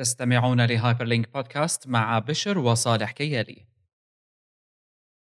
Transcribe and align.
تستمعون 0.00 0.66
ل 0.66 1.04
Hyperlink 1.04 1.32
podcast 1.34 1.88
مع 1.88 2.18
بشر 2.18 2.58
وصالح 2.58 3.10
كيالي 3.10 3.66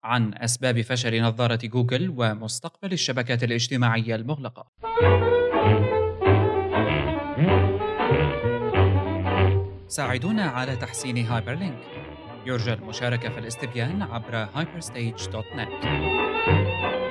عن 0.04 0.34
أسباب 0.34 0.82
فشل 0.82 1.22
نظارة 1.22 1.60
جوجل 1.64 2.14
ومستقبل 2.18 2.94
الشبكات 2.94 3.44
الاجتماعية 3.44 4.16
المغلقة. 4.16 4.68
ساعدونا 9.88 10.44
على 10.44 10.76
تحسين 10.76 11.18
Hyperlink 11.18 11.84
يرجى 12.46 12.74
المشاركة 12.74 13.30
في 13.30 13.40
الاستبيان 13.40 14.02
عبر 14.02 14.46
hyperstage.net 14.46 17.07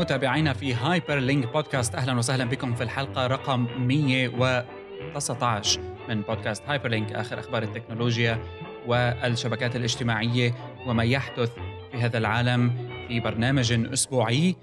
متابعينا 0.00 0.52
في 0.52 0.74
Hyperlink 0.74 1.52
podcast. 1.52 1.94
أهلا 1.94 2.18
وسهلا 2.18 2.44
بكم 2.44 2.74
في 2.74 2.82
الحلقة 2.82 3.26
رقم 3.26 3.66
119 3.78 5.80
من 6.08 6.22
podcast 6.22 6.62
Hyperlink 6.66 7.12
آخر 7.12 7.38
أخبار 7.38 7.62
التكنولوجيا 7.62 8.42
والشبكات 8.86 9.76
الاجتماعية 9.76 10.54
وما 10.86 11.04
يحدث 11.04 11.54
في 11.92 11.98
هذا 11.98 12.18
العالم 12.18 12.72
في 13.08 13.20
برنامج 13.20 13.72
أسبوعي. 13.72 14.56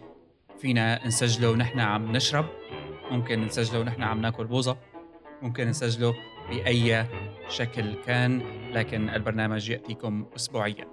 فينا 0.59 1.07
نسجله 1.07 1.51
ونحن 1.51 1.79
عم 1.79 2.11
نشرب. 2.11 2.45
ممكن 3.11 3.45
نسجله 3.45 3.79
ونحن 3.79 4.03
عم 4.03 4.21
ناكل 4.21 4.45
بوظه 4.45 4.77
ممكن 5.41 5.67
نسجله 5.67 6.13
بأي 6.49 7.05
شكل 7.49 7.93
كان 8.05 8.41
لكن 8.73 9.09
البرنامج 9.09 9.69
يأتيكم 9.69 10.25
اسبوعيا. 10.35 10.87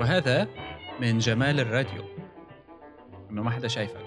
وهذا 0.00 0.48
من 1.00 1.18
جمال 1.18 1.60
الراديو. 1.60 2.21
إنه 3.32 3.42
ما 3.42 3.50
حدا 3.50 3.68
شايفك. 3.68 4.06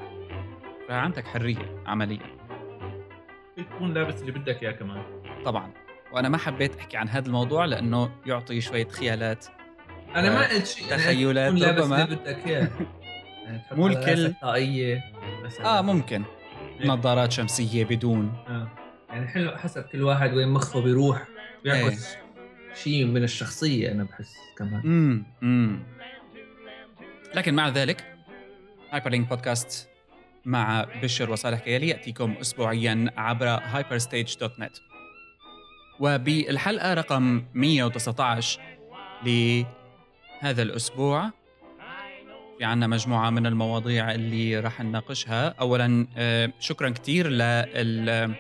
فعندك 0.88 1.28
حرية 1.28 1.84
عمليا 1.86 2.20
تكون 3.58 3.94
لابس 3.94 4.22
اللي 4.22 4.32
بدك 4.32 4.64
إياه 4.64 4.72
كمان. 4.72 5.04
طبعا. 5.46 5.72
وأنا 6.12 6.30
ما 6.30 6.38
حبيت 6.38 6.76
أحكي 6.76 6.98
عن 6.98 7.10
هذا 7.10 7.28
الموضوع 7.28 7.66
لأنه 7.66 8.12
يعطي 8.26 8.62
شوية 8.62 8.88
خيالات 8.88 9.46
أنا 10.16 10.30
ما 10.34 10.48
قلت 10.50 10.66
شيء 10.68 10.90
تخيلات 10.90 11.54
ربما. 11.64 12.04
اللي 12.04 12.16
بدك 12.16 12.48
إياه. 12.48 12.70
يعني 13.46 13.62
مو 13.72 13.88
الكل. 13.88 14.34
طاقية 14.42 15.04
مثلا 15.44 15.66
آه 15.80 15.82
ممكن. 15.82 16.24
نظارات 16.86 17.32
شمسية 17.32 17.86
بدون. 17.86 18.34
آه. 18.48 18.68
يعني 19.10 19.28
حلو 19.28 19.58
حسب 19.58 19.84
كل 19.84 20.04
واحد 20.04 20.34
وين 20.34 20.48
مخه 20.50 20.82
بيروح 20.82 21.28
بيعكس 21.64 22.16
شيء 22.74 23.06
من 23.06 23.24
الشخصية 23.24 23.92
أنا 23.92 24.04
بحس 24.04 24.36
كمان. 24.58 24.82
امم 25.42 25.84
لكن 27.36 27.54
مع 27.54 27.70
ذلك 27.70 28.15
Hyperlink 28.96 29.30
podcast 29.30 29.90
مع 30.46 30.88
بشر 31.04 31.32
وصالح 31.32 31.60
كيالي 31.60 31.88
يأتيكم 31.88 32.36
اسبوعيا 32.42 33.12
عبر 33.18 33.58
hyperstage.net 33.58 34.82
وبالحلقة 36.00 36.94
رقم 36.94 37.44
119 37.54 38.62
لهذا 39.26 40.62
الأسبوع 40.62 41.32
في 42.58 42.64
عنا 42.64 42.88
مجموعة 42.88 43.30
من 43.30 43.46
المواضيع 43.46 44.12
اللي 44.12 44.60
راح 44.60 44.82
نناقشها. 44.82 45.48
أولا 45.48 46.08
آه، 46.18 46.54
شكرا 46.60 46.90
كتير 46.90 47.28
لل 47.30 48.36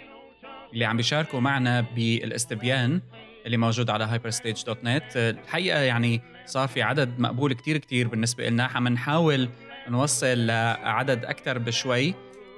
اللي 0.73 0.85
عم 0.85 0.97
بيشاركوا 0.97 1.39
معنا 1.39 1.81
بالاستبيان 1.81 3.01
اللي 3.45 3.57
موجود 3.57 3.89
على 3.89 4.07
hyperstage.net 4.07 5.17
الحقيقة 5.17 5.79
يعني 5.79 6.21
صار 6.45 6.67
في 6.67 6.81
عدد 6.81 7.19
مقبول 7.19 7.53
كتير 7.53 7.77
كتير 7.77 8.07
بالنسبة 8.07 8.49
لنا 8.49 8.63
عم 8.63 8.87
نحاول 8.87 9.49
نوصل 9.89 10.45
لعدد 10.45 11.25
أكثر 11.25 11.57
بشوي. 11.57 12.13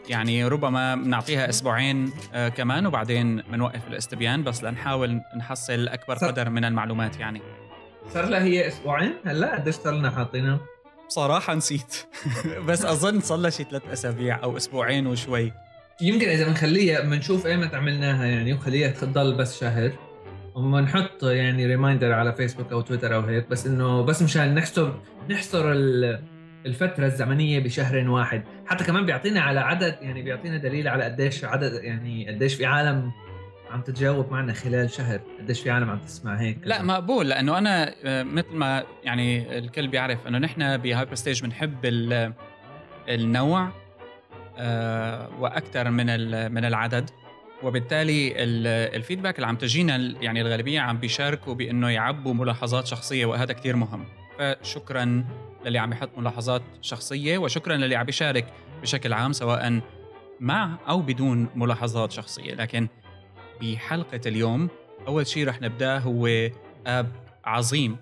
يعني 0.10 0.46
ربما 0.48 0.96
بنعطيها 0.96 1.50
أسبوعين 1.50 2.12
آه، 2.34 2.50
كمان 2.50 2.86
وبعدين 2.86 3.42
بنوقف 3.42 3.88
الاستبيان 3.88 4.44
بس 4.44 4.64
لنحاول 4.64 5.22
نحصل 5.38 5.88
أكبر 5.88 6.18
صح. 6.18 6.28
قدر 6.28 6.50
من 6.50 6.66
المعلومات 6.66 7.20
يعني. 7.20 7.42
صار 8.14 8.26
لها 8.26 8.44
هي 8.44 8.68
أسبوعين؟ 8.68 9.14
هلأ 9.26 9.56
قديش 9.56 9.76
صار 9.76 9.94
لنا 9.94 10.10
حاطينها؟ 10.12 10.60
بصراحة 11.08 11.54
نسيت. 11.54 11.96
بس 12.68 12.86
أظن 12.86 13.20
صار 13.20 13.38
لها 13.38 13.50
شي 13.50 13.64
ثلاث 13.64 13.82
أسابيع 13.94 14.44
أو 14.44 14.58
أسبوعين 14.58 15.08
وشوي. 15.08 15.54
يمكن 16.02 16.30
إذا 16.30 16.48
بنخليها 16.48 17.02
بنشوف 17.02 17.46
أيمتى 17.48 17.76
عملناها 17.76 18.26
يعني 18.26 18.54
وخليها 18.54 18.88
تضل 18.90 19.36
بس 19.38 19.60
شهر. 19.60 19.92
وبنحط 20.56 21.24
يعني 21.24 21.66
reminder 21.66 22.12
على 22.14 22.34
فيسبوك 22.34 22.72
أو 22.72 22.82
تويتر 22.82 23.16
أو 23.16 23.22
هيك 23.22 23.48
بس 23.50 23.68
إنه 23.68 24.02
بس 24.02 24.22
مشان 24.22 24.56
نحسب 24.56 24.94
نحصر 25.30 25.72
ال- 25.72 26.24
الفترة 26.66 27.06
الزمنية 27.06 27.60
بشهر 27.60 28.10
واحد. 28.10 28.44
حتى 28.66 28.84
كمان 28.84 29.06
بيعطينا 29.06 29.42
على 29.42 29.60
عدد 29.60 29.96
يعني 30.02 30.22
بيعطينا 30.22 30.58
دليل 30.58 30.88
على 30.88 31.04
قديش 31.04 31.44
عدد 31.46 31.84
يعني 31.84 32.28
قديش 32.30 32.56
في 32.56 32.66
عالم 32.66 33.12
عم 33.72 33.82
تتجاوب 33.82 34.32
معنا 34.32 34.54
خلال 34.54 34.90
شهر. 34.90 35.20
قديش 35.40 35.62
في 35.62 35.70
عالم 35.72 35.90
عم 35.90 36.00
تسمع 36.00 36.36
هيك. 36.40 36.58
لا 36.64 36.82
مقبول 36.84 37.30
لأنه 37.30 37.58
أنا 37.58 37.94
آه، 38.06 38.24
مثل 38.24 38.54
ما 38.56 38.84
يعني 39.04 39.58
الكل 39.58 39.88
بيعرف 39.88 40.28
إنه 40.28 40.38
نحن 40.38 40.78
ب 40.78 41.16
Hyperstage 41.16 41.44
بنحب 41.44 41.86
ال- 41.86 42.34
النوع 43.10 43.70
آه، 44.58 45.30
وأكثر 45.40 45.90
من 45.90 46.06
من 46.52 46.66
العدد. 46.66 47.10
وبالتالي 47.64 48.28
ال- 48.44 48.96
الفيدباك 48.96 49.36
اللي 49.36 49.48
عم 49.48 49.56
تجينا 49.56 49.96
يعني 50.22 50.42
الغالبية 50.42 50.80
عم 50.80 50.98
بيشاركوا 50.98 51.54
بإنه 51.54 51.90
يعبوا 51.90 52.34
ملاحظات 52.34 52.88
شخصية 52.88 53.26
وهذا 53.26 53.54
كتير 53.54 53.76
مهم. 53.76 54.06
فشكرا. 54.40 55.26
للي 55.68 55.80
عم 55.80 55.92
يحط 55.92 56.10
ملاحظات 56.18 56.62
شخصية 56.82 57.38
وشكرا 57.38 57.76
للي 57.76 57.96
عم 57.96 58.06
بيشارك 58.06 58.54
بشكل 58.82 59.14
عام 59.14 59.34
سواء 59.34 59.82
مع 60.40 60.78
أو 60.90 61.02
بدون 61.02 61.50
ملاحظات 61.56 62.12
شخصية. 62.12 62.54
لكن 62.54 62.88
بحلقة 63.62 64.22
اليوم 64.26 64.70
أول 65.08 65.28
شيء 65.28 65.48
رح 65.48 65.62
نبداه 65.62 66.00
هو 66.00 66.28
آب 66.88 67.12
عظيم 67.46 67.98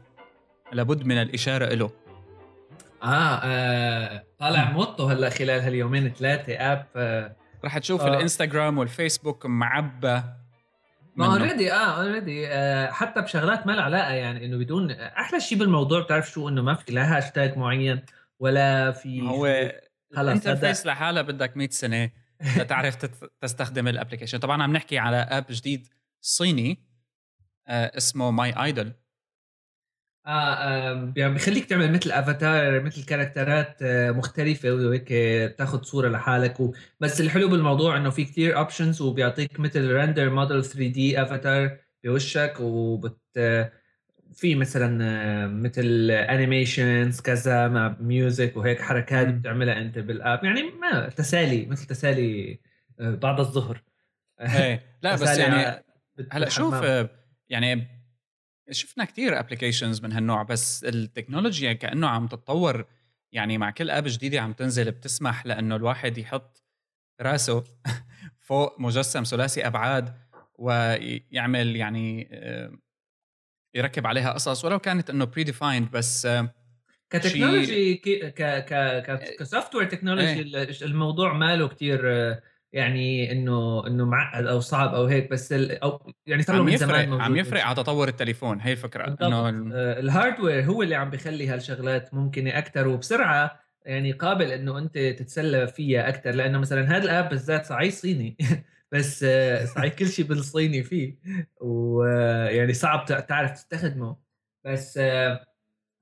لابد 0.72 1.06
من 1.06 1.18
الإشارة 1.18 1.66
له 1.66 1.92
آه, 3.04 3.40
آه 3.44 4.24
طالع 4.40 4.72
موتو 4.72 5.08
هلأ 5.08 5.30
خلال 5.30 5.62
هاليومين 5.62 6.10
ثلاثة 6.10 6.54
آب 6.54 6.86
آه 6.96 7.36
رح 7.66 7.78
تشوف 7.78 8.02
آه. 8.02 8.08
الإنستغرام 8.08 8.78
والفيسبوك 8.78 9.46
معبى 9.46 10.22
ما. 11.16 11.26
already 11.26 11.74
آه 11.74 12.04
already 12.04 12.48
آه 12.48 12.92
حتى 12.92 13.22
بشغلات 13.22 13.68
ما 13.68 13.72
لها 13.72 13.84
علاقة 13.84 14.14
يعني 14.14 14.46
إنه 14.46 14.58
بدون 14.58 14.92
أحلى 14.92 15.40
شيء 15.40 15.58
بالموضوع 15.58 16.02
بتعرف 16.02 16.32
شو 16.32 16.50
إنه 16.50 16.62
ما 16.62 16.74
في 16.74 16.92
لا 16.92 17.18
هاشتاج 17.18 17.58
معين 17.58 18.02
ولا 18.40 18.92
في 18.92 19.22
هو 19.22 19.72
خلص 20.16 20.20
ال 20.20 20.26
interface 20.26 20.86
لحالها 20.86 21.22
بدك 21.22 21.58
100 21.58 21.70
سنة 21.70 22.12
لتعرف 22.58 22.96
تستخدم 23.42 23.88
ال 23.88 23.92
application 23.92 24.38
طبعا 24.38 24.64
عم 24.64 24.74
نحكي 24.74 24.98
على 24.98 25.18
app 25.18 25.46
جديد 25.50 25.88
صيني 26.22 26.80
آه 27.68 27.98
اسمه 27.98 28.32
My 28.32 28.64
Idol 28.64 28.94
آه, 30.26 30.54
آه 30.54 31.14
يعني 31.18 31.34
بخليك 31.34 31.66
تعمل 31.66 31.92
مثل 31.92 32.12
افاتار 32.12 32.84
مثل 32.84 33.06
character 33.06 33.70
ات 33.70 33.78
آه 33.82 34.12
مختلفة 34.12 34.72
وهيك 34.72 35.10
تاخذ 35.58 35.84
صورة 35.84 36.10
لحالك. 36.10 36.60
و... 36.60 36.74
بس 37.00 37.22
الحلو 37.22 37.50
بالموضوع 37.50 37.98
إنه 37.98 38.10
في 38.10 38.26
كتير 38.26 38.58
options 38.58 39.02
وبيعطيك 39.02 39.60
مثل 39.60 39.92
render 39.92 40.30
model 40.30 40.64
3D 40.64 41.22
avatar 41.22 41.78
بوشك. 42.04 42.54
وبت 42.60 43.20
آه، 43.38 43.72
في 44.34 44.56
مثلا 44.56 45.04
آه، 45.04 45.48
مثل 45.48 46.12
animations 46.12 47.22
كذا 47.22 47.68
مع 47.68 47.96
music 48.00 48.58
وهيك 48.58 48.82
حركات. 48.82 49.28
بتعملها 49.28 49.82
أنت 49.82 50.00
بال 50.00 50.17
app 50.17 50.44
يعني 50.44 50.64
ما 50.64 51.10
تسالي 51.10 51.66
مثل 51.66 51.86
تسالي 51.88 52.60
آه، 53.00 53.16
بعد 53.16 53.40
الظهر. 53.40 53.84
إيه. 54.42 54.82
لا 55.02 55.16
بس 55.22 55.38
يعني 55.38 55.84
هلأ 56.32 56.50
شوف. 56.50 56.74
آه، 56.74 57.10
يعني 57.50 57.95
شفنا 58.72 59.06
كتير 59.06 59.40
applications 59.40 60.02
من 60.02 60.12
هالنوع 60.12 60.44
بس 60.44 60.84
التكنولوجيا 60.84 61.74
كأنه 61.74 62.08
عم 62.08 62.28
تتطور. 62.28 62.86
يعني 63.32 63.58
مع 63.58 63.72
كل 63.72 63.90
app 63.92 64.04
جديدة 64.08 64.40
عم 64.42 64.54
تنزل 64.54 64.92
بتسمح 64.92 65.46
لأنه 65.46 65.76
الواحد 65.76 66.18
يحط 66.18 66.64
راسه 67.22 67.64
فوق 68.48 68.80
مجسم 68.82 69.24
ثلاثي 69.24 69.68
أبعاد 69.68 70.14
ويعمل 70.56 71.76
يعني 71.76 72.30
آه، 72.32 72.72
يركب 73.76 74.08
عليها 74.08 74.32
قصص. 74.34 74.66
ولو 74.66 74.80
كانت 74.80 75.10
إنه 75.10 75.26
predefined 75.26 75.92
بس 75.92 76.26
آه، 76.26 76.54
ك 77.10 77.17
technology 77.17 77.96
ك 77.96 78.10
ك 78.10 78.66
ك 79.06 79.36
ك 79.40 79.76
software 79.76 79.90
technology 79.90 80.42
ال- 80.42 80.84
الموضوع 80.84 81.34
ماله 81.34 81.68
كتير 81.68 82.02
آه، 82.14 82.42
يعني 82.76 83.32
إنه 83.32 83.88
إنه 83.88 84.06
معقد 84.06 84.46
أو 84.46 84.60
صعب 84.60 84.94
أو 84.96 85.06
هيك 85.06 85.30
بس 85.32 85.54
ال 85.54 85.84
أو 85.84 86.12
يعني 86.28 86.44
صار 86.44 86.56
عم 86.56 86.66
من 86.66 86.74
يفرق 86.74 87.10
عم 87.22 87.36
يفرق 87.36 87.62
على 87.64 87.76
تطور 87.76 88.08
التليفون 88.08 88.62
هي 88.62 88.72
الفكرة. 88.72 89.18
إنه 89.22 89.50
ال- 89.50 89.72
آه، 89.74 90.00
ال 90.00 90.07
hardware 90.07 90.64
هو 90.66 90.84
اللي 90.84 90.96
عم 90.96 91.10
بيخلي 91.10 91.48
هالشغلات 91.48 92.14
ممكنة 92.14 92.58
أكثر 92.58 92.88
وبسرعة 92.88 93.60
يعني 93.86 94.12
قابل 94.12 94.52
إنه 94.52 94.78
أنت 94.78 94.98
تتسلى 94.98 95.68
فيها 95.68 96.10
أكثر 96.10 96.32
لأنه 96.32 96.60
مثلا 96.60 96.98
هذا 96.98 97.04
ال 97.04 97.10
app 97.10 97.30
بالذات 97.30 97.66
صحيح 97.66 97.92
صيني 97.92 98.38
بس 98.92 99.26
صحيح 99.64 99.92
كل 99.94 100.08
شيء 100.08 100.26
بالصيني 100.26 100.84
فيه 100.84 101.16
ويعني 101.62 102.74
صعب 102.74 103.06
تع- 103.06 103.20
تعرف 103.20 103.52
تستخدمه 103.52 104.18
بس 104.66 104.98
آه، 104.98 105.46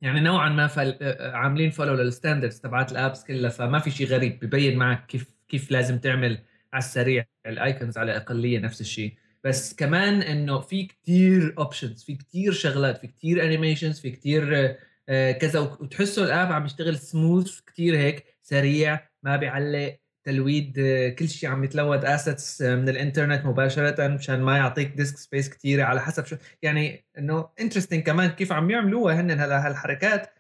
يعني 0.02 0.20
نوعا 0.20 0.50
ما 0.50 0.68
فل... 0.68 0.98
آه، 1.02 1.32
عاملين 1.32 1.70
follow 1.70 1.94
لل 1.94 2.06
standards 2.06 2.60
تبعات 2.60 2.92
ال 2.92 2.98
apps 2.98 3.24
كلها 3.24 3.50
فما 3.50 3.80
في 3.80 3.92
شيء 3.92 4.08
غريب 4.08 4.40
ببين 4.46 4.78
معك 4.78 5.06
كيف 5.06 5.34
كيف 5.48 5.72
لازم 5.72 6.00
تعمل 6.00 6.38
على 6.74 6.84
السريع 6.84 7.26
ال 7.46 7.54
icons 7.54 7.98
على 7.98 8.12
الأقلية 8.12 8.60
نفس 8.60 8.82
الشيء. 8.82 9.14
بس 9.44 9.76
كمان 9.76 10.22
إنه 10.22 10.60
في 10.60 10.84
كتير 10.86 11.56
options 11.58 12.04
في 12.04 12.16
كتير 12.16 12.52
شغلات 12.52 12.98
في 12.98 13.08
كتير 13.08 13.46
animations 13.46 14.00
في 14.00 14.12
كتير 14.12 14.76
آه، 15.10 15.32
كذا. 15.32 15.60
وتحسه 15.60 16.26
ال 16.26 16.32
app 16.32 16.52
عم 16.52 16.66
يشتغل 16.66 16.98
سموث 17.00 17.60
كتير 17.62 17.98
هيك 17.98 18.26
سريع 18.42 19.00
ما 19.24 19.38
بيعلق 19.38 19.98
تload 20.24 20.80
آه، 20.80 21.10
كل 21.10 21.30
شيء 21.30 21.50
عم 21.50 21.64
يتload 21.64 22.06
assets 22.06 22.62
آه، 22.62 22.76
من 22.76 22.90
الإنترنت 22.90 23.46
مباشرة 23.46 24.08
مشان 24.08 24.42
ما 24.42 24.58
يعطيك 24.58 24.88
disk 24.96 25.18
space 25.18 25.50
كثيره 25.50 25.84
على 25.84 26.02
حسب 26.02 26.26
شو. 26.26 26.36
يعني 26.62 27.06
إنه 27.18 27.50
interesting 27.62 28.04
كمان 28.04 28.30
كيف 28.30 28.52
عم 28.52 28.70
يعملوها 28.72 29.22
هن 29.22 29.32
هالحركات 29.32 30.34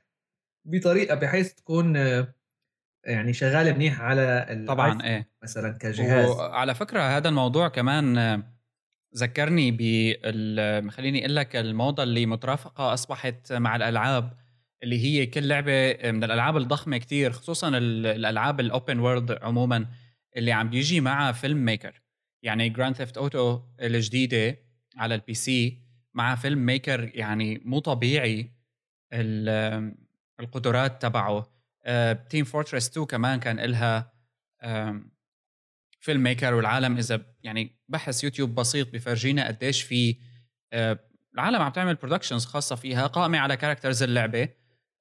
بطريقة 0.65 1.15
بحيث 1.15 1.53
تكون 1.53 1.97
يعني 3.05 3.33
شغاله 3.33 3.73
منيح 3.73 4.01
على 4.01 4.65
طبعا 4.67 5.03
إيه. 5.03 5.29
مثلا 5.44 5.77
كجهاز. 5.77 6.29
وعلى 6.29 6.75
فكرة 6.75 7.01
هذا 7.17 7.29
الموضوع 7.29 7.67
كمان 7.67 8.44
ذكرني 9.17 9.71
بال 9.71 10.91
خليني 10.91 11.19
أقول 11.19 11.35
لك 11.35 11.55
الموضة 11.55 12.03
اللي 12.03 12.25
مترافقة 12.25 12.94
أصبحت 12.94 13.53
مع 13.53 13.75
الألعاب 13.75 14.38
اللي 14.83 15.03
هي 15.03 15.25
كل 15.25 15.47
لعبة 15.47 15.97
من 16.11 16.23
الألعاب 16.23 16.57
الضخمة 16.57 16.97
كتير 16.97 17.31
خصوصا 17.31 17.67
الألعاب 17.77 18.59
ال 18.59 18.68
open 18.68 19.00
world 19.00 19.31
عموما 19.41 19.85
اللي 20.38 20.51
عم 20.51 20.69
بيجي 20.69 21.01
معها 21.01 21.31
film 21.31 21.65
maker 21.65 22.01
يعني 22.44 22.69
جراند 22.69 22.95
ثيفت 22.95 23.17
اوتو 23.17 23.61
الجديدة 23.81 24.59
على 24.97 25.15
ال 25.15 25.33
PC 25.33 25.83
مع 26.13 26.35
film 26.35 26.65
maker 26.65 27.12
يعني 27.13 27.61
مو 27.65 27.79
طبيعي 27.79 28.51
القدرات 30.39 31.01
تبعه. 31.01 31.52
تيم 32.30 32.45
فورتريس 32.45 32.89
2 32.89 33.06
كمان 33.06 33.39
كان 33.39 33.59
لها 33.59 34.13
film 36.03 36.24
maker 36.24 36.53
والعالم 36.53 36.97
إذا 36.97 37.25
يعني 37.44 37.80
بحث 37.89 38.24
يوتيوب 38.24 38.56
بسيط 38.56 38.94
بفرجيك 38.94 39.47
قديش 39.47 39.81
في 39.81 40.18
آه، 40.74 41.00
العالم 41.33 41.62
عم 41.62 41.71
تعمل 41.71 41.95
productions 41.95 42.45
خاصة 42.45 42.75
فيها 42.75 43.07
قائمة 43.07 43.39
على 43.39 43.57
characters 43.57 44.03
اللعبة 44.03 44.50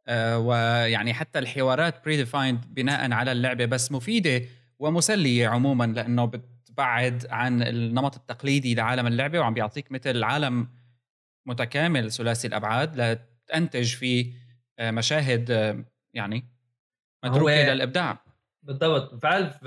آه، 0.09 0.39
ويعني 0.39 1.15
حتى 1.15 1.39
الحوارات 1.39 2.05
predefined 2.05 2.75
بناء 2.75 3.13
على 3.13 3.33
اللعبة 3.33 3.65
بس 3.65 3.93
مفيدة 3.93 4.43
ومسلية 4.79 5.49
عموما 5.49 5.85
لأنه 5.85 6.25
بتبعد 6.25 7.27
عن 7.31 7.63
النمط 7.63 8.17
التقليدي 8.17 8.75
لعالم 8.75 9.07
اللعبة 9.07 9.41
وعم 9.41 9.55
بيعطيك 9.55 9.93
مثل 9.93 10.25
عالم 10.25 10.69
متكامل 11.47 12.13
ثلاثي 12.13 12.49
الأبعاد 12.49 13.01
لتنتج 13.01 13.95
فيه 13.95 14.33
آه، 14.79 14.91
مشاهد 14.91 15.51
يعني 16.15 16.45
متروكه 17.25 17.75
للابداع 17.75 18.25
بالضبط. 18.63 19.23
Valve 19.23 19.63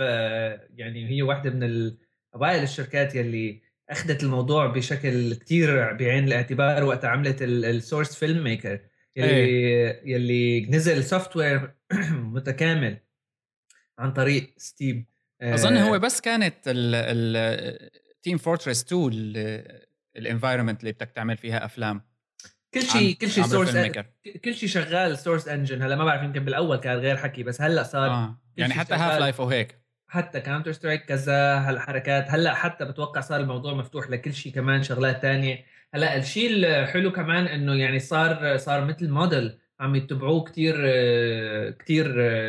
يعني 0.75 1.09
هي 1.09 1.21
واحدة 1.21 1.49
من 1.49 1.91
أوائل 2.35 2.63
الشركات 2.63 3.15
يلي 3.15 3.61
أخذت 3.89 4.23
الموضوع 4.23 4.65
بشكل 4.65 5.33
كتير 5.33 5.93
بعين 5.93 6.27
الاعتبار 6.27 6.83
وقت 6.83 7.05
عملت 7.05 7.41
ال 7.41 8.15
Source 8.15 8.44
Filmmaker 8.44 8.79
يلي 9.15 9.29
أيه. 9.29 10.01
يلي 10.05 10.65
نزل 10.65 11.03
software 11.03 11.75
متكامل 12.35 12.97
عن 13.99 14.13
طريق 14.13 14.53
ستيم 14.57 15.05
أظن 15.41 15.77
هو 15.77 15.99
بس 15.99 16.21
كانت 16.21 16.55
التيم 16.67 18.37
فورتريس 18.37 18.83
2 18.83 19.11
ال 20.15 20.21
environment 20.21 20.79
اللي 20.79 20.91
بدك 20.91 21.11
تعمل 21.11 21.37
فيها 21.37 21.65
أفلام. 21.65 22.01
كل 22.75 22.81
شيء 22.81 23.16
كل 23.16 23.30
شيء 23.30 23.44
سورس 23.44 23.77
كل 24.45 24.56
شيء 24.56 24.69
شغال 24.69 25.18
Source 25.17 25.47
engine 25.47 25.81
هلا 25.81 25.95
ما 25.95 26.06
بعرف 26.06 26.24
يمكن 26.24 26.45
بالأول 26.45 26.77
كان 26.77 26.98
غير 26.98 27.18
حكي 27.18 27.44
بس 27.44 27.62
هلا 27.62 27.83
صار 27.83 28.10
آه. 28.10 28.39
يعني 28.57 28.74
حتى 28.74 28.94
هاف 28.94 29.19
لايف 29.19 29.39
وهيك 29.39 29.86
حتى 30.07 30.39
كاونتر 30.39 30.72
سترايك 30.72 31.06
كذا 31.06 31.60
هالحركات. 31.60 32.25
هلا 32.30 32.54
حتى 32.54 32.86
بتوقع 32.86 33.22
صار 33.22 33.39
الموضوع 33.39 33.74
مفتوح 33.74 34.10
لكل 34.10 34.33
شيء 34.33 34.54
كمان 34.54 34.83
شغلات 34.83 35.22
تانية. 35.22 35.66
هلا 35.94 36.18
الشيء 36.18 36.50
الحلو 36.51 37.12
كمان 37.12 37.48
إنه 37.48 37.74
يعني 37.74 38.00
صار 38.00 38.57
صار 38.57 38.86
مثل 38.86 39.10
موديل 39.10 39.60
عم 39.80 39.95
يتبعوه 39.95 40.44
كثير 40.44 40.75
كثير 41.72 42.07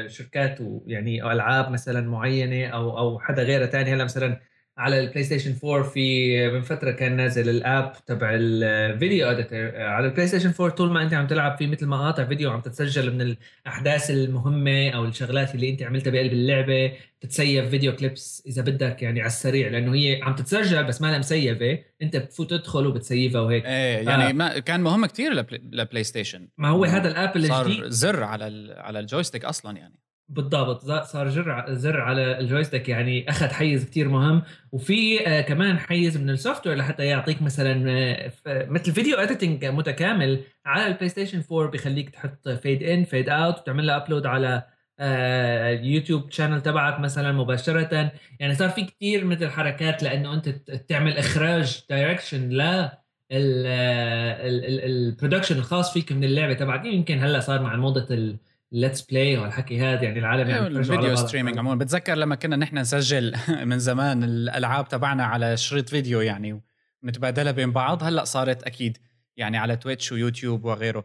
شركات 0.09 0.59
ويعني 0.61 1.33
ألعاب 1.33 1.71
مثلا 1.71 2.09
معينة 2.09 2.67
أو 2.67 2.99
أو 2.99 3.19
حدا 3.19 3.43
غيرها 3.43 3.67
ثاني 3.67 3.95
هلا 3.95 4.05
مثلا 4.05 4.41
على 4.79 5.01
البلاي 5.01 5.25
ستيشن 5.25 5.55
4 5.65 5.83
في 5.83 6.49
من 6.51 6.61
فترة 6.61 6.91
كان 6.91 7.17
نازل 7.17 7.49
ال 7.49 7.60
app 7.60 7.93
تبع 8.07 8.31
ال 8.33 8.49
video 8.49 9.31
editor 9.31 9.77
على 9.77 10.07
البلاي 10.07 10.27
ستيشن 10.27 10.53
4 10.61 10.77
طول 10.77 10.93
ما 10.93 11.03
أنت 11.03 11.15
عم 11.15 11.27
تلعب 11.27 11.59
في 11.59 11.67
مثل 11.67 11.87
مقاطع 11.87 12.25
فيديو 12.25 12.51
عم 12.51 12.61
تتسجل 12.61 13.15
من 13.15 13.21
الأحداث 13.67 14.11
المهمة 14.11 14.91
أو 14.91 15.05
الشغلات 15.05 15.55
اللي 15.55 15.71
أنت 15.71 15.83
عملتها 15.83 16.11
بقلب 16.11 16.33
اللعبة 16.33 16.93
تتسيف 17.21 17.69
video 17.69 17.97
clips 17.97 18.43
إذا 18.47 18.63
بدك 18.63 19.03
يعني 19.03 19.21
على 19.21 19.27
السريع 19.27 19.69
لأنه 19.69 19.95
هي 19.95 20.23
عم 20.23 20.35
تتسجل 20.35 20.85
بس 20.85 21.03
ما 21.03 21.07
لها 21.07 21.19
مسيفة 21.19 21.79
أنت 22.03 22.17
بتفوت 22.17 22.51
تدخل 22.51 22.87
وبتسيفها 22.87 23.41
وهيك. 23.41 23.67
إيه 23.67 24.09
يعني 24.09 24.33
ما 24.33 24.59
كان 24.59 24.81
مهم 24.81 25.07
كثير 25.07 25.33
لبلاي 25.73 26.05
ستيشن 26.05 26.49
ما 26.59 26.69
هو 26.69 26.85
هذا 26.85 27.09
ال 27.09 27.16
app 27.16 27.37
الجديد 27.37 27.53
صار 27.53 27.89
زر 27.89 28.23
على 28.23 28.75
على 28.79 28.99
الجويستيك 28.99 29.45
أصلا 29.45 29.79
يعني. 29.79 30.06
بالضبط. 30.29 30.85
صار 31.05 31.29
جر 31.29 31.75
زر 31.75 32.01
على 32.01 32.39
الجويستيك 32.39 32.89
يعني 32.89 33.31
أخذ 33.31 33.49
حيز 33.49 33.85
كتير 33.85 34.09
مهم. 34.09 34.43
وفي 34.73 35.27
آه 35.29 35.41
كمان 35.41 35.79
حيز 35.79 36.17
من 36.17 36.31
ال 36.31 36.67
software 36.67 36.77
لحتى 36.77 37.05
يعطيك 37.07 37.43
مثلا 37.43 37.91
آه 37.91 38.33
مثل 38.69 38.93
video 38.93 39.17
editing 39.17 39.65
متكامل 39.65 40.41
على 40.67 40.87
البلاي 40.87 41.09
ستيشن 41.09 41.43
4 41.53 41.71
بخليك 41.71 42.11
تحط 42.11 42.49
fade 42.49 42.83
in 42.83 43.05
fade 43.05 43.29
out 43.29 43.59
وتعمل 43.59 43.87
له 43.87 43.97
upload 43.97 44.27
على 44.27 44.63
آه 44.99 45.75
ال 45.75 45.82
YouTube 45.82 46.31
channel 46.31 46.61
تبعك 46.63 47.01
مثلا 47.01 47.33
مباشرة. 47.33 48.13
يعني 48.41 48.55
صار 48.55 48.69
في 48.71 48.85
كتير 48.85 49.25
مثل 49.25 49.49
حركات 49.51 50.03
لأنه 50.03 50.35
أنت 50.35 50.49
تعمل 50.89 51.19
إخراج 51.19 51.85
direction 51.91 52.49
ل 52.51 52.89
ال 53.33 53.53
production 53.53 55.59
الخاص 55.59 55.93
فيك 55.93 56.13
من 56.13 56.25
اللعبة 56.25 56.55
تبعك. 56.55 56.85
يمكن 56.85 57.19
هلأ 57.19 57.41
صار 57.41 57.63
مع 57.63 57.77
موضة 57.77 58.37
let's 58.77 59.03
play 59.03 59.39
والحكي 59.39 59.81
هذا 59.81 60.03
يعني 60.03 60.19
العالم 60.19 60.51
يعني 60.51 60.67
ال 60.67 60.75
video 60.75 61.17
streaming 61.17 61.59
عموما. 61.59 61.79
بتذكر 61.79 62.15
لما 62.15 62.35
كنا 62.35 62.57
نحن 62.57 62.79
نسجل 62.79 63.35
من 63.71 63.79
زمان 63.79 64.25
الألعاب 64.25 64.89
تبعنا 64.89 65.25
على 65.25 65.57
شريط 65.57 65.89
فيديو 65.89 66.21
يعني 66.21 66.63
ونتبادلها 67.03 67.53
بين 67.53 67.73
بعض 67.73 68.03
هلأ 68.03 68.25
صارت 68.25 68.63
أكيد 68.63 68.99
يعني 69.37 69.59
على 69.59 69.77
تويتش 69.77 70.13
ويوتيوب 70.13 70.65
وغيره. 70.65 71.05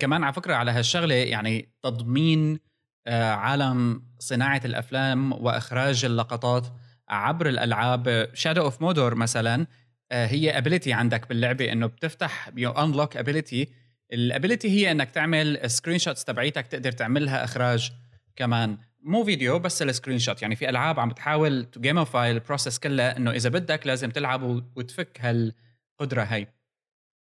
كمان 0.00 0.24
على 0.24 0.32
فكرة 0.32 0.54
على 0.54 0.70
هالشغلة 0.70 1.14
يعني 1.14 1.72
تضمين 1.82 2.58
آه، 3.06 3.30
عالم 3.30 4.02
صناعة 4.18 4.60
الأفلام 4.64 5.32
وإخراج 5.32 6.04
اللقطات 6.04 6.66
عبر 7.08 7.48
الألعاب. 7.48 8.28
شادو 8.34 8.62
اوف 8.62 8.82
مودور 8.82 9.14
مثلا 9.14 9.66
آه، 10.12 10.26
هي 10.26 10.58
ability 10.58 10.92
عندك 10.92 11.28
باللعبة 11.28 11.72
إنه 11.72 11.86
بتفتح 11.86 12.50
you 12.56 12.70
unlock 12.70 13.16
ability 13.16 13.79
ال 14.12 14.19
ability 14.19 14.68
هي 14.70 14.90
إنك 14.90 15.10
تعمل 15.10 15.70
screenshots 15.70 16.24
تبعيتك 16.24 16.66
تقدر 16.66 16.92
تعملها 16.92 17.44
إخراج 17.44 17.92
كمان. 18.36 18.78
مو 19.02 19.24
فيديو 19.24 19.58
بس 19.58 19.82
ال 19.82 20.18
screenshot 20.18 20.42
يعني 20.42 20.56
في 20.56 20.68
ألعاب 20.68 21.00
عم 21.00 21.08
بتحاول 21.08 21.64
to 21.64 21.80
gamify 21.80 22.14
ال 22.14 22.22
process 22.22 22.78
كلها 22.78 23.16
إنه 23.16 23.30
إذا 23.30 23.48
بدك 23.48 23.86
لازم 23.86 24.10
تلعب 24.10 24.42
وتفك 24.76 25.20
هالقدرة 25.20 26.22
هي 26.22 26.46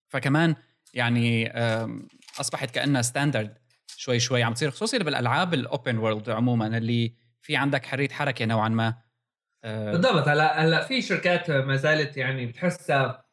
فكمان 0.07 0.55
يعني 0.93 1.51
أصبحت 2.39 2.71
كأنها 2.71 3.01
standard 3.01 3.57
شوي 3.87 4.19
شوي 4.19 4.43
عم 4.43 4.53
تصير 4.53 4.71
خصوصي 4.71 4.99
بالألعاب 4.99 5.53
ال 5.53 5.62
open 5.62 5.97
world 5.97 6.29
عموما 6.29 6.77
اللي 6.77 7.13
في 7.41 7.55
عندك 7.55 7.85
حرية 7.85 8.09
حركة 8.09 8.45
نوعا 8.45 8.69
ما. 8.69 8.95
بالضبط. 9.63 10.27
هلا 10.27 10.65
هلا 10.65 10.83
في 10.83 11.01
شركات 11.01 11.51
ما 11.51 11.75
زالت 11.75 12.17
يعني 12.17 12.45
بتحسها 12.45 13.25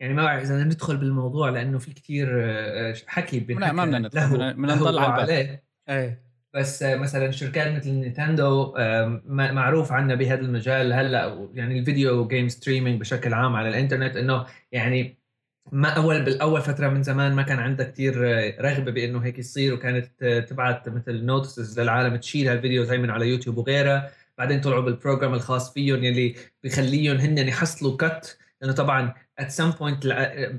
يعني 0.00 0.14
ما 0.14 0.22
بعرف 0.24 0.42
إذا 0.42 0.64
ندخل 0.64 0.96
بالموضوع 0.96 1.50
لأنه 1.50 1.78
في 1.78 1.94
كثير 1.94 2.28
آه، 2.32 2.94
حكي 3.06 3.40
لا 3.40 3.72
ما 3.72 3.84
بدنا 3.84 3.98
ندخل 3.98 4.52
بدنا 4.52 4.74
نضل 4.74 4.98
عليه. 4.98 5.64
إيه. 5.88 6.28
بس 6.54 6.82
آه، 6.82 6.96
مثلا 6.96 7.30
شركات 7.30 7.76
مثل 7.76 7.90
نينتندو 7.90 8.74
معروف 9.26 9.92
عنا 9.92 10.14
بهذا 10.14 10.40
المجال. 10.40 10.92
هلأ 10.92 11.48
يعني 11.54 11.78
ال 11.78 11.86
video 11.86 12.28
game 12.28 12.48
streaming 12.48 13.00
بشكل 13.00 13.34
عام 13.34 13.56
على 13.56 13.68
الإنترنت 13.68 14.16
إنه 14.16 14.46
يعني 14.72 15.18
ما 15.72 15.88
اول 15.88 16.22
بالأول 16.24 16.60
فترة 16.60 16.88
من 16.88 17.02
زمان 17.02 17.32
ما 17.32 17.42
كان 17.42 17.58
عندها 17.58 17.86
كثير 17.86 18.14
آه، 18.26 18.60
رغبة 18.60 18.90
بإنه 18.90 19.18
هيك 19.18 19.38
يصير 19.38 19.74
وكانت 19.74 20.24
تبعت 20.48 20.88
مثل 20.88 21.24
notices 21.24 21.80
للعالم 21.80 22.16
تشيل 22.16 22.48
هال 22.48 22.59
videos 22.59 22.90
هي 22.90 22.98
من 22.98 23.10
على 23.10 23.28
يوتيوب 23.28 23.58
وغيرها. 23.58 24.10
بعدين 24.38 24.60
طلعوا 24.60 24.82
بال 24.82 24.94
program 24.94 25.34
الخاص 25.34 25.72
فيهم 25.72 26.04
يلي 26.04 26.34
بخليهم 26.64 27.16
هن 27.16 27.38
يحصلوا 27.38 27.96
cut 27.96 28.38
لأنه 28.60 28.74
طبعا 28.74 29.14
at 29.38 29.50
some 29.50 29.70
point 29.70 30.06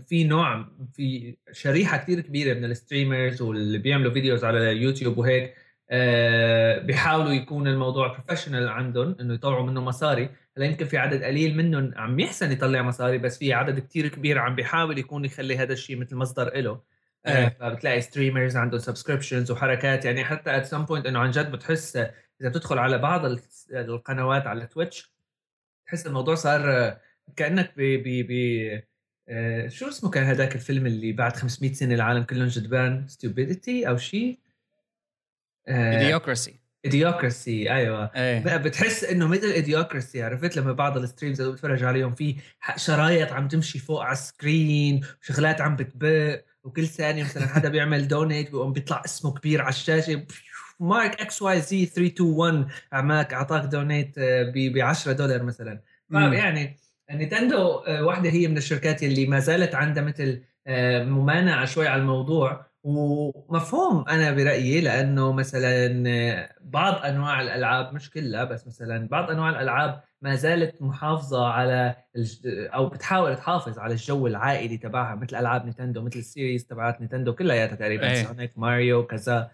في 0.08 0.24
نوع 0.24 0.66
في 0.94 1.38
شريحة 1.52 1.98
كثير 1.98 2.20
كبيرة 2.20 2.54
من 2.54 2.66
ال 2.66 2.73
streamers 2.73 3.42
واللي 3.42 3.78
بيعملوا 3.78 4.14
videos 4.14 4.44
على 4.44 4.60
يوتيوب 4.60 5.18
وهيك 5.18 5.56
آه، 5.92 6.80
بيحاولوا 6.80 7.32
يكون 7.32 7.68
الموضوع 7.68 8.08
professional 8.08 8.70
عندهم 8.70 9.16
إنه 9.20 9.34
يطلعوا 9.34 9.66
منه 9.66 9.82
مصاري. 9.82 10.30
هلأ 10.58 10.66
يمكن 10.66 10.86
في 10.86 10.98
عدد 10.98 11.24
قليل 11.24 11.58
منهم 11.58 11.94
عم 11.96 12.20
يحسن 12.20 12.52
يطلع 12.52 12.82
مصاري 12.82 13.18
بس 13.18 13.38
في 13.38 13.54
عدد 13.54 13.80
كثير 13.80 14.08
كبير 14.08 14.40
عم 14.40 14.56
بيحاول 14.56 14.98
يكون 14.98 15.26
يخلي 15.26 15.58
هذا 15.58 15.74
الشيء 15.74 15.98
مثل 15.98 16.16
مصدر 16.16 16.58
له 16.62 16.82
آه، 17.26 17.38
إيه. 17.38 17.58
فبتلاقي 17.60 18.02
streamers 18.02 18.58
عندهم 18.58 18.80
subscriptions 18.80 19.52
وحركات. 19.52 20.06
يعني 20.06 20.26
حتى 20.26 20.58
at 20.58 20.66
some 20.66 20.86
point 20.86 21.06
إنه 21.06 21.20
عن 21.20 21.32
جد 21.32 21.52
بتحس 21.52 21.96
إذا 22.42 22.50
بتدخل 22.50 22.78
على 22.78 22.98
بعض 22.98 23.26
القنوات 23.72 24.48
على 24.48 24.66
تويتش 24.66 25.14
تحس 25.88 26.08
الموضوع 26.08 26.36
صار 26.36 26.98
كأنك 27.36 27.74
ب 27.78 27.82
ب 27.82 28.28
ب 28.28 28.82
آه، 29.30 29.68
شو 29.68 29.88
اسمه 29.88 30.10
كان 30.10 30.24
هذاك 30.24 30.56
الفيلم 30.56 30.86
اللي 30.86 31.12
بعد 31.12 31.36
500 31.36 31.74
سنة 31.74 31.96
العالم 31.96 32.24
كلهم 32.24 32.48
جدبان؟ 32.48 33.08
stupidity 33.08 33.88
أو 33.88 33.98
شيء 33.98 34.40
Idiocracy 35.68 36.60
Idiocracy 36.86 37.72
أيوه. 37.72 38.12
إيه. 38.16 38.58
بتحس 38.58 39.04
إنه 39.04 39.28
مثل 39.28 39.48
Idiocracy 39.48 40.24
عرفت؟ 40.24 40.58
لما 40.58 40.72
بعض 40.72 40.98
ال 40.98 41.03
streams 41.03 41.42
اللي 41.42 41.54
بتفرج 41.54 41.84
عليهم 41.84 42.16
في 42.16 42.36
شرايط 42.76 43.32
عم 43.32 43.48
تمشي 43.48 43.80
فوق 43.80 44.02
على 44.02 44.14
ال 44.14 44.26
screen 44.26 45.02
وشغلات 45.22 45.62
عم 45.62 45.76
بتبق 45.76 46.42
وكل 46.64 46.88
ثانية 46.88 47.24
مثلا 47.24 47.48
حدا 47.48 47.70
بيعمل 47.74 48.08
donate 48.08 48.52
بيقوم 48.52 48.74
بيطلع 48.74 49.02
اسمه 49.06 49.34
كبير 49.34 49.62
على 49.62 49.70
الشاشة. 49.70 50.26
مارك 50.80 51.22
XYZ 51.22 51.86
321 51.86 52.68
عماك 52.94 53.34
أعطاك 53.34 53.64
donate 53.64 54.20
ب 54.56 54.78
10 54.78 55.12
دولار 55.12 55.44
مثلا. 55.44 55.82
فيعني 56.12 56.78
نينتندو 57.12 57.78
آه، 57.78 58.04
واحدة 58.04 58.30
هي 58.30 58.48
من 58.48 58.58
الشركات 58.58 59.04
اللي 59.04 59.28
ما 59.28 59.40
زالت 59.40 59.76
عندها 59.76 60.04
مثل 60.04 60.42
آه، 60.68 61.04
ممانعة 61.04 61.66
شوي 61.66 61.88
على 61.88 62.02
الموضوع 62.02 62.70
ومفهوم 62.84 64.06
أنا 64.10 64.32
برأيي 64.32 64.82
لأنه 64.82 65.32
مثلا 65.32 66.04
آه، 66.08 66.50
بعض 66.62 67.06
أنواع 67.06 67.42
الألعاب 67.42 67.94
مش 67.94 68.10
كلها 68.10 68.44
بس 68.44 68.68
مثلا 68.68 69.08
بعض 69.08 69.32
أنواع 69.32 69.50
الألعاب 69.50 70.02
ما 70.22 70.36
زالت 70.36 70.82
محافظة 70.82 71.48
على 71.48 71.96
الج... 72.16 72.38
أو 72.48 72.90
بتحاول 72.90 73.36
تحافظ 73.36 73.80
على 73.80 73.94
الجو 73.94 74.28
العائلي 74.28 74.78
تبعها 74.78 75.16
مثل 75.16 75.36
ألعاب 75.36 75.66
نينتندو 75.66 76.02
مثل 76.02 76.20
ال 76.20 76.26
series 76.26 76.66
تبعات 76.66 77.02
نينتندو 77.02 77.36
كلياتها 77.36 77.76
تقريبا 77.76 78.12
إيه. 78.12 78.24
سونيك 78.24 78.52
ماريو 78.58 79.06
كذا 79.08 79.52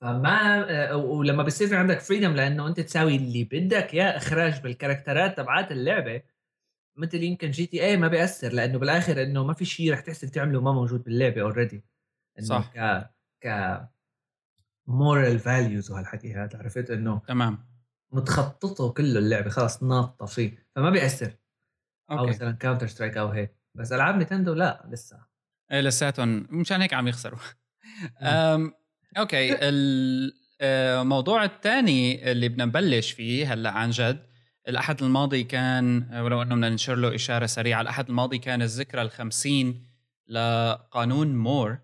فما 0.00 0.94
ولما 0.94 1.42
بصير 1.42 1.68
في 1.68 1.76
عندك 1.76 2.00
freedom 2.00 2.34
لأنه 2.34 2.66
أنت 2.68 2.80
تساوي 2.80 3.16
اللي 3.16 3.44
بدك 3.44 3.94
يا 3.94 4.16
إخراج 4.16 4.62
بال 4.62 4.74
character 4.74 5.30
ات 5.30 5.36
تبعات 5.36 5.72
اللعبة 5.72 6.22
مثل 6.98 7.22
يمكن 7.22 7.50
GTA 7.50 7.96
ما 7.96 8.08
بيأثر 8.08 8.52
لأنه 8.52 8.78
بالآخر 8.78 9.22
إنه 9.22 9.44
ما 9.44 9.52
في 9.52 9.64
شيء 9.64 9.92
رح 9.92 10.00
تحسن 10.00 10.30
تعمله 10.30 10.60
ما 10.60 10.72
موجود 10.72 11.04
باللعبة 11.04 11.42
already 11.42 11.84
صح. 12.40 12.72
ك 12.74 13.10
ك 13.44 13.78
moral 14.86 15.38
values 15.38 15.90
وهالحكي 15.90 16.34
هذا 16.34 16.58
عرفت؟ 16.58 16.90
إنه 16.90 17.22
تمام. 17.28 17.68
متخططه 18.12 18.92
كله 18.92 19.18
اللعبة 19.18 19.50
خلاص 19.50 19.82
ناطة 19.82 20.26
فيه 20.26 20.66
فما 20.76 20.90
بيأثر. 20.90 21.32
أوكي. 22.10 22.20
أو 22.20 22.26
مثلا 22.26 22.52
كاونتر 22.52 22.86
سترايك 22.86 23.16
أو 23.16 23.28
هيك. 23.28 23.54
بس 23.74 23.92
ألعاب 23.92 24.16
نينتندو 24.16 24.54
لا 24.54 24.88
لسه. 24.90 25.26
إيه 25.72 25.80
لساتهم 25.80 26.46
مشان 26.50 26.80
هيك 26.80 26.94
عم 26.94 27.08
يخسروا. 27.08 27.38
أوكي 29.18 29.58
الموضوع 30.62 31.44
الثاني 31.44 32.32
اللي 32.32 32.48
بدنا 32.48 32.64
نبلش 32.64 33.10
فيه 33.10 33.52
هلأ 33.52 33.70
عن 33.70 33.90
جد 33.90 34.26
الأحد 34.68 35.02
الماضي 35.02 35.44
كان 35.44 36.14
ولو 36.14 36.42
أنه 36.42 36.54
بدنا 36.54 36.68
ننشر 36.68 36.94
له 36.94 37.14
إشارة 37.14 37.46
سريعة 37.46 37.80
الأحد 37.80 38.08
الماضي 38.08 38.38
كان 38.38 38.62
الذكرى 38.62 39.02
الخمسين 39.02 39.86
لقانون 40.28 41.36
مور. 41.36 41.78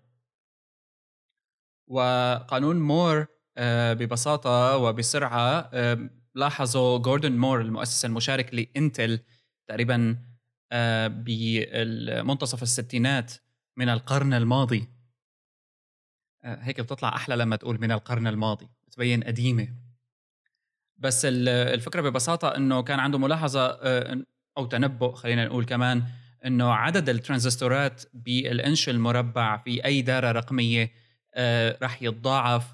وقانون 1.87 2.79
مور 2.79 3.27
آه، 3.57 3.93
ببساطة 3.93 4.77
وبسرعة 4.77 5.69
آه، 5.73 6.09
لاحظوا 6.35 6.97
جوردن 6.97 7.31
مور 7.31 7.61
المؤسس 7.61 8.05
المشارك 8.05 8.53
لإنتل 8.53 9.19
تقريبا 9.67 10.17
آه، 10.71 11.07
بمنتصف 11.07 12.63
الستينات 12.63 13.33
من 13.77 13.89
القرن 13.89 14.33
الماضي. 14.33 14.89
هيك 16.43 16.81
بتطلع 16.81 17.15
أحلى 17.15 17.35
لما 17.35 17.55
تقول 17.55 17.81
من 17.81 17.91
القرن 17.91 18.27
الماضي 18.27 18.69
بتبين 18.87 19.23
قديمة. 19.23 19.84
بس 20.97 21.21
الفكرة 21.25 22.01
ببساطة 22.01 22.47
إنه 22.47 22.83
كان 22.83 22.99
عنده 22.99 23.17
ملاحظة 23.17 23.79
آه، 23.81 24.25
أو 24.57 24.65
تنبؤ 24.65 25.11
خلينا 25.11 25.45
نقول 25.45 25.65
كمان 25.65 26.03
إنه 26.45 26.71
عدد 26.73 27.09
الترانزستورات 27.09 28.03
بالإنش 28.13 28.89
المربع 28.89 29.57
في 29.57 29.85
أي 29.85 30.01
داره 30.01 30.31
رقمية 30.31 30.91
آه، 31.33 31.77
راح 31.81 32.03
يتضاعف 32.03 32.73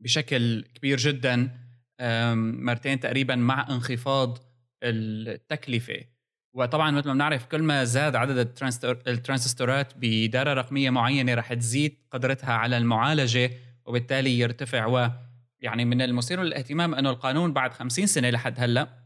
بشكل 0.00 0.62
كبير 0.62 0.98
جدا 0.98 1.58
مرتين 2.34 3.00
تقريبا 3.00 3.36
مع 3.36 3.66
انخفاض 3.70 4.38
التكلفة. 4.82 6.04
وطبعا 6.54 6.90
مثل 6.90 7.06
ما 7.08 7.14
بنعرف 7.14 7.46
كل 7.46 7.62
ما 7.62 7.84
زاد 7.84 8.16
عدد 8.16 8.38
الترانزستورات 9.06 9.92
بداره 9.96 10.54
رقمية 10.54 10.90
معينة 10.90 11.34
راح 11.34 11.54
تزيد 11.54 11.98
قدرتها 12.10 12.52
على 12.52 12.78
المعالجة 12.78 13.50
وبالتالي 13.86 14.38
يرتفع 14.38 14.86
و 14.86 15.10
يعني 15.62 15.84
من 15.84 16.02
المثير 16.02 16.42
للاهتمام 16.42 16.94
انه 16.94 17.10
القانون 17.10 17.52
بعد 17.52 17.72
50 17.72 18.06
سنة 18.06 18.30
لحد 18.30 18.60
هلأ 18.60 19.02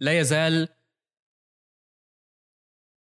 لا 0.00 0.18
يزال 0.18 0.68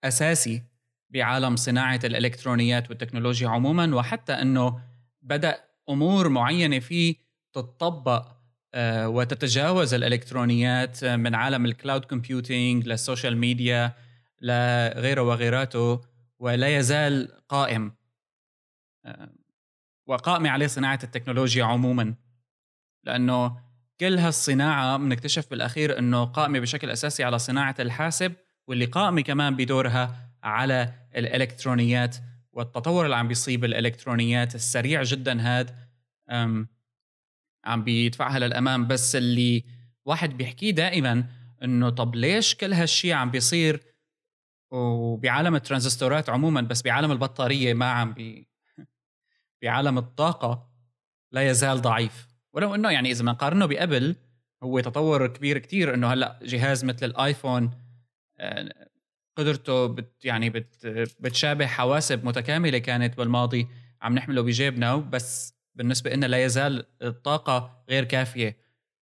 أساسي 0.03 0.63
بعالم 1.09 1.55
صناعة 1.55 1.99
الإلكترونيات 2.03 2.89
والتكنولوجيا 2.89 3.49
عموما 3.49 3.95
وحتى 3.95 4.33
أنه 4.33 4.81
بدأ 5.21 5.63
أمور 5.89 6.29
معينة 6.29 6.79
فيه 6.79 7.15
تتطبق 7.53 8.41
آه، 8.73 9.09
وتتجاوز 9.09 9.93
الإلكترونيات 9.93 11.05
من 11.05 11.35
عالم 11.35 11.65
ال 11.65 11.72
cloud 11.72 12.05
computing 12.05 12.87
لل 12.87 13.00
social 13.00 13.37
media 13.37 13.93
لغيره 14.41 15.21
وغيراته 15.21 16.01
ولا 16.39 16.77
يزال 16.77 17.31
قائم. 17.49 17.95
وقائمة 20.07 20.49
عليه 20.49 20.67
صناعة 20.67 20.99
التكنولوجيا 21.03 21.63
عموما. 21.63 22.15
لأنه 23.03 23.57
كل 23.99 24.17
هالصناعة 24.17 24.97
بنكتشف 24.97 25.49
بالأخير 25.49 25.99
أنه 25.99 26.23
قائمة 26.23 26.59
بشكل 26.59 26.89
أساسي 26.89 27.23
على 27.23 27.39
صناعة 27.39 27.75
الحاسب 27.79 28.33
واللي 28.67 28.85
قائمة 28.85 29.21
كمان 29.21 29.55
بدورها 29.55 30.31
على 30.43 30.93
الإلكترونيات 31.15 32.17
والتطور 32.53 33.05
اللي 33.05 33.15
عم 33.15 33.27
بيصيب 33.27 33.65
الإلكترونيات 33.65 34.55
السريع 34.55 35.03
جدا 35.03 35.41
هاد 35.41 35.75
عم 37.65 37.83
بيدفعها 37.83 38.39
للأمام 38.39 38.87
بس 38.87 39.15
اللي 39.15 39.63
واحد 40.05 40.37
بيحكيه 40.37 40.71
دائما 40.71 41.25
إنه 41.63 41.89
طب 41.89 42.15
ليش 42.15 42.55
كل 42.55 42.73
هالشيء 42.73 43.13
عم 43.13 43.31
بيصير؟ 43.31 43.83
وبعالم 44.71 45.55
الترانزستورات 45.55 46.29
عموما 46.29 46.61
بس 46.61 46.81
بعالم 46.81 47.11
البطارية 47.11 47.73
ما 47.73 47.91
عم 47.91 48.13
بي 48.13 48.50
بعالم 49.61 49.97
الطاقة 49.97 50.69
لا 51.31 51.49
يزال 51.49 51.81
ضعيف. 51.81 52.27
ولو 52.53 52.75
إنه 52.75 52.91
يعني 52.91 53.11
إذا 53.11 53.21
بنقارنه 53.23 53.65
بقبل 53.65 54.15
هو 54.63 54.79
تطور 54.79 55.27
كبير 55.27 55.57
كتير 55.57 55.93
إنه 55.93 56.13
هلأ 56.13 56.39
جهاز 56.43 56.85
مثل 56.85 57.05
الآيفون 57.05 57.71
آه، 58.39 58.89
قدرته 59.37 59.85
بت 59.85 60.25
يعني 60.25 60.49
بت 60.49 60.87
بتشابه 61.19 61.65
حواسب 61.67 62.25
متكاملة 62.25 62.77
كانت 62.77 63.17
بالماضي 63.17 63.67
عم 64.01 64.15
نحمله 64.15 64.41
بجيبنا 64.41 64.95
بس 64.95 65.53
بالنسبة 65.75 66.13
لنا 66.13 66.25
لا 66.25 66.43
يزال 66.43 66.85
الطاقة 67.01 67.83
غير 67.89 68.03
كافية. 68.03 68.57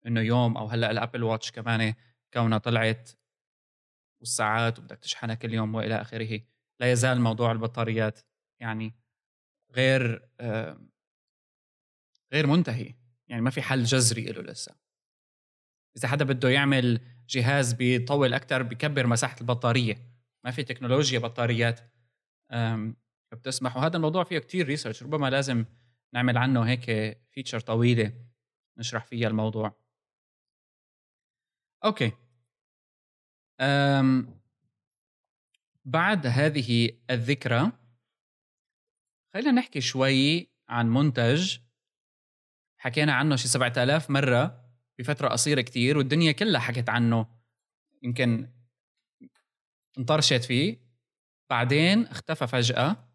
إنه 0.07 0.21
يوم 0.21 0.57
أو 0.57 0.67
هلأ 0.67 0.91
الأبل 0.91 1.23
واتش 1.23 1.51
كمان 1.51 1.93
كونها 2.33 2.57
طلعت 2.57 3.09
والساعات 4.19 4.79
وبدك 4.79 4.97
تشحنها 4.97 5.35
كل 5.35 5.53
يوم 5.53 5.75
وإلى 5.75 6.01
آخره 6.01 6.41
لا 6.79 6.91
يزال 6.91 7.21
موضوع 7.21 7.51
البطاريات 7.51 8.19
يعني 8.61 8.93
غير 9.77 10.29
غير 12.34 12.48
منتهي 12.48 12.96
يعني 13.27 13.41
ما 13.41 13.50
في 13.50 13.62
حل 13.62 13.84
جذري 13.84 14.25
له 14.25 14.41
لسه. 14.41 14.75
إذا 15.98 16.07
حدا 16.07 16.25
بده 16.25 16.50
يعمل 16.50 17.01
جهاز 17.29 17.74
بيطول 17.74 18.34
أكثر 18.34 18.63
بكبر 18.63 19.07
مساحة 19.07 19.36
البطارية 19.41 20.07
ما 20.43 20.51
في 20.51 20.63
تكنولوجيا 20.63 21.19
بطاريات 21.19 21.79
بتسمح 23.31 23.77
وهذا 23.77 23.98
الموضوع 23.98 24.24
فيه 24.24 24.39
كتير 24.39 24.65
research 24.67 25.03
ربما 25.03 25.29
لازم 25.29 25.65
نعمل 26.13 26.38
عنه 26.38 26.62
هيك 26.62 27.17
feature 27.31 27.60
طويلة 27.60 28.13
نشرح 28.77 29.05
فيها 29.05 29.27
الموضوع. 29.27 29.81
أوكي. 31.86 32.12
بعد 35.86 36.27
هذه 36.27 36.91
الذكرى 37.10 37.72
خلينا 39.38 39.51
نحكي 39.51 39.82
شوي 39.82 40.51
عن 40.70 40.89
منتج. 40.89 41.58
حكينا 42.77 43.13
عنه 43.13 43.36
شي 43.36 43.48
7000 43.48 44.10
مرة 44.10 44.63
بفترة 45.00 45.27
قصيرة 45.27 45.62
كتير 45.62 45.98
والدنيا 45.98 46.32
كلها 46.32 46.60
حكت 46.62 46.89
عنه. 46.89 47.27
يمكن 48.01 48.50
انطرشت 49.98 50.44
فيه. 50.44 50.77
بعدين 51.50 52.06
اختفى 52.06 52.48
فجأة 52.48 53.10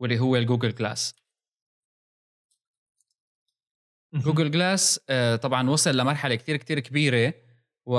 واللي 0.00 0.18
هو 0.18 0.36
ال 0.36 0.41
Google 0.41 0.74
Glass. 0.74 1.14
Google 4.14 4.50
Glass 4.50 5.00
آه، 5.08 5.36
طبعا 5.36 5.70
وصل 5.70 5.96
لمرحلة 5.96 6.34
كتير 6.34 6.56
كتير 6.56 6.80
كبيرة 6.80 7.34
و 7.86 7.98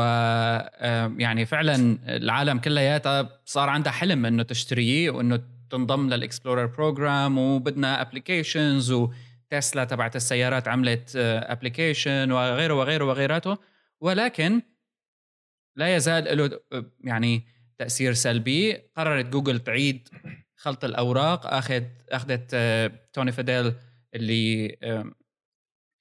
يعني 1.20 1.46
فعلا 1.46 1.76
العالم 2.16 2.60
كلياتها 2.60 3.42
صار 3.46 3.70
عندها 3.70 3.92
حلم 3.92 4.26
إنه 4.26 4.44
تشتريه 4.44 5.10
وإنه 5.10 5.61
تنضم 5.72 6.10
لل 6.10 6.21
Explorer 6.21 6.66
program 6.66 7.38
وبدنا 7.38 8.02
applications 8.02 8.92
وتسلا 8.92 9.84
تبعت 9.84 10.16
السيارات 10.16 10.68
عملت 10.68 11.16
application 11.16 12.32
وغيره 12.32 12.74
وغيره 12.74 13.06
وغيراته. 13.06 13.58
ولكن 14.02 14.62
لا 15.76 15.96
يزال 15.96 16.38
له 16.38 16.60
يعني 17.00 17.46
تأثير 17.78 18.14
سلبي. 18.14 18.74
قررت 18.74 19.26
جوجل 19.26 19.60
تعيد 19.60 20.10
خلط 20.56 20.84
الأوراق. 20.84 21.48
اخذ 21.48 21.84
أخذت 22.10 22.56
توني 23.14 23.32
فيديل 23.32 23.74
اللي 24.16 24.78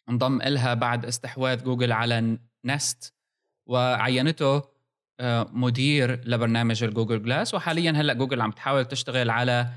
انضم 0.09 0.43
إلها 0.43 0.75
بعد 0.75 1.05
استحواذ 1.07 1.65
جوجل 1.65 1.93
على 1.93 2.39
نست 2.65 3.15
وعينته. 3.67 4.57
آه، 4.57 4.70
مدير 5.53 6.21
لبرنامج 6.25 6.85
ال 6.85 6.90
Google 6.90 7.23
Glass 7.23 7.55
وحاليا 7.55 7.91
هلأ 7.91 8.13
جوجل 8.13 8.41
عم 8.41 8.51
تحاول 8.51 8.85
تشتغل 8.85 9.31
على 9.31 9.73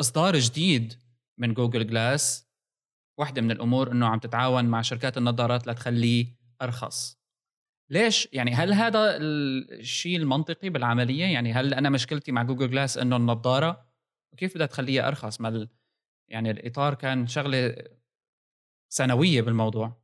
إصدار 0.00 0.38
جديد 0.38 0.94
من 1.38 1.54
Google 1.54 1.86
Glass. 1.86 2.48
واحدة 3.18 3.42
من 3.42 3.50
الأمور 3.50 3.92
إنه 3.92 4.06
عم 4.06 4.18
تتعاون 4.18 4.64
مع 4.64 4.82
شركات 4.82 5.18
النظارات 5.18 5.66
لتخليه 5.66 6.26
أرخص. 6.62 7.18
ليش؟ 7.90 8.28
يعني 8.32 8.54
هل 8.54 8.72
هذا 8.72 9.16
الشيء 9.16 10.16
المنطقي 10.16 10.68
بالعملية؟ 10.68 11.24
يعني 11.24 11.52
هل 11.52 11.74
أنا 11.74 11.90
مشكلتي 11.90 12.32
مع 12.32 12.42
Google 12.42 12.70
Glass 12.70 12.98
إنه 12.98 13.16
النظارة؟ 13.16 13.86
وكيف 14.32 14.54
بدها 14.54 14.66
تخليها 14.66 15.08
أرخص؟ 15.08 15.40
ما 15.40 15.68
يعني 16.28 16.50
الإطار 16.50 16.94
كان 16.94 17.26
شغلة 17.26 17.76
ثانوية 18.88 19.42
بالموضوع. 19.42 20.02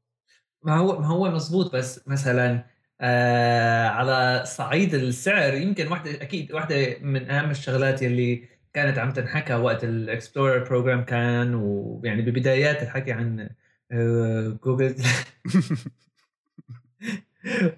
ما 0.62 0.76
هو 0.76 0.98
ما 0.98 1.06
هو 1.06 1.30
مزبوط 1.30 1.76
بس 1.76 2.08
مثلا 2.08 2.73
آه 3.00 3.88
على 3.88 4.42
صعيد 4.46 4.94
السعر. 4.94 5.54
يمكن 5.54 5.88
واحدة 5.88 6.10
أكيد 6.22 6.52
واحدة 6.52 6.98
من 7.00 7.30
أهم 7.30 7.50
الشغلات 7.50 8.02
يلي 8.02 8.48
كانت 8.74 8.98
عم 8.98 9.10
تنحكى 9.10 9.54
وقت 9.54 9.84
ال 9.84 9.93
Explorer 9.93 10.64
program 10.64 11.04
كان 11.04 11.54
ويعني 11.54 12.22
ببدايات 12.22 12.82
الحكي 12.82 13.12
عن 13.12 13.48
آه 13.92 14.58
جوجل 14.64 14.94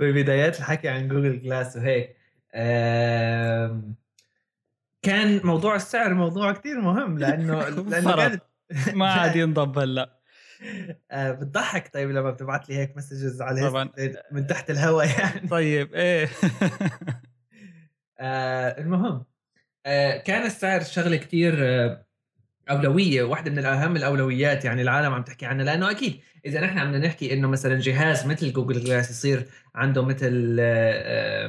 ببدايات 0.00 0.58
الحكي 0.58 0.88
عن 0.88 1.08
Google 1.08 1.42
Glass 1.42 1.76
وهيك. 1.76 2.16
آه 2.54 3.82
كان 5.02 5.40
موضوع 5.44 5.76
السعر 5.76 6.14
موضوع 6.14 6.52
كتير 6.52 6.80
مهم 6.80 7.18
لأنه 7.18 7.68
لأنه 7.68 8.16
كانت 8.16 8.42
ما 8.94 9.12
عاد 9.12 9.36
ينضب 9.42 9.78
هلأ. 9.78 10.16
آه 11.10 11.32
بتضحك 11.32 11.94
طيب 11.94 12.10
لما 12.10 12.30
بتبعت 12.30 12.68
لي 12.68 12.76
هيك 12.76 12.96
messages 12.96 13.42
على 13.42 13.70
طبعا. 13.70 13.90
من 14.32 14.46
تحت 14.46 14.70
الهواء 14.70 15.06
يعني. 15.06 15.48
طيب 15.48 15.94
إيه. 15.94 16.28
آه 18.20 18.80
المهم 18.80 19.24
آه 19.86 20.16
كان 20.16 20.46
السعر 20.46 20.82
شغلة 20.82 21.16
كتير 21.16 21.54
آه 21.58 22.06
أولوية 22.70 23.22
واحدة 23.22 23.50
من 23.50 23.64
اهم 23.64 23.96
الأولويات 23.96 24.64
يعني 24.64 24.82
العالم 24.82 25.14
عم 25.14 25.22
تحكي 25.22 25.46
عنها 25.46 25.64
لأنه 25.64 25.90
أكيد 25.90 26.20
إذا 26.46 26.60
نحن 26.60 26.78
عم 26.78 26.96
نحكي 26.96 27.32
إنه 27.32 27.48
مثلا 27.48 27.80
جهاز 27.80 28.26
مثل 28.26 28.52
Google 28.52 28.80
Glass 28.80 29.10
يصير 29.10 29.46
عنده 29.74 30.02
مثل 30.02 30.56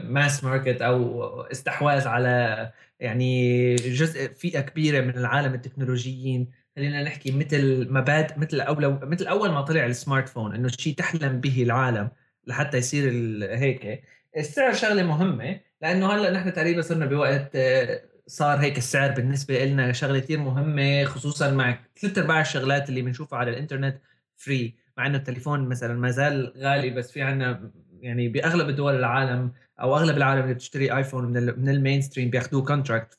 mass 0.04 0.44
آه، 0.44 0.50
market 0.50 0.82
أو 0.82 1.42
استحواذ 1.42 2.08
على 2.08 2.72
يعني 3.00 3.76
جزء 3.76 4.34
فئة 4.34 4.60
كبيرة 4.60 5.02
من 5.02 5.18
العالم 5.18 5.54
التكنولوجيين 5.54 6.52
خلينا 6.78 7.04
نحكي 7.04 7.32
مثل 7.32 7.88
مبادئ 7.94 8.40
مثل 8.40 8.62
اول 8.62 9.00
مثل 9.04 9.28
أول 9.28 9.52
ما 9.52 9.62
طلع 9.62 9.86
ال 9.86 10.30
smartphone 10.30 10.56
إنه 10.56 10.68
شيء 10.68 10.96
تحلم 10.96 11.40
به 11.40 11.64
العالم 11.64 12.10
لحتى 12.48 12.78
يصير 12.78 13.12
هيك. 13.62 14.04
السعر 14.38 14.74
شغلة 14.74 15.04
مهمة 15.04 15.60
لأنه 15.82 16.14
هلأ 16.14 16.32
نحن 16.32 16.54
تقريبا 16.54 16.82
صرنا 16.82 17.06
بوقت 17.06 17.56
آه، 17.56 18.02
صار 18.28 18.58
هيك 18.58 18.78
السعر 18.78 19.12
بالنسبة 19.12 19.66
لنا 19.66 19.92
شغلة 19.92 20.20
كثير 20.20 20.40
مهمة 20.40 21.04
خصوصا 21.04 21.52
مع 21.52 21.80
ثلاث 22.02 22.18
أرباع 22.18 22.42
الشغلات 22.42 22.90
اللي 22.90 23.02
بنشوفها 23.02 23.40
على 23.40 23.52
الإنترنت 23.52 23.98
free 24.36 24.76
مع 24.98 25.08
إنه 25.08 25.18
التليفون 25.18 25.70
مثلا 25.70 25.94
ما 25.94 26.12
زال 26.12 26.54
غالي 26.58 26.90
بس 26.90 27.12
في 27.12 27.22
عنا 27.22 27.72
يعني 28.02 28.28
بأغلب 28.28 28.76
دول 28.76 28.96
العالم 28.96 29.52
أو 29.82 29.98
أغلب 29.98 30.18
العالم 30.18 30.44
اللي 30.44 30.54
بتشتري 30.54 30.98
iPhone 30.98 31.26
من 31.58 31.70
ال 31.70 32.02
mainstream 32.02 32.30
بياخذوه 32.30 32.64
contract 32.64 33.14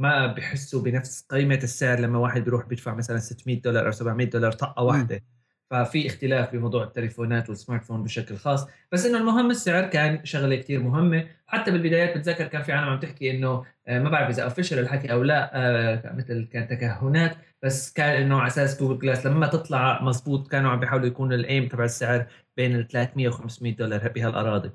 فما 0.00 0.26
بحسوا 0.26 0.82
بنفس 0.82 1.26
قيمة 1.30 1.60
السعر 1.62 2.00
لما 2.00 2.18
واحد 2.18 2.44
بيروح 2.44 2.66
بيدفع 2.66 2.94
مثلا 2.94 3.18
600 3.18 3.62
دولار 3.62 3.86
أو 3.86 3.90
700 3.90 4.30
دولار 4.30 4.52
طقة 4.52 4.82
واحدة. 4.82 5.24
ففي 5.70 6.06
اختلاف 6.06 6.52
بموضوع 6.52 6.84
التليفونات 6.84 7.48
وال 7.48 7.84
smartphone 7.84 8.02
بشكل 8.02 8.36
خاص. 8.36 8.66
بس 8.92 9.06
إنه 9.06 9.18
المهم 9.18 9.50
السعر 9.50 9.86
كان 9.86 10.24
شغلة 10.24 10.56
كثير 10.56 10.82
مهمة. 10.82 11.26
حتى 11.46 11.70
بالبدايات 11.70 12.18
بتذكر 12.18 12.46
كان 12.46 12.62
في 12.62 12.72
عالم 12.72 12.88
عم 12.88 13.00
تحكي 13.00 13.30
إنه 13.30 13.64
آه، 13.88 13.98
ما 13.98 14.10
بعرف 14.10 14.28
إذا 14.30 14.42
official 14.42 14.78
الحكي 14.78 15.12
أو 15.12 15.22
لا 15.22 15.50
آه، 15.54 16.14
مثل 16.16 16.48
كان 16.52 16.68
تكهنات. 16.68 17.36
بس 17.62 17.92
كان 17.92 18.22
إنه 18.22 18.38
على 18.38 18.46
أساس 18.46 18.80
Google 18.80 18.98
Glass 18.98 19.26
لما 19.26 19.46
تطلع 19.46 20.02
مزبوط 20.02 20.48
كانوا 20.50 20.70
عم 20.70 20.80
بيحاولوا 20.80 21.06
يكونوا 21.06 21.36
ال 21.36 21.44
aim 21.44 21.68
تبع 21.68 21.84
السعر 21.84 22.26
بين 22.56 22.76
ال 22.76 22.88
300 22.88 23.28
و 23.28 23.30
500 23.30 23.76
دولار 23.76 24.08
بهالأراضي. 24.08 24.70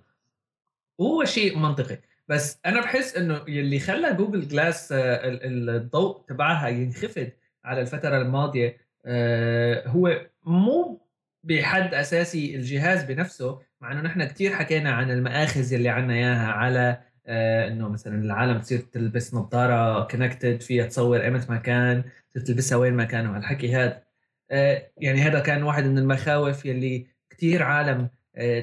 وهو 0.98 1.26
شيء 1.26 1.58
منطقي. 1.58 2.00
بس 2.28 2.60
أنا 2.66 2.82
بحس 2.82 3.16
إنه 3.18 3.42
يلي 3.48 3.80
خلى 3.80 4.14
Google 4.14 4.48
Glass 4.48 4.92
آه، 4.92 5.20
الضوء 5.24 6.22
تبعها 6.28 6.68
ينخفض 6.68 7.30
على 7.66 7.82
الفترة 7.82 8.18
الماضية 8.22 8.78
آه، 9.06 9.88
هو 9.88 10.28
مو 10.44 11.02
بحد 11.44 11.94
أساسي 11.94 12.56
الجهاز 12.56 13.04
بنفسه 13.04 13.62
مع 13.82 13.92
إنه 13.92 14.02
نحن 14.02 14.24
كثير 14.24 14.56
حكينا 14.56 14.92
عن 14.92 15.12
المآخذ 15.12 15.74
يلي 15.74 15.90
عنا 15.90 16.14
إياها 16.14 16.48
على 16.48 17.02
آه، 17.28 17.68
إنه 17.68 17.90
مثلا 17.90 18.16
العالم 18.22 18.60
تصير 18.60 18.80
تلبس 18.80 19.34
نظارة 19.34 20.08
connected 20.08 20.62
فيها 20.62 20.86
تصور 20.86 21.22
ايمت 21.22 21.50
ما 21.50 21.58
كان 21.58 22.04
تلبسها 22.46 22.78
وين 22.78 22.94
ما 22.94 23.06
كان 23.06 23.28
وهالحكي 23.28 23.76
هذا 23.76 24.06
يعني 24.98 25.22
هذا 25.22 25.40
كان 25.40 25.64
واحد 25.64 25.84
من 25.86 25.98
المخاوف 25.98 26.66
يلي 26.66 27.08
كثير 27.30 27.64
عالم 27.64 28.10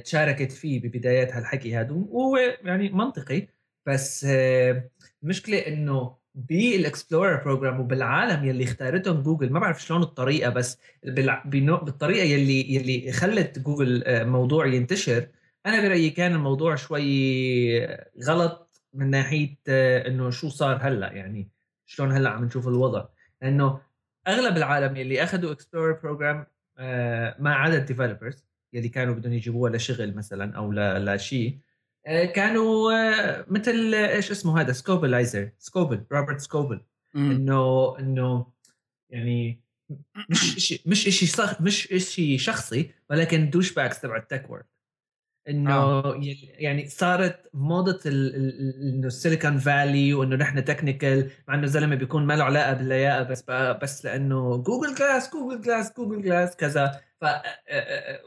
تشاركت 0.04 0.52
فيه 0.52 0.80
ببدايات 0.80 1.32
هالحكي 1.32 1.76
هذا 1.76 1.92
وهو 1.92 2.36
يعني 2.64 2.88
منطقي. 2.88 3.48
بس 3.86 4.24
آه، 4.28 4.90
المشكلة 5.22 5.58
إنه 5.58 6.16
بال 6.34 6.55
Explorer 6.55 7.36
Program 7.44 7.80
وبالعالم 7.80 8.44
يلي 8.44 8.64
اختارتهم 8.64 9.22
جوجل 9.22 9.52
ما 9.52 9.60
بعرف 9.60 9.82
شلون 9.82 10.02
الطريقة 10.02 10.50
بس 10.50 10.78
بالطريقة 11.04 12.24
يلي 12.24 12.74
يلي 12.74 13.12
خلت 13.12 13.58
جوجل 13.58 14.04
آه، 14.06 14.24
موضوع 14.24 14.66
ينتشر. 14.66 15.28
أنا 15.66 15.80
برأيي 15.88 16.10
كان 16.10 16.32
الموضوع 16.34 16.74
شوي 16.74 17.86
غلط 18.24 18.82
من 18.94 19.10
ناحية 19.10 19.56
إنه 19.68 20.30
شو 20.30 20.48
صار 20.48 20.78
هلأ 20.82 21.12
يعني 21.12 21.50
شلون 21.86 22.12
هلأ 22.12 22.30
عم 22.30 22.44
نشوف 22.44 22.68
الوضع. 22.68 23.06
لأنه 23.42 23.80
أغلب 24.28 24.56
العالم 24.56 24.96
يلي 24.96 25.22
اخذوا 25.22 25.52
Explorer 25.52 25.92
Program 25.92 26.46
ما 27.38 27.54
عدا 27.54 27.78
ال 27.78 27.84
developers 27.84 28.44
يلي 28.72 28.88
كانوا 28.88 29.14
بدهم 29.14 29.32
يجيبوها 29.32 29.70
لشغل 29.70 30.14
مثلا 30.14 30.56
أو 30.56 30.72
لشيء 30.72 31.58
آه، 32.06 32.24
كانوا 32.24 32.92
آه، 32.92 33.46
مثل 33.48 33.94
إيش 33.94 34.30
اسمه 34.30 34.60
هذا؟ 34.60 34.72
Scobleizer 34.72 35.50
Scoble 35.58 36.04
Robert 36.12 36.40
Scoble 36.40 36.80
إنه 37.16 37.98
إنه 37.98 38.46
يعني 39.10 39.60
مش 40.30 40.54
شيء 40.58 40.80
مش 40.86 41.02
شيء 41.02 41.28
صخ 41.28 41.60
مش 41.60 41.88
شيء 41.96 42.38
شخصي 42.38 42.90
ولكن 43.10 43.50
douchebags 43.50 44.00
تبع 44.00 44.16
ال 44.16 44.23
tech 44.23 44.50
world 44.50 44.64
إنه 45.48 45.74
آه. 45.74 46.20
يعني 46.58 46.88
صارت 46.88 47.50
موضة 47.54 48.00
إنه 48.06 49.06
ال 49.06 49.13
Silicon 49.13 49.58
Valley 49.58 50.14
وإنه 50.14 50.36
نحن 50.36 50.64
technical 50.64 51.30
مع 51.48 51.54
إنه 51.54 51.64
الزلمه 51.64 51.94
بيكون 51.96 52.26
ما 52.26 52.34
له 52.36 52.44
علاقة 52.44 52.72
باللياقه 52.72 53.22
بس 53.22 53.44
بس 53.82 54.04
لأنه 54.04 54.56
Google 54.56 54.94
Glass 54.94 55.30
Google 55.32 55.60
Glass 55.60 55.92
Google 55.96 56.22
Glass 56.22 56.56
كذا 56.56 57.00
ف 57.20 57.24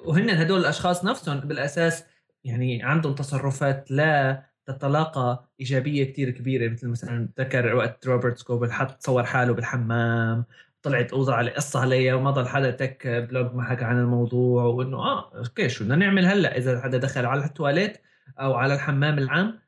وهن 0.06 0.30
هدول 0.30 0.60
الأشخاص 0.60 1.06
نفسهم 1.06 1.40
بالأساس 1.40 2.04
يعني 2.44 2.84
عندهم 2.84 3.16
تصرفات 3.16 3.92
لا 3.92 4.44
تتلاقى 4.66 5.50
إيجابية 5.60 6.04
كثير 6.04 6.30
كبيرة 6.30 6.70
مثل 6.70 6.88
مثلا 6.88 7.30
ذكر 7.40 7.76
وقت 7.76 8.08
Robert 8.08 8.38
Scoble 8.38 8.72
حط 8.72 9.04
صور 9.04 9.24
حاله 9.24 9.54
بالحمام 9.54 10.46
طلعت 10.86 11.14
أوضة 11.14 11.34
على 11.34 11.52
قصة 11.52 11.80
عليها 11.80 12.14
وما 12.16 12.32
ضل 12.32 12.48
حدا 12.48 12.72
tech 12.72 13.08
blog 13.08 13.54
ما 13.54 13.64
حكى 13.64 13.86
عن 13.86 14.00
الموضوع 14.00 14.64
وإنه 14.64 14.98
آه 14.98 15.38
okay 15.38 15.70
شو 15.70 15.84
بدنا 15.84 15.96
نعمل 15.96 16.26
هلأ؟ 16.26 16.58
إذا 16.58 16.82
حدا 16.82 16.98
دخل 16.98 17.26
على 17.26 17.46
التواليت 17.46 17.98
أو 18.40 18.54
على 18.54 18.74
الحمام 18.74 19.18
العام 19.18 19.60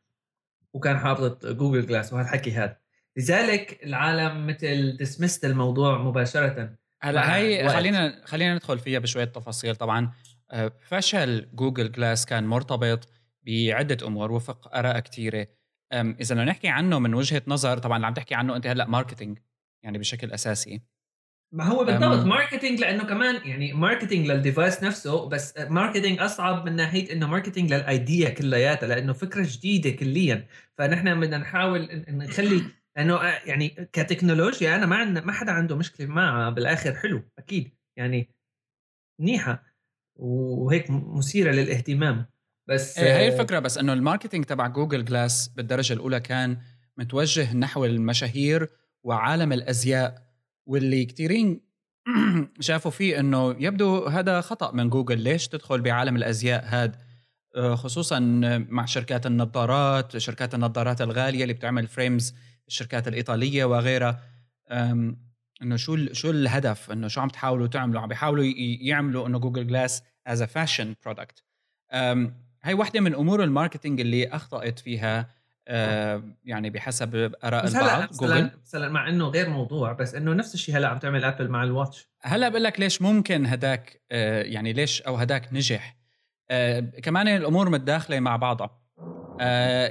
وكان 0.74 0.98
حاطط 0.98 1.46
Google 1.46 1.86
Glass 1.86 2.14
وهالحكي 2.14 2.52
هذا. 2.52 2.78
لذلك 3.18 3.84
العالم 3.84 4.48
مثل 4.48 4.98
dismissed 4.98 5.46
الموضوع 5.46 5.98
مباشرة. 5.98 6.78
هلا 7.02 7.36
هي 7.36 7.70
خلينا 7.70 8.22
خلينا 8.26 8.56
ندخل 8.56 8.80
فيها 8.80 9.00
بشوية 9.00 9.26
تفاصيل. 9.26 9.76
طبعا 9.76 10.12
آه، 10.52 10.72
فشل 10.80 11.50
Google 11.54 11.92
Glass 11.92 12.26
كان 12.26 12.48
مرتبط 12.48 13.10
بعدة 13.48 14.08
أمور 14.08 14.32
وفق 14.32 14.76
آراء 14.76 15.00
كثيره 15.00 15.48
إذا 15.94 16.36
بدنا 16.36 16.46
نحكي 16.46 16.68
عنه 16.68 17.00
من 17.00 17.14
وجهة 17.14 17.42
نظر 17.48 17.78
طبعا 17.78 17.96
اللي 17.96 18.08
عم 18.08 18.14
تحكي 18.14 18.36
عنه 18.36 18.56
أنت 18.56 18.68
هلأ 18.68 18.86
marketing 18.86 19.40
يعني 19.84 19.98
بشكل 19.98 20.32
أساسي. 20.32 20.82
ما 21.52 21.64
هو 21.64 21.86
بالضبط 21.86 22.26
marketing 22.26 22.80
لأنه 22.80 23.04
كمان 23.04 23.48
يعني 23.48 23.74
marketing 23.74 24.28
لل 24.28 24.42
device 24.42 24.84
نفسه 24.84 25.30
بس 25.30 25.58
marketing 25.58 26.20
أصعب 26.20 26.66
من 26.66 26.76
ناحية 26.76 27.14
إنه 27.14 27.28
marketing 27.28 27.74
لل 27.74 27.92
idea 27.92 28.30
كلياتها 28.30 28.88
لأنه 28.88 29.14
فكرة 29.14 29.48
جديدة 29.50 29.90
كليا. 29.90 30.48
فنحن 30.78 31.20
بدنا 31.20 31.38
نحاول 31.38 32.06
نخلي 32.10 32.62
لأنه 32.98 33.24
يعني 33.24 33.90
كتكنولوجيا 33.94 34.76
أنا 34.76 34.86
ما 34.86 34.96
عندنا 34.96 35.26
ما 35.26 35.32
حدا 35.32 35.52
عنده 35.52 35.76
مشكلة 35.76 36.08
معها 36.08 36.50
بالآخر 36.50 36.96
حلو 36.96 37.24
أكيد 37.40 37.74
يعني 37.98 38.30
منيحة 39.22 39.64
وهيك 40.16 40.86
مثيرة 40.90 41.52
للاهتمام. 41.52 42.26
بس 42.68 42.98
إيه 42.98 43.18
هي 43.18 43.28
الفكرة 43.28 43.60
بس 43.60 43.78
إنه 43.78 43.94
ال 43.94 43.99
marketing 43.99 44.46
تبع 44.46 44.68
Google 44.68 45.06
Glass 45.06 45.48
بالدرجة 45.48 45.94
الأولى 45.94 46.20
كان 46.20 46.58
متوجه 46.98 47.56
نحو 47.56 47.86
المشاهير 47.86 48.70
وعالم 49.04 49.54
الأزياء. 49.54 50.27
واللي 50.68 51.06
كثيرين 51.06 51.62
شافوا 52.60 52.92
فيه 52.92 53.20
إنه 53.20 53.56
يبدو 53.60 54.06
هذا 54.06 54.42
خطأ 54.42 54.72
من 54.72 54.90
جوجل. 54.90 55.20
ليش 55.20 55.48
تدخل 55.48 55.82
بعالم 55.82 56.16
الأزياء 56.16 56.66
هاد؟ 56.66 56.96
آه، 57.56 57.76
خصوصا 57.76 58.20
مع 58.70 58.86
شركات 58.86 59.26
النظارات 59.26 60.18
شركات 60.18 60.56
النظارات 60.56 61.02
الغالية 61.02 61.44
اللي 61.44 61.54
بتعمل 61.54 61.88
frames 61.88 62.36
الشركات 62.68 63.08
الإيطالية 63.08 63.66
وغيرها. 63.66 64.22
إنه 65.62 65.76
شو 65.76 66.14
شو 66.14 66.30
الهدف؟ 66.30 66.92
إنه 66.92 67.08
شو 67.08 67.22
عم 67.22 67.30
تحاولوا 67.30 67.68
تعملوا؟ 67.68 68.02
عم 68.02 68.08
بيحاولوا 68.08 68.46
يعملوا 68.82 69.28
إنه 69.28 69.40
Google 69.40 69.68
Glass 69.68 70.04
is 70.28 70.42
a 70.42 70.46
fashion 70.46 70.96
product 71.06 71.44
هاي 72.64 72.74
واحدة 72.74 73.00
من 73.02 73.16
أمور 73.16 73.44
ال 73.44 73.49
marketing 73.49 74.00
اللي 74.00 74.28
أخطأت 74.28 74.80
فيها. 74.80 75.37
يعني 76.46 76.70
بحسب 76.70 77.34
آراء 77.44 77.66
بس 77.66 77.76
البعض 77.76 78.00
هلأ 78.00 78.10
جوجل. 78.12 78.52
هلا 78.74 78.90
مع 78.90 79.10
إنه 79.10 79.28
غير 79.28 79.50
موضوع 79.50 79.94
بس 79.94 80.16
إنه 80.16 80.34
نفس 80.34 80.54
الشيء 80.54 80.78
هلأ 80.78 80.88
عم 80.88 80.98
تعمل 80.98 81.24
Apple 81.24 81.48
مع 81.48 81.64
ال 81.64 81.71
Watch 81.71 82.10
هلأ 82.22 82.50
بقول 82.50 82.64
لك 82.64 82.80
ليش 82.80 83.02
ممكن 83.02 83.46
هداك 83.46 84.02
آه 84.12 84.44
يعني 84.44 84.74
ليش 84.74 85.02
أو 85.02 85.16
هداك 85.16 85.54
نجح؟ 85.54 85.98
آه 86.50 86.80
كمان 86.80 87.28
الأمور 87.28 87.70
متداخلة 87.70 88.20
مع 88.20 88.36
بعضها. 88.36 88.88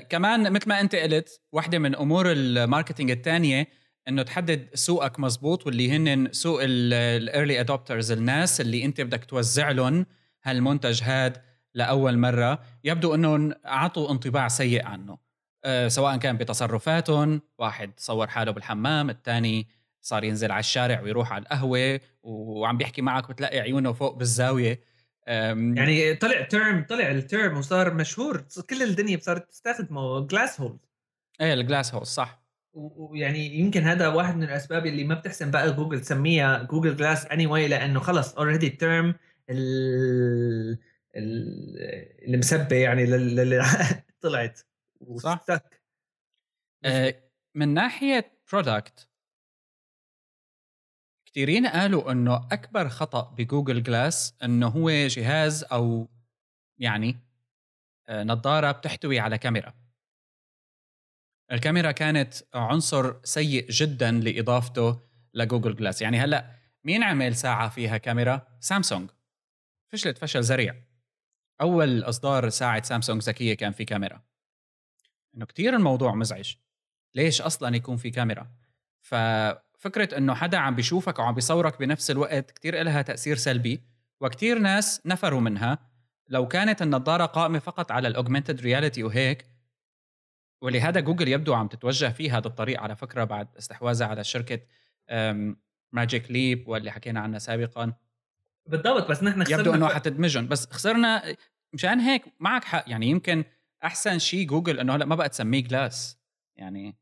كمان 0.08 0.52
مثل 0.52 0.68
ما 0.68 0.80
أنت 0.80 0.96
قلت 0.96 1.40
واحدة 1.52 1.78
من 1.78 1.96
أمور 1.96 2.32
ال 2.32 2.40
marketing 2.40 3.10
الثانية 3.10 3.68
إنه 4.08 4.22
تحدد 4.22 4.68
سوقك 4.74 5.20
مزبوط 5.20 5.66
واللي 5.66 5.96
هن 5.96 6.28
سوق 6.32 6.60
ال 6.62 6.79
early 6.79 7.60
adopters 7.60 8.12
الناس 8.12 8.60
اللي 8.60 8.84
أنت 8.84 9.00
بدك 9.00 9.24
توزع 9.24 9.70
لهم 9.70 10.06
هالمنتج 10.44 11.02
هاد 11.02 11.42
لأول 11.74 12.18
مرة. 12.18 12.58
يبدو 12.84 13.14
إنهم 13.14 13.52
أعطوا 13.66 14.10
انطباع 14.10 14.48
سيء 14.48 14.86
عنه. 14.86 15.12
أه 15.12 15.25
سواء 15.88 16.16
كان 16.16 16.36
بتصرفاتهم 16.36 17.42
واحد 17.58 17.92
صور 17.96 18.26
حاله 18.26 18.50
بالحمام 18.50 19.10
الثاني 19.10 19.68
صار 20.00 20.24
ينزل 20.24 20.52
على 20.52 20.60
الشارع 20.60 21.00
ويروح 21.00 21.32
على 21.32 21.42
القهوة 21.42 22.00
وعم 22.22 22.76
بيحكي 22.76 23.02
معك 23.02 23.30
وتلاقي 23.30 23.60
عيونه 23.60 23.92
فوق 23.92 24.16
بالزاوية. 24.16 24.80
يعني 25.26 26.14
طلع 26.14 26.42
term 26.42 26.84
طلع 26.88 27.10
ال 27.10 27.19
term 27.19 27.56
وصار 27.56 27.94
مشهور. 27.94 28.44
كل 28.70 28.82
الدنيا 28.82 29.18
صارت 29.20 29.50
تستخدمه 29.50 30.26
Glasshole 30.26 30.78
إيه 31.40 31.54
ال 31.54 31.94
Glasshole 31.94 32.06
صح. 32.06 32.42
ويعني 32.72 33.58
يمكن 33.58 33.82
هذا 33.82 34.08
واحد 34.08 34.36
من 34.36 34.42
الأسباب 34.42 34.86
اللي 34.86 35.04
ما 35.04 35.14
بتحسن 35.14 35.50
بقى 35.50 35.72
جوجل 35.72 36.00
تسميها 36.00 36.62
Google 36.62 36.96
Glass 36.96 37.26
anyway 37.26 37.68
لأنه 37.68 38.00
خلص 38.00 38.34
already 38.34 38.66
ال 38.66 38.76
term 38.76 39.14
اللي 39.50 40.78
مسبه 42.38 42.76
يعني 42.76 43.06
طلعت. 44.22 44.60
صح. 45.16 45.44
آه 46.84 47.22
من 47.54 47.68
ناحية 47.74 48.38
product 48.52 49.08
كثيرين 51.26 51.66
قالوا 51.66 52.12
إنه 52.12 52.36
أكبر 52.36 52.88
خطأ 52.88 53.34
ب 53.38 53.45
Google 53.45 53.82
Glass 53.82 54.34
إنه 54.44 54.68
هو 54.68 54.90
جهاز 54.90 55.64
أو 55.64 56.08
يعني 56.78 57.16
آه 58.08 58.24
نظارة 58.24 58.72
بتحتوي 58.72 59.20
على 59.20 59.38
كاميرا. 59.38 59.74
الكاميرا 61.52 61.90
كانت 61.90 62.34
عنصر 62.54 63.24
سيء 63.24 63.70
جدا 63.70 64.10
لإضافته 64.10 65.00
ل 65.34 65.40
Google 65.40 65.76
Glass 65.76 66.02
يعني 66.02 66.18
هلأ 66.18 66.56
مين 66.84 67.02
عمل 67.02 67.36
ساعة 67.36 67.68
فيها 67.68 67.96
كاميرا؟ 67.98 68.58
سامسونج. 68.60 69.10
فشلت 69.92 70.18
فشل 70.18 70.40
ذريع. 70.40 70.82
أول 71.60 72.02
إصدار 72.02 72.48
ساعة 72.48 72.82
سامسونج 72.82 73.22
ذكية 73.22 73.54
كان 73.54 73.72
في 73.72 73.84
كاميرا. 73.84 74.25
إنه 75.36 75.46
كتير 75.46 75.76
الموضوع 75.76 76.14
مزعج. 76.14 76.54
ليش 77.14 77.42
أصلا 77.42 77.76
يكون 77.76 77.96
في 77.96 78.10
كاميرا؟ 78.10 78.50
ففكرة 79.00 80.18
إنه 80.18 80.34
حدا 80.34 80.58
عم 80.58 80.74
بيشوفك 80.74 81.20
أو 81.20 81.26
عم 81.26 81.34
بيصورك 81.34 81.78
بنفس 81.78 82.10
الوقت 82.10 82.50
كتير 82.50 82.82
لها 82.82 83.02
تأثير 83.02 83.36
سلبي 83.36 83.82
وكتير 84.20 84.58
ناس 84.58 85.02
نفروا 85.06 85.40
منها. 85.40 85.78
لو 86.28 86.48
كانت 86.48 86.82
النظارة 86.82 87.26
قائمة 87.26 87.58
فقط 87.58 87.92
على 87.92 88.08
ال 88.08 88.13
augmented 88.13 88.60
reality 88.60 89.02
وهيك 89.02 89.46
ولهذا 90.62 91.00
جوجل 91.00 91.28
يبدو 91.28 91.54
عم 91.54 91.68
تتوجه 91.68 92.08
في 92.08 92.30
هذا 92.30 92.46
الطريق 92.46 92.80
على 92.80 92.96
فكرة 92.96 93.24
بعد 93.24 93.56
استحواذها 93.56 94.06
على 94.06 94.24
شركة 94.24 94.60
Magic 95.92 96.30
Leap 96.30 96.68
واللي 96.68 96.90
حكينا 96.90 97.20
عنها 97.20 97.38
سابقا. 97.38 97.92
بالضبط 98.66 99.10
بس 99.10 99.22
نحن 99.22 99.44
خسرنا 99.44 99.60
يبدو 99.60 99.74
انه 99.74 99.88
حتدمجهم. 99.88 100.48
بس 100.48 100.66
خسرنا 100.72 101.36
مشان 101.72 102.00
هيك 102.00 102.24
معك 102.40 102.64
حق. 102.64 102.84
يعني 102.86 103.06
يمكن 103.06 103.44
أحسن 103.86 104.18
شيء 104.18 104.46
جوجل 104.46 104.80
إنه 104.80 104.96
هلأ 104.96 105.04
ما 105.04 105.14
بقى 105.14 105.28
تسميه 105.28 105.62
Glass 105.62 106.20
يعني 106.56 106.96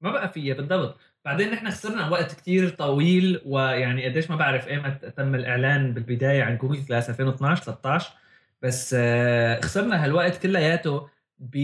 ما 0.00 0.10
بقى 0.10 0.28
فيها 0.28 0.54
بالضبط. 0.54 0.98
بعدين 1.24 1.50
نحن 1.50 1.70
خسرنا 1.70 2.08
وقت 2.08 2.34
كتير 2.34 2.68
طويل 2.68 3.40
ويعني 3.46 4.04
قديش 4.04 4.30
ما 4.30 4.36
بعرف 4.36 4.68
ايمتى 4.68 5.10
تم 5.10 5.34
الإعلان 5.34 5.94
بالبداية 5.94 6.42
عن 6.42 6.58
Google 6.58 6.84
Glass 6.84 7.10
2012 7.10 7.62
13 7.62 8.12
بس 8.62 8.94
آه، 8.98 9.60
خسرنا 9.60 10.04
هالوقت 10.04 10.42
كلياته 10.42 11.08
ب 11.38 11.56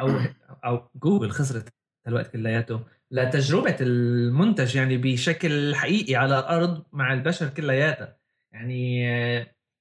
أو 0.00 0.20
أو 0.64 0.90
جوجل 0.94 1.30
خسرت 1.30 1.68
هالوقت 2.06 2.32
كلياته 2.32 2.80
لتجربة 3.10 3.76
المنتج 3.80 4.76
يعني 4.76 4.96
بشكل 4.96 5.74
حقيقي 5.74 6.14
على 6.14 6.38
الأرض 6.38 6.84
مع 6.92 7.12
البشر 7.12 7.48
كلياتها 7.48 8.16
يعني 8.52 9.06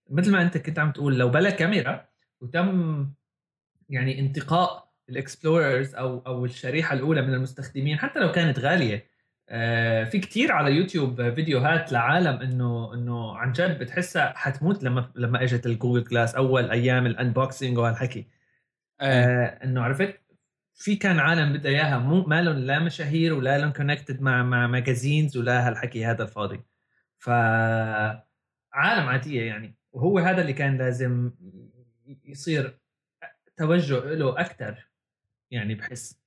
مثل 0.09 0.31
ما 0.31 0.41
أنت 0.41 0.57
كنت 0.57 0.79
عم 0.79 0.91
تقول 0.91 1.17
لو 1.17 1.29
بلا 1.29 1.49
كاميرا 1.49 2.05
وتم 2.41 3.09
يعني 3.89 4.19
انتقاء 4.19 4.89
ال 5.09 5.18
explorers 5.18 5.95
أو 5.95 6.19
أو 6.27 6.45
الشريحة 6.45 6.95
الأولى 6.95 7.21
من 7.21 7.33
المستخدمين 7.33 7.97
حتى 7.99 8.19
لو 8.19 8.31
كانت 8.31 8.59
غالية. 8.59 9.09
آه، 9.49 10.03
في 10.03 10.19
كتير 10.19 10.51
على 10.51 10.71
يوتيوب 10.75 11.33
فيديوهات 11.33 11.91
لعالم 11.91 12.41
انه 12.41 12.93
إنه 12.93 13.37
عن 13.37 13.51
جد 13.51 13.79
بتحسها 13.79 14.33
حتموت 14.37 14.83
لما 14.83 15.11
لما 15.15 15.43
إجت 15.43 15.65
الجوجل 15.65 16.03
glass 16.03 16.35
أول 16.35 16.71
أيام 16.71 17.05
ال 17.05 17.13
unboxing 17.13 17.77
وهالحكي. 17.77 18.27
آه 19.01 19.45
إنه 19.63 19.81
عرفت؟ 19.83 20.19
في 20.75 20.95
كان 20.95 21.19
عالم 21.19 21.53
بده 21.53 21.69
إياها 21.69 21.97
مو 21.99 22.23
ما 22.25 22.41
لهم 22.41 22.55
لا 22.55 22.79
مشاهير 22.79 23.33
ولا 23.33 23.57
لهم 23.57 23.71
connected 23.71 24.21
مع 24.21 24.43
مع 24.43 24.67
magazines 24.67 25.37
ولا 25.37 25.67
هالحكي 25.67 26.05
هذا 26.05 26.23
الفاضي 26.23 26.61
ف 27.17 27.29
عالم 28.73 29.09
عادية 29.09 29.41
يعني. 29.41 29.75
وهو 29.91 30.19
هذا 30.19 30.41
اللي 30.41 30.53
كان 30.53 30.77
لازم 30.77 31.31
يصير 32.25 32.78
توجه 33.59 33.99
له 33.99 34.41
أكثر 34.41 34.89
يعني 35.51 35.75
بحس. 35.75 36.19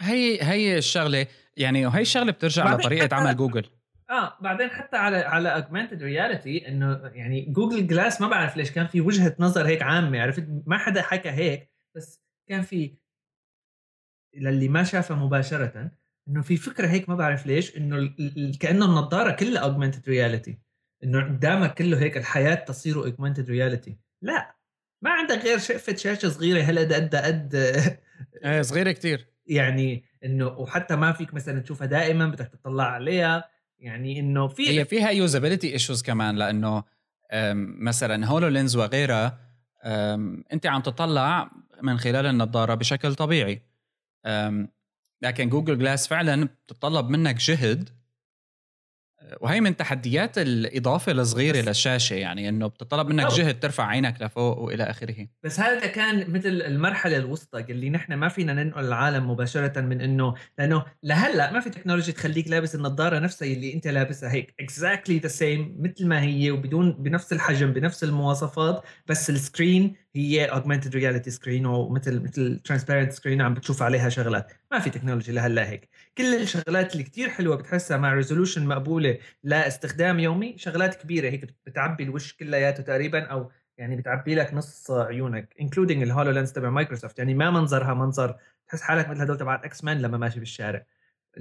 هي 0.00 0.42
هي 0.42 0.78
الشغلة 0.78 1.26
يعني 1.56 1.86
وهي 1.86 2.02
الشغلة 2.02 2.32
بترجع 2.32 2.74
لطريقة 2.74 3.16
عمل 3.16 3.36
جوجل. 3.36 3.66
آه 4.10 4.38
بعدين 4.40 4.70
حتى 4.70 4.96
على 4.96 5.16
على 5.16 5.54
augmented 5.54 6.02
reality 6.02 6.68
إنه 6.68 7.10
يعني 7.14 7.40
جوجل 7.40 7.86
glass 7.86 8.20
ما 8.20 8.28
بعرف 8.28 8.56
ليش 8.56 8.70
كان 8.70 8.86
في 8.86 9.00
وجهة 9.00 9.36
نظر 9.38 9.66
هيك 9.66 9.82
عامة 9.82 10.20
عرفت؟ 10.20 10.46
ما 10.66 10.78
حدا 10.78 11.02
حكى 11.02 11.30
هيك 11.30 11.72
بس 11.96 12.22
كان 12.48 12.62
في 12.62 12.96
للي 14.36 14.68
ما 14.68 14.84
شافها 14.84 15.16
مباشرة 15.16 15.90
إنه 16.28 16.42
في 16.42 16.56
فكرة 16.56 16.86
هيك 16.86 17.08
ما 17.08 17.14
بعرف 17.14 17.46
ليش 17.46 17.76
إنه 17.76 18.14
كأنه 18.60 18.84
النظارة 18.84 19.30
كلها 19.36 19.62
augmented 19.62 20.08
reality 20.08 20.58
إنه 21.04 21.24
قدامك 21.24 21.74
كله 21.74 22.00
هيك 22.00 22.16
الحياة 22.16 22.54
تصير 22.54 22.96
augmented 22.96 23.50
reality 23.50 23.98
لا. 24.22 24.57
ما 25.02 25.10
عندك 25.10 25.44
غير 25.44 25.58
شقفة 25.58 25.96
شاشة 25.96 26.28
صغيرة. 26.28 26.62
هلا 26.62 26.80
قد 26.80 27.14
قد 27.14 27.54
إيه 28.44 28.62
صغيرة 28.62 28.92
كتير. 28.92 29.26
يعني 29.46 30.04
إنه 30.24 30.46
وحتى 30.46 30.96
ما 30.96 31.12
فيك 31.12 31.34
مثلا 31.34 31.60
تشوفها 31.60 31.86
دائما 31.86 32.26
بدك 32.26 32.48
تطلع 32.48 32.84
عليها. 32.84 33.44
يعني 33.78 34.20
إنه 34.20 34.48
في 34.48 34.80
هي 34.80 34.84
فيها 34.84 35.10
usability 35.10 35.72
issues 35.72 36.02
كمان 36.02 36.36
لأنه 36.36 36.84
مثلا 37.78 38.26
HoloLens 38.26 38.76
وغيرها 38.76 39.38
أنت 40.52 40.66
عم 40.66 40.80
تطلع 40.80 41.50
من 41.82 41.98
خلال 41.98 42.26
النظارة 42.26 42.74
بشكل 42.74 43.14
طبيعي. 43.14 43.62
لكن 45.22 45.48
جوجل 45.48 45.78
glass 45.78 46.08
فعلا 46.08 46.44
بتتطلب 46.44 47.08
منك 47.08 47.36
جهد 47.36 47.88
وهي 49.40 49.60
من 49.60 49.76
تحديات 49.76 50.38
الإضافة 50.38 51.12
الصغيره 51.12 51.60
للشاشة 51.60 52.14
يعني 52.14 52.48
إنه 52.48 52.66
بتطلب 52.66 53.08
منك 53.08 53.26
جهد 53.26 53.60
ترفع 53.60 53.86
عينك 53.86 54.22
لفوق 54.22 54.58
وإلى 54.58 54.82
آخره. 54.82 55.26
بس 55.44 55.60
هذا 55.60 55.86
كان 55.86 56.32
مثل 56.32 56.48
المرحلة 56.48 57.16
الوسطى 57.16 57.60
اللي 57.60 57.90
نحن 57.90 58.14
ما 58.14 58.28
فينا 58.28 58.52
ننقل 58.52 58.84
العالم 58.84 59.30
مباشرة 59.30 59.80
من 59.80 60.00
إنه 60.00 60.34
لأنه 60.58 60.84
لهلأ 61.02 61.52
ما 61.52 61.60
في 61.60 61.70
technology 61.70 62.12
تخليك 62.12 62.48
لابس 62.48 62.74
النظارة 62.74 63.18
نفسها 63.18 63.48
اللي 63.48 63.74
أنت 63.74 63.86
لابسها 63.88 64.32
هيك 64.32 64.54
exactly 64.60 65.18
the 65.18 65.28
same 65.28 65.76
مثل 65.78 66.06
ما 66.06 66.22
هي 66.22 66.50
وبدون 66.50 66.92
بنفس 66.92 67.32
الحجم 67.32 67.72
بنفس 67.72 68.04
المواصفات 68.04 68.82
بس 69.06 69.30
ال 69.30 69.39
screen 69.39 69.94
هي 70.18 70.44
augmented 70.44 70.94
reality 70.96 71.30
screen 71.30 71.66
ومثل 71.66 72.22
مثل 72.22 72.60
transparent 72.64 73.12
screen 73.12 73.42
عم 73.42 73.54
بتشوف 73.54 73.82
عليها 73.82 74.08
شغلات. 74.08 74.52
ما 74.72 74.78
في 74.78 74.90
technology 74.90 75.32
لهلأ 75.32 75.68
هيك. 75.68 75.88
كل 76.18 76.34
الشغلات 76.34 76.92
اللي 76.92 77.02
كتير 77.04 77.28
حلوة 77.28 77.56
بتحسها 77.56 77.96
مع 77.96 78.14
resolution 78.14 78.66
مقبولة 78.66 79.18
لاستخدام 79.42 80.20
يومي 80.20 80.58
شغلات 80.58 81.02
كبيرة 81.02 81.30
هيك 81.30 81.54
بتعبي 81.66 82.04
الوش 82.04 82.32
كلياته 82.32 82.82
تقريبا 82.82 83.24
أو 83.26 83.50
يعني 83.78 83.96
بتعبي 83.96 84.34
لك 84.34 84.54
نص 84.54 84.90
عيونك 84.90 85.54
including 85.60 86.02
ال 86.02 86.30
HoloLens 86.30 86.52
تبع 86.52 86.70
مايكروسوفت 86.70 87.18
يعني 87.18 87.34
ما 87.34 87.50
منظرها 87.50 87.94
منظر 87.94 88.36
تحس 88.68 88.82
حالك 88.82 89.08
مثل 89.08 89.20
هدول 89.20 89.38
تبعت 89.38 89.64
X-Men 89.64 90.02
لما 90.02 90.18
ماشي 90.18 90.38
بالشارع. 90.40 90.86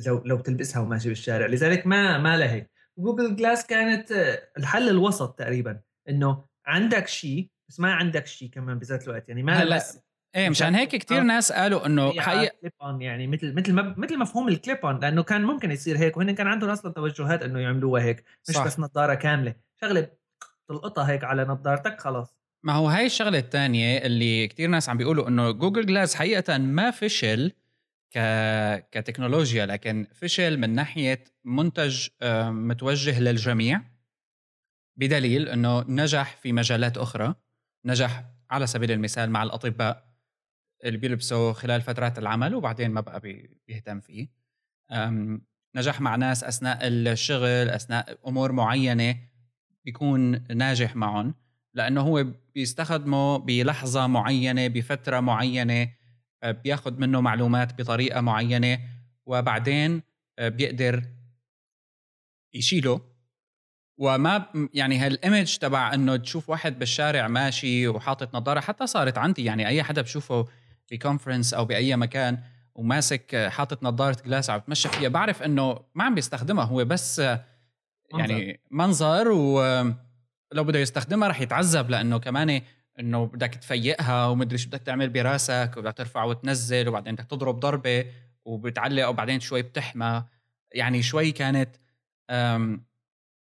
لو 0.05 0.21
لو 0.25 0.37
بتلبسها 0.37 0.81
وماشي 0.81 1.09
بالشارع. 1.09 1.47
لذلك 1.47 1.87
ما 1.87 2.17
ما 2.17 2.37
لها 2.37 2.51
هيك. 2.51 2.69
جوجل 2.97 3.35
glass 3.35 3.65
كانت 3.65 4.11
الحل 4.57 4.89
الوسط 4.89 5.39
تقريبا 5.39 5.79
إنه 6.09 6.45
عندك 6.65 7.07
شيء 7.07 7.49
بس 7.69 7.79
ما 7.79 7.93
عندك 7.93 8.27
شيء 8.27 8.49
كمان 8.49 8.79
بذات 8.79 9.03
الوقت 9.03 9.29
يعني 9.29 9.43
ما 9.43 9.53
هلأ 9.53 9.83
إيه 10.35 10.49
مشان 10.49 10.75
هيك 10.75 10.89
كثير 10.89 11.21
ناس 11.21 11.51
قالوا 11.51 11.85
إنه 11.85 12.21
حقيقة 12.21 12.53
يعني 12.99 13.27
مثل 13.27 13.53
مثل 13.53 13.73
مثل 13.73 14.19
مفهوم 14.19 14.47
ال 14.47 14.53
clip 14.53 14.77
on 14.77 14.99
لأنه 14.99 15.23
كان 15.23 15.43
ممكن 15.43 15.71
يصير 15.71 15.97
هيك 15.97 16.17
وهن 16.17 16.35
كان 16.35 16.47
عندهم 16.47 16.69
أصلا 16.69 16.93
توجهات 16.93 17.43
إنه 17.43 17.59
يعملوها 17.59 18.03
هيك 18.03 18.23
مش 18.49 18.55
صح. 18.55 18.65
بس 18.65 18.79
نظارة 18.79 19.13
كاملة 19.13 19.55
شغلة 19.81 20.09
تلقطها 20.69 21.09
هيك 21.09 21.23
على 21.23 21.43
نظارتك 21.43 22.01
خلاص 22.01 22.37
ما 22.63 22.73
هو 22.73 22.87
هاي 22.87 23.05
الشغلة 23.05 23.39
الثانية 23.39 23.97
اللي 23.97 24.47
كثير 24.47 24.69
ناس 24.69 24.89
عم 24.89 24.97
بيقولوا 24.97 25.27
إنه 25.27 25.51
جوجل 25.51 25.85
glass 25.85 26.15
حقيقة 26.15 26.57
ما 26.57 26.91
فشل 26.91 27.51
ك... 28.13 28.19
كتكنولوجيا 28.91 29.65
لكن 29.65 30.07
فشل 30.13 30.57
من 30.57 30.69
ناحية 30.69 31.23
منتج 31.43 32.07
آه، 32.21 32.49
متوجه 32.49 33.19
للجميع 33.19 33.81
بدليل 34.97 35.49
إنه 35.49 35.85
نجح 35.87 36.37
في 36.37 36.53
مجالات 36.53 36.97
أخرى 36.97 37.35
نجح 37.87 38.23
على 38.49 38.67
سبيل 38.67 38.91
المثال 38.91 39.29
مع 39.29 39.43
الأطباء 39.43 40.07
اللي 40.83 40.97
بيلبسوا 40.97 41.53
خلال 41.53 41.81
فترات 41.81 42.19
العمل 42.19 42.55
وبعدين 42.55 42.91
ما 42.91 43.01
بقى 43.01 43.21
بيهتم 43.67 43.99
فيه. 43.99 44.27
نجح 45.75 46.01
مع 46.01 46.15
ناس 46.15 46.43
أثناء 46.43 46.79
الشغل 46.87 47.69
أثناء 47.69 48.19
أمور 48.27 48.51
معينة 48.51 49.17
بيكون 49.85 50.43
ناجح 50.57 50.95
معهم 50.95 51.35
لأنه 51.73 52.01
هو 52.01 52.25
بيستخدمه 52.55 53.37
بلحظة 53.37 54.07
معينة 54.07 54.67
بفترة 54.67 55.19
معينة 55.19 55.89
آه، 56.43 56.51
بياخذ 56.51 56.99
منه 56.99 57.21
معلومات 57.21 57.81
بطريقة 57.81 58.21
معينة 58.21 58.79
وبعدين 59.25 60.01
آه، 60.39 60.49
بيقدر 60.49 61.03
يشيله 62.53 63.01
وما 63.97 64.45
يعني 64.73 64.97
هال 64.97 65.14
image 65.14 65.57
تبع 65.57 65.93
إنه 65.93 66.15
تشوف 66.15 66.49
واحد 66.49 66.79
بالشارع 66.79 67.27
ماشي 67.27 67.87
وحاطط 67.87 68.35
نظارة 68.35 68.59
حتى 68.59 68.87
صارت 68.87 69.17
عندي. 69.17 69.45
يعني 69.45 69.67
أي 69.67 69.83
حدا 69.83 70.01
بشوفه 70.01 70.47
ب 70.91 70.97
conference 70.97 71.53
أو 71.53 71.65
بأي 71.65 71.95
مكان 71.95 72.37
وماسك 72.75 73.47
حاطط 73.51 73.83
نظارة 73.83 74.17
glass 74.25 74.49
عم 74.49 74.59
بتمشى 74.59 74.89
فيها 74.89 75.09
بعرف 75.09 75.43
إنه 75.43 75.79
ما 75.95 76.03
عم 76.03 76.15
بيستخدمها. 76.15 76.65
هو 76.65 76.85
بس 76.85 77.19
يعني 77.19 78.61
منظر, 78.71 79.23
منظر 79.23 79.31
ولو 79.31 80.63
بده 80.63 80.79
يستخدمها 80.79 81.27
رح 81.27 81.41
يتعذب 81.41 81.89
لأنه 81.89 82.19
كمان 82.19 82.61
إنه 82.99 83.25
بدك 83.25 83.55
تفيقها 83.55 84.25
ومدري 84.25 84.57
شو 84.57 84.69
بدك 84.69 84.81
تعمل 84.81 85.09
براسك 85.09 85.73
وبدك 85.77 85.93
ترفع 85.93 86.23
وتنزل 86.23 86.87
وبعدين 86.87 87.15
بدك 87.15 87.25
تضرب 87.25 87.59
ضربة 87.59 88.05
وبتعلق 88.45 89.07
وبعدين 89.07 89.39
شوي 89.39 89.61
بتحمى. 89.61 90.23
يعني 90.73 91.01
شوي 91.01 91.31
كانت 91.31 91.69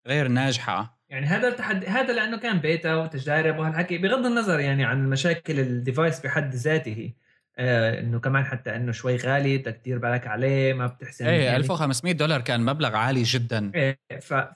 غير 0.07 0.27
ناجحة. 0.27 1.01
يعني 1.09 1.25
هذا 1.25 1.47
التحدي 1.47 1.87
هذا 1.87 2.13
لأنه 2.13 2.37
كان 2.37 2.59
بيتا 2.59 2.95
وتجارب 2.95 3.59
وهالحكي. 3.59 3.97
بغض 3.97 4.25
النظر 4.25 4.59
يعني 4.59 4.85
عن 4.85 5.09
مشاكل 5.09 5.59
ال 5.59 5.68
device 5.68 6.19
بحد 6.19 6.55
ذاته 6.55 7.13
آه 7.57 7.99
إنه 7.99 8.19
كمان 8.19 8.45
حتى 8.45 8.75
إنه 8.75 8.91
شوي 8.91 9.17
غالي 9.17 9.57
بدك 9.57 9.77
تدير 9.77 9.97
بالك 9.97 10.27
عليه 10.27 10.73
ما 10.73 10.87
بتحسن 10.87 11.25
إيه 11.25 11.43
يعني. 11.43 11.57
1500 11.57 12.13
دولار 12.13 12.41
كان 12.41 12.61
مبلغ 12.61 12.95
عالي 12.95 13.23
جدا. 13.23 13.71
إيه 13.75 13.99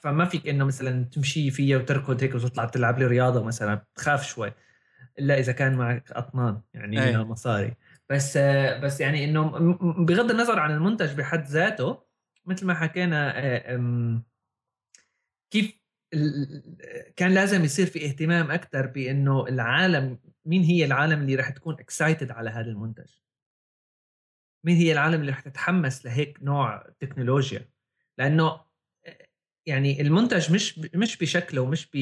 فما 0.03 0.25
فيك 0.25 0.47
إنه 0.47 0.65
مثلا 0.65 1.03
تمشي 1.03 1.51
فيها 1.51 1.77
وتركض 1.77 2.23
هيك 2.23 2.36
وتطلع 2.36 2.65
تلعب 2.65 2.99
لي 2.99 3.05
رياضة 3.05 3.43
مثلا 3.43 3.75
بتخاف 3.75 4.27
شوي. 4.27 4.51
الا 5.19 5.39
إذا 5.39 5.51
كان 5.51 5.75
معك 5.75 6.12
أطنان 6.12 6.62
يعني 6.73 7.03
أيه. 7.03 7.15
من 7.15 7.21
المصاري 7.21 7.73
بس 8.10 8.38
بس 8.84 9.01
يعني 9.01 9.25
إنه 9.25 9.43
بغض 10.05 10.31
النظر 10.31 10.60
عن 10.60 10.71
المنتج 10.71 11.13
بحد 11.13 11.45
ذاته 11.45 11.97
مثل 12.45 12.65
ما 12.65 12.73
حكينا 12.73 13.34
آه، 13.38 13.75
كيف 15.55 15.79
كان 17.15 17.33
لازم 17.33 17.63
يصير 17.63 17.85
في 17.85 18.05
اهتمام 18.05 18.51
أكثر 18.51 18.87
بإنه 18.87 19.47
العالم 19.47 20.19
مين 20.45 20.63
هي 20.63 20.85
العالم 20.85 21.21
اللي 21.21 21.35
راح 21.35 21.49
تكون 21.49 21.73
excited 21.79 22.31
على 22.31 22.49
هذا 22.49 22.71
المنتج؟ 22.71 23.09
مين 24.63 24.75
هي 24.75 24.91
العالم 24.91 25.21
اللي 25.21 25.31
راح 25.31 25.39
تتحمس 25.39 26.05
لهيك 26.05 26.43
نوع 26.43 26.89
تكنولوجيا 26.99 27.69
لأنه 28.17 28.61
يعني 29.65 30.01
المنتج 30.01 30.53
مش 30.53 30.79
مش 30.79 31.17
بشكله 31.17 31.61
ومش 31.61 31.89
ب 31.93 31.95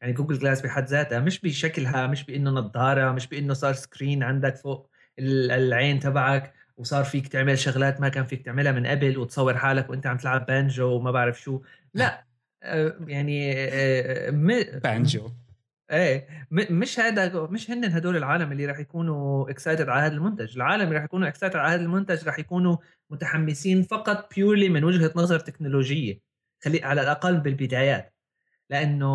يعني 0.00 0.12
جوجل 0.12 0.38
glass 0.38 0.60
بحد 0.60 0.84
ذاتها 0.84 1.20
مش 1.20 1.40
بشكلها 1.40 2.06
مش 2.06 2.24
بإنه 2.24 2.50
نظارة 2.50 3.12
مش 3.12 3.26
بإنه 3.26 3.54
صار 3.54 3.72
screen 3.74 4.22
عندك 4.22 4.56
فوق 4.56 4.90
العين 5.18 6.00
تبعك 6.00 6.54
وصار 6.76 7.04
فيك 7.04 7.28
تعمل 7.28 7.58
شغلات 7.58 8.00
ما 8.00 8.08
كان 8.08 8.24
فيك 8.24 8.44
تعملها 8.44 8.72
من 8.72 8.86
قبل 8.86 9.18
وتصور 9.18 9.58
حالك 9.58 9.90
وأنت 9.90 10.06
عم 10.06 10.16
تلعب 10.16 10.46
بانجو 10.46 10.86
وما 10.86 11.10
بعرف 11.10 11.40
شو. 11.40 11.62
لا 11.94 12.31
يعني 13.06 13.52
آه، 13.56 14.30
بانجو. 14.78 15.30
إيه 15.90 16.28
مش 16.50 17.00
هذا 17.00 17.46
مش 17.46 17.70
هن 17.70 17.84
هدول 17.84 18.16
العالم 18.16 18.52
اللي 18.52 18.66
راح 18.66 18.78
يكونوا 18.78 19.50
excited 19.50 19.88
على 19.88 20.06
هذا 20.06 20.14
المنتج، 20.14 20.56
العالم 20.56 20.82
اللي 20.82 20.96
راح 20.96 21.04
يكونوا 21.04 21.28
excited 21.28 21.56
على 21.56 21.74
هذا 21.74 21.82
المنتج 21.82 22.24
راح 22.24 22.38
يكونوا 22.38 22.76
متحمسين 23.10 23.82
فقط 23.82 24.34
purely 24.34 24.68
من 24.68 24.84
وجهة 24.84 25.12
نظر 25.16 25.38
تكنولوجية. 25.38 26.20
خلي 26.64 26.82
على 26.84 27.00
الأقل 27.02 27.40
بالبدايات. 27.40 28.14
لأنه 28.70 29.06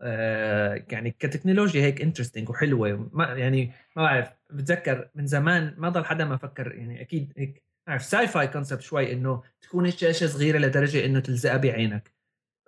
آه 0.00 0.84
يعني 0.90 1.10
كتكنولوجيا 1.10 1.82
هيك 1.82 2.02
interesting 2.02 2.50
وحلوة. 2.50 3.10
ما 3.12 3.24
يعني 3.24 3.72
ما 3.96 4.02
بعرف 4.02 4.28
بتذكر 4.50 5.10
من 5.14 5.26
زمان 5.26 5.74
ما 5.78 5.88
ضل 5.88 6.04
حدا 6.04 6.24
ما 6.24 6.36
فكر 6.36 6.72
يعني 6.74 7.00
أكيد 7.00 7.32
هيك 7.36 7.62
بعرف 7.86 8.04
sci-fi 8.04 8.48
concept 8.48 8.80
شوي 8.80 9.12
إنه 9.12 9.42
تكون 9.62 9.86
الشاشة 9.86 10.26
صغيرة 10.26 10.58
لدرجة 10.58 11.04
إنه 11.06 11.20
تلزقها 11.20 11.56
بعينك. 11.56 12.08
آه 12.08 12.21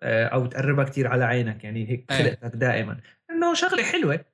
أو 0.04 0.46
تقربها 0.46 0.84
كثير 0.84 1.08
على 1.08 1.24
عينك 1.24 1.64
يعني 1.64 1.90
هيك 1.90 2.12
إيه. 2.12 2.18
خلقتك 2.18 2.56
دائما. 2.56 3.00
إنه 3.30 3.54
شغلة 3.54 3.82
حلوة. 3.82 4.24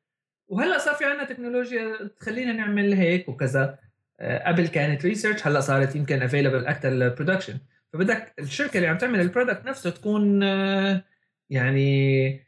وهلأ 0.49 0.79
صار 0.79 0.95
في 0.95 1.05
عندنا 1.05 1.25
تكنولوجيا 1.25 2.11
تخلينا 2.21 2.53
نعمل 2.53 2.93
هيك 2.95 3.29
وكذا. 3.29 3.79
آه 4.21 4.49
قبل 4.49 4.69
كانت 4.69 5.05
research 5.05 5.47
هلأ 5.47 5.61
صارت 5.61 5.97
يمكن 5.97 6.23
available 6.23 6.67
أكثر 6.67 6.89
لل 6.89 7.01
production 7.01 7.59
فبدك 7.93 8.35
الشركة 8.39 8.77
اللي 8.77 8.89
عم 8.89 8.99
تعمل 8.99 9.21
ال 9.21 9.26
product 9.26 9.65
نفسه 9.67 9.91
تكون 9.91 10.43
آه، 10.43 11.05
يعني 11.51 12.47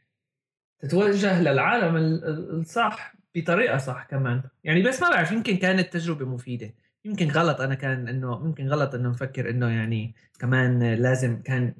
تتوجه 0.79 1.41
للعالم 1.41 1.95
الصح 1.97 3.15
بطريقة 3.35 3.77
صح 3.77 4.03
كمان. 4.03 4.43
يعني 4.63 4.81
بس 4.81 5.01
ما 5.01 5.09
بعرف 5.09 5.31
يمكن 5.31 5.57
كانت 5.57 5.93
تجربة 5.93 6.25
مفيدة. 6.25 6.73
يمكن 7.05 7.29
غلط 7.31 7.61
أنا 7.61 7.75
كان 7.75 8.07
إنه 8.07 8.41
يمكن 8.45 8.67
غلط 8.67 8.95
إنه 8.95 9.09
نفكر 9.09 9.49
إنه 9.49 9.69
يعني 9.69 10.15
كمان 10.39 10.93
لازم 10.93 11.41
كان 11.41 11.73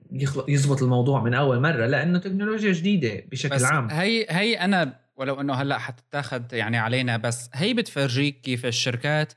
يزبط 0.48 0.84
الموضوع 0.84 1.24
من 1.24 1.34
أول 1.34 1.60
مرة 1.62 1.86
لأنه 1.86 2.20
تكنولوجيا 2.20 2.72
جديدة 2.72 3.24
بشكل 3.32 3.56
بس 3.56 3.64
عام. 3.64 3.90
هي 3.92 4.26
هي 4.30 4.60
أنا 4.60 5.00
ولو 5.16 5.42
إنه 5.42 5.54
هلأ 5.54 5.78
حتتاخذ 5.78 6.42
يعني 6.54 6.78
علينا 6.78 7.18
بس 7.18 7.50
هي 7.54 7.74
بتفرجيك 7.74 8.42
كيف 8.42 8.66
الشركات 8.66 9.34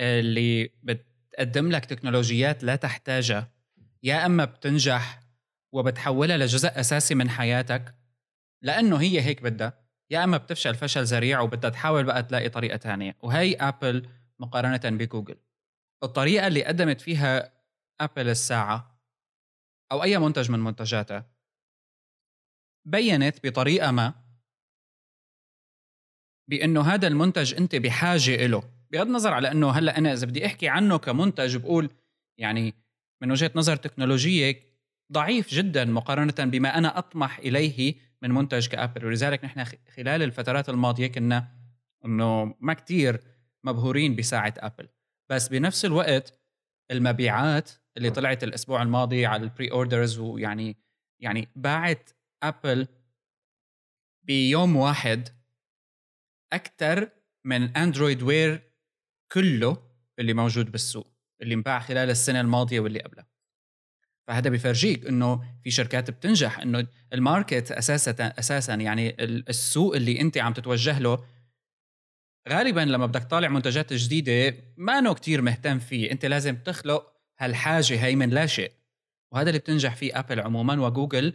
اللي 0.00 0.70
بتقدم 0.82 1.70
لك 1.70 1.84
تكنولوجيات 1.84 2.64
لا 2.64 2.76
تحتاجها 2.76 3.48
يا 4.02 4.26
إما 4.26 4.44
بتنجح 4.44 5.20
وبتحولها 5.72 6.36
لجزء 6.36 6.80
أساسي 6.80 7.14
من 7.14 7.30
حياتك 7.30 7.94
لأنه 8.62 8.96
هي 8.96 9.20
هيك 9.20 9.42
بدها 9.42 9.80
يا 10.10 10.24
إما 10.24 10.36
بتفشل 10.36 10.74
فشل 10.74 11.04
ذريع 11.04 11.40
وبدها 11.40 11.70
تحاول 11.70 12.04
بقى 12.04 12.22
تلاقي 12.22 12.48
طريقة 12.48 12.76
تانية. 12.76 13.16
وهي 13.22 13.54
ابل 13.54 14.06
مقارنة 14.40 14.96
بجوجل. 14.96 15.36
الطريقة 16.02 16.46
اللي 16.46 16.64
قدمت 16.64 17.00
فيها 17.00 17.52
ابل 18.00 18.28
الساعة 18.28 19.00
أو 19.92 20.02
أي 20.02 20.18
منتج 20.18 20.50
من 20.50 20.58
منتجاتها 20.58 21.30
بينت 22.86 23.46
بطريقة 23.46 23.90
ما 23.90 24.14
بأنه 26.50 26.80
هذا 26.80 27.06
المنتج 27.06 27.54
أنت 27.54 27.76
بحاجة 27.76 28.46
له 28.46 28.62
بغض 28.90 29.06
النظر 29.06 29.32
على 29.32 29.50
أنه 29.50 29.70
هلأ 29.70 29.98
أنا 29.98 30.12
إذا 30.12 30.26
بدي 30.26 30.46
أحكي 30.46 30.68
عنه 30.68 30.96
كمنتج 30.96 31.56
بقول 31.56 31.90
يعني 32.38 32.74
من 33.22 33.30
وجهة 33.30 33.50
نظر 33.54 33.76
تكنولوجية 33.76 34.70
ضعيف 35.12 35.48
جدا 35.48 35.84
مقارنة 35.84 36.34
بما 36.50 36.78
أنا 36.78 36.98
أطمح 36.98 37.38
إليه 37.38 37.94
من 38.22 38.30
منتج 38.30 38.68
كأبل. 38.68 39.04
ولذلك 39.04 39.44
نحن 39.44 39.64
خلال 39.64 40.22
الفترات 40.22 40.68
الماضية 40.68 41.06
كنا 41.06 41.48
إنه 42.04 42.54
ما 42.60 42.74
كتير 42.74 43.20
مبهورين 43.64 44.16
بساعة 44.16 44.54
ابل 44.58 44.88
بس 45.30 45.48
بنفس 45.48 45.84
الوقت 45.84 46.40
المبيعات 46.90 47.70
اللي 47.96 48.10
طلعت 48.10 48.44
الأسبوع 48.44 48.82
الماضي 48.82 49.26
على 49.26 49.42
ال 49.42 49.70
pre-orders 49.70 50.18
ويعني 50.18 50.76
يعني 51.20 51.48
باعت 51.56 52.10
ابل 52.42 52.88
بيوم 54.22 54.76
واحد 54.76 55.28
أكثر 56.52 57.10
من 57.44 57.76
Android 57.76 58.22
Wear 58.22 58.72
كله 59.32 59.90
اللي 60.18 60.34
موجود 60.34 60.72
بالسوق 60.72 61.06
اللي 61.42 61.54
انباع 61.54 61.80
خلال 61.80 62.10
السنة 62.10 62.40
الماضية 62.40 62.80
واللي 62.80 63.00
قبلها. 63.00 63.26
فهذا 64.26 64.50
بيفرجيك 64.50 65.06
إنه 65.06 65.44
في 65.64 65.70
شركات 65.70 66.10
بتنجح 66.10 66.58
إنه 66.58 66.86
ال 67.12 67.21
market 67.21 67.72
أساسا 67.72 68.14
أساسا 68.38 68.74
يعني 68.74 69.16
السوق 69.24 69.96
اللي 69.96 70.20
أنت 70.20 70.38
عم 70.38 70.52
تتوجه 70.52 70.98
له 70.98 71.24
غالبا 72.48 72.80
لما 72.80 73.06
بدك 73.06 73.24
طالع 73.24 73.48
منتجات 73.48 73.92
جديدة 73.92 74.56
ما 74.76 74.98
إنه 74.98 75.14
كثير 75.14 75.42
مهتم 75.42 75.78
فيه 75.78 76.10
أنت 76.10 76.24
لازم 76.26 76.56
تخلق 76.56 77.12
هالحاجة 77.38 78.04
هي 78.04 78.16
من 78.16 78.30
لا 78.30 78.46
شيء. 78.46 78.72
وهذا 79.32 79.48
اللي 79.48 79.58
بتنجح 79.58 79.96
فيه 79.96 80.18
ابل 80.18 80.40
عموما 80.40 80.86
وجوجل 80.86 81.34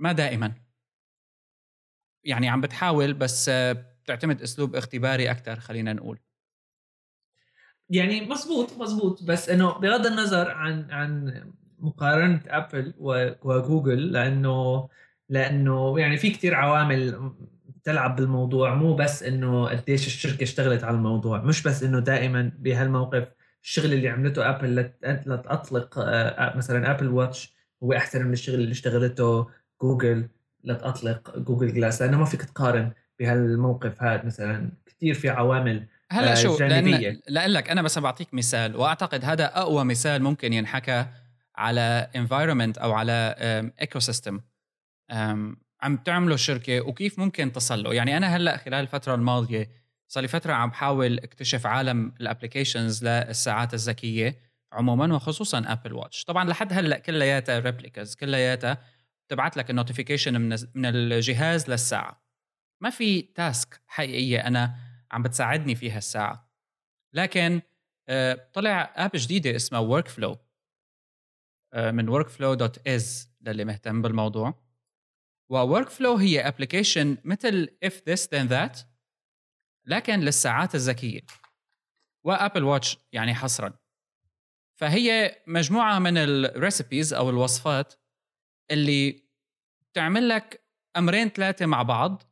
ما 0.00 0.12
دائما. 0.12 0.54
يعني 2.24 2.48
عم 2.48 2.60
بتحاول 2.60 3.14
بس 3.14 3.50
بتعتمد 3.50 4.42
أسلوب 4.42 4.76
اختباري 4.76 5.30
أكثر 5.30 5.60
خلينا 5.60 5.92
نقول. 5.92 6.18
يعني 7.90 8.20
مزبوط 8.20 8.72
مزبوط. 8.78 9.22
بس 9.22 9.48
إنه 9.48 9.78
بغض 9.78 10.06
النظر 10.06 10.50
عن 10.50 10.90
عن 10.90 11.42
مقارنة 11.78 12.42
ابل 12.46 12.94
وجوجل 13.42 14.12
لأنه 14.12 14.88
لأنه 15.28 16.00
يعني 16.00 16.16
في 16.16 16.30
كتير 16.30 16.54
عوامل 16.54 17.32
تلعب 17.84 18.16
بالموضوع 18.16 18.74
مو 18.74 18.94
بس 18.94 19.22
إنه 19.22 19.68
قديش 19.68 20.06
الشركة 20.06 20.42
اشتغلت 20.42 20.84
على 20.84 20.96
الموضوع 20.96 21.42
مش 21.42 21.62
بس 21.62 21.82
إنه 21.82 21.98
دائما 21.98 22.52
بهالموقف 22.58 23.28
الشغل 23.62 23.92
اللي 23.92 24.08
عملته 24.08 24.50
ابل 24.50 24.90
لتطلق 25.04 25.98
آه، 25.98 26.56
مثلا 26.56 26.90
Apple 26.90 27.08
Watch 27.08 27.54
هو 27.82 27.92
أحسن 27.92 28.26
من 28.26 28.32
الشغل 28.32 28.54
اللي 28.54 28.72
اشتغلته 28.72 29.46
جوجل 29.82 30.28
لتطلق 30.64 31.38
Google 31.38 31.74
Glass 31.74 32.02
لأنه 32.02 32.18
ما 32.18 32.24
فيك 32.24 32.42
تقارن 32.42 32.92
بهالموقف 33.18 34.02
هذا 34.02 34.24
مثلا. 34.24 34.70
كثير 34.86 35.14
في 35.14 35.28
عوامل 35.28 35.86
هلا 36.10 36.32
آه، 36.32 36.34
شو 36.34 36.58
لأن 36.58 37.52
لك 37.52 37.70
أنا 37.70 37.82
بس 37.82 37.98
بعطيك 37.98 38.34
مثال 38.34 38.76
وأعتقد 38.76 39.24
هذا 39.24 39.58
أقوى 39.58 39.84
مثال 39.84 40.22
ممكن 40.22 40.52
ينحكى 40.52 41.06
على 41.56 42.10
environment 42.16 42.82
أو 42.82 42.92
على 42.92 43.34
ecosystem 43.80 44.40
عم 45.82 45.96
تعمله 45.96 46.36
شركة 46.36 46.80
وكيف 46.80 47.18
ممكن 47.18 47.52
تصل 47.52 47.82
له 47.82 47.94
يعني 47.94 48.16
أنا 48.16 48.36
هلأ 48.36 48.56
خلال 48.56 48.74
الفترة 48.74 49.14
الماضية 49.14 49.70
صار 50.08 50.22
لي 50.22 50.28
فترة 50.28 50.52
عم 50.52 50.70
بحاول 50.70 51.18
أكتشف 51.18 51.66
عالم 51.66 52.14
ال 52.20 52.27
applications 52.27 53.04
للساعات 53.04 53.74
الذكية 53.74 54.38
عموما 54.72 55.14
وخصوصا 55.14 55.62
Apple 55.66 55.92
Watch 55.92 56.24
طبعا 56.24 56.44
لحد 56.44 56.72
هلأ 56.72 56.98
كلياتها 56.98 57.58
replicas 57.58 58.14
كلياتها 58.14 58.78
تبعت 59.28 59.56
لك 59.56 59.70
ال 59.70 59.75
notification 59.75 60.40
من 60.40 60.56
من 60.74 60.86
الجهاز 60.86 61.70
للساعة. 61.70 62.22
ما 62.80 62.90
في 62.90 63.22
task 63.22 63.80
حقيقية 63.86 64.46
أنا 64.46 64.76
عم 65.10 65.22
بتساعدني 65.22 65.74
فيها 65.74 65.98
الساعة. 65.98 66.52
لكن 67.14 67.60
آه، 68.08 68.48
طلع 68.52 68.92
app 68.96 69.10
جديدة 69.14 69.56
اسمها 69.56 69.80
Workflow 69.80 70.36
من 71.74 72.22
workflow.is 72.22 73.26
للي 73.40 73.64
مهتم 73.64 74.02
بالموضوع. 74.02 74.61
و 75.50 75.88
Workflow 75.88 76.16
هي 76.16 76.48
application 76.48 77.18
مثل 77.24 77.68
if 77.84 77.92
this 77.92 78.26
then 78.26 78.48
that 78.48 78.78
لكن 79.86 80.20
للساعات 80.20 80.74
الذكية. 80.74 81.20
و 82.24 82.31
Apple 82.31 82.64
Watch 82.64 82.98
يعني 83.12 83.34
حصرا. 83.34 83.72
فهي 84.74 85.36
مجموعة 85.46 85.98
من 85.98 86.18
ال 86.18 86.30
recipes 86.30 87.14
أو 87.14 87.30
الوصفات 87.30 87.94
اللي 88.70 89.22
بتعمل 89.92 90.28
لك 90.28 90.66
أمرين 90.96 91.28
ثلاثة 91.28 91.66
مع 91.66 91.82
بعض 91.82 92.22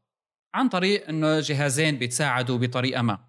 عن 0.55 0.69
طريق 0.69 1.09
إنه 1.09 1.41
جهازين 1.41 1.99
بيتساعدوا 1.99 2.59
بطريقة 2.59 3.03
ما. 3.03 3.29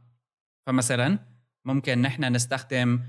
فمثلا 0.67 1.20
ممكن 1.65 2.02
نحن 2.02 2.24
نستخدم 2.36 3.04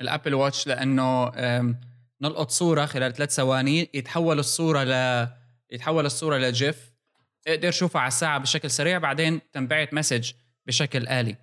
ال 0.00 0.06
Apple 0.06 0.34
Watch 0.34 0.66
لأنه 0.66 1.32
نلقط 2.22 2.50
صورة 2.50 2.86
خلال 2.86 3.12
ثلاث 3.12 3.34
ثواني. 3.34 3.90
يتحول 3.94 4.38
الصورة 4.38 4.84
ل 4.84 5.28
يتحول 5.70 6.06
الصورة 6.06 6.36
ل 6.36 6.50
GIF 6.50 6.92
أقدر 7.46 7.70
شوفها 7.70 8.00
على 8.00 8.08
الساعة 8.08 8.38
بشكل 8.38 8.70
سريع 8.70 8.98
بعدين 8.98 9.40
تنبعت 9.52 9.94
message 9.94 10.32
بشكل 10.66 11.08
آلي. 11.08 11.36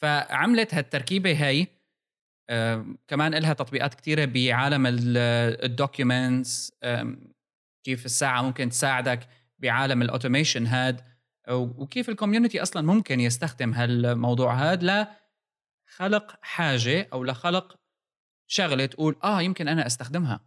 فعملت 0.00 0.74
هالتركيبة 0.74 1.46
هاي 1.46 1.66
كمان 3.08 3.34
لها 3.34 3.52
تطبيقات 3.52 3.94
كثيره 3.94 4.24
بعالم 4.24 4.82
ال 4.86 5.05
documents 5.05 6.72
كيف 7.84 8.06
الساعة 8.06 8.42
ممكن 8.42 8.68
تساعدك 8.68 9.28
بعالم 9.58 10.02
ال 10.02 10.08
automation 10.08 10.66
هاد. 10.66 11.00
وكيف 11.50 12.08
ال 12.08 12.13
community 12.13 12.62
أصلا 12.62 12.82
ممكن 12.82 13.20
يستخدم 13.20 13.74
هالموضوع 13.74 14.54
هذا 14.54 15.08
لخلق 15.88 16.38
حاجة 16.42 17.08
أو 17.12 17.24
لخلق 17.24 17.79
شغله 18.52 18.86
تقول 18.86 19.16
آه 19.24 19.42
يمكن 19.42 19.68
أنا 19.68 19.86
أستخدمها. 19.86 20.40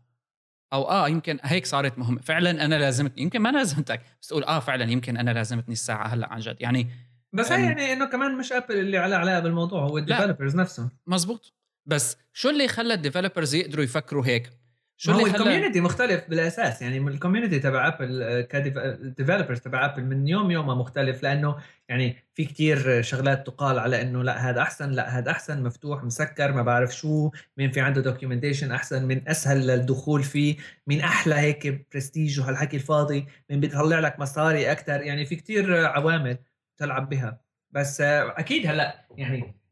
أو 0.74 0.90
آه 0.90 1.10
يمكن 1.10 1.40
هيك 1.44 1.66
صارت 1.66 1.98
مهمة. 1.98 2.22
فعلا 2.22 2.66
أنا 2.66 2.76
لازمتني. 2.76 3.24
يمكن 3.24 3.40
ما 3.40 3.50
لازمتك. 3.50 4.02
بس 4.22 4.28
تقول 4.28 4.44
آه 4.44 4.60
فعلا 4.60 4.92
يمكن 4.92 5.18
أنا 5.18 5.32
لازمتني 5.32 5.74
الساعة 5.74 6.08
هلأ 6.08 6.34
عن 6.34 6.40
جد. 6.40 6.58
يعني 6.60 6.88
بس 7.34 7.52
هي 7.52 7.66
يعني 7.66 7.94
إنه 7.94 8.06
كمان 8.06 8.38
مش 8.38 8.52
ابل 8.52 8.80
اللي 8.80 8.98
على 8.98 9.16
علاقه 9.16 9.40
بالموضوع 9.40 9.82
هو 9.82 9.98
ال 9.98 10.03
developers 10.03 10.56
نفسهم. 10.56 10.90
مزبوط. 11.08 11.54
بس 11.86 12.18
شو 12.34 12.50
اللي 12.50 12.68
خلى 12.68 12.94
ال 12.94 12.99
developers 12.99 13.56
يقدروا 13.56 13.84
يفكروا 13.84 14.26
هيك؟ 14.26 14.50
شو 14.98 15.12
هو 15.12 15.26
الكوميونتي 15.26 15.82
مختلف 15.82 16.30
بالأساس. 16.30 16.82
يعني 16.82 16.98
ال 16.98 17.04
community 17.04 17.60
تبع 17.60 17.88
ابل 17.88 18.42
ك 18.42 18.52
developers 18.52 19.60
تبع 19.60 19.86
ابل 19.86 20.04
من 20.04 20.28
يوم 20.28 20.52
يوم 20.52 20.68
مختلف 20.68 21.24
لأنه 21.24 21.56
يعني 21.90 22.16
في 22.34 22.46
كتير 22.46 23.02
شغلات 23.02 23.48
تقال 23.48 23.80
على 23.80 24.02
إنه 24.02 24.24
لا 24.24 24.50
هذا 24.50 24.62
أحسن 24.62 24.92
لا 24.92 25.18
هذا 25.18 25.32
أحسن 25.32 25.64
مفتوح 25.64 26.04
مسكر 26.04 26.52
ما 26.52 26.62
بعرف 26.62 26.96
شو 26.96 27.32
مين 27.58 27.72
في 27.72 27.82
عنده 27.82 28.02
documentation 28.02 28.72
أحسن 28.72 29.06
من 29.06 29.30
أسهل 29.30 29.68
للدخول 29.68 30.24
فيه 30.24 30.56
مين 30.88 31.02
أحلى 31.02 31.36
هيك 31.36 31.88
برستيج 31.94 32.40
وهالحكي 32.40 32.78
الفاضي 32.78 33.26
مين 33.50 33.60
بيطلع 33.60 34.00
لك 34.00 34.20
مصاري 34.20 34.72
أكثر 34.72 35.02
يعني 35.02 35.26
في 35.26 35.36
كتير 35.36 35.86
عوامل 35.86 36.38
تلعب 36.78 37.10
بها. 37.10 37.42
بس 37.72 38.02
أكيد 38.02 38.68
هلأ 38.68 39.08
يعني 39.18 39.42
آه، 39.42 39.63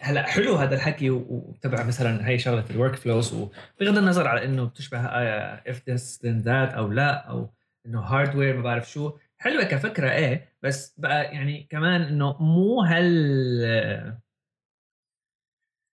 هلا 0.00 0.22
حلو 0.22 0.54
هذا 0.54 0.74
الحكي 0.74 1.10
وتبع 1.10 1.82
مثلا 1.84 2.28
هي 2.28 2.38
شغلة 2.38 2.64
ال 2.70 2.94
workflows 2.96 3.34
وبغض 3.34 3.98
النظر 3.98 4.28
على 4.28 4.44
إنه 4.44 4.64
بتشبه 4.64 4.98
if 4.98 5.82
this 5.90 6.24
then 6.24 6.38
that 6.38 6.72
أو 6.74 6.88
لا 6.92 7.10
أو 7.14 7.50
إنه 7.86 8.00
hardware 8.00 8.56
ما 8.56 8.62
بعرف 8.62 8.90
شو. 8.90 9.18
حلوة 9.38 9.64
كفكرة 9.64 10.10
إيه 10.10 10.48
بس 10.62 10.94
بقى 10.98 11.24
يعني 11.24 11.66
كمان 11.70 12.02
إنه 12.02 12.36
مو 12.42 12.82
هال 12.82 14.18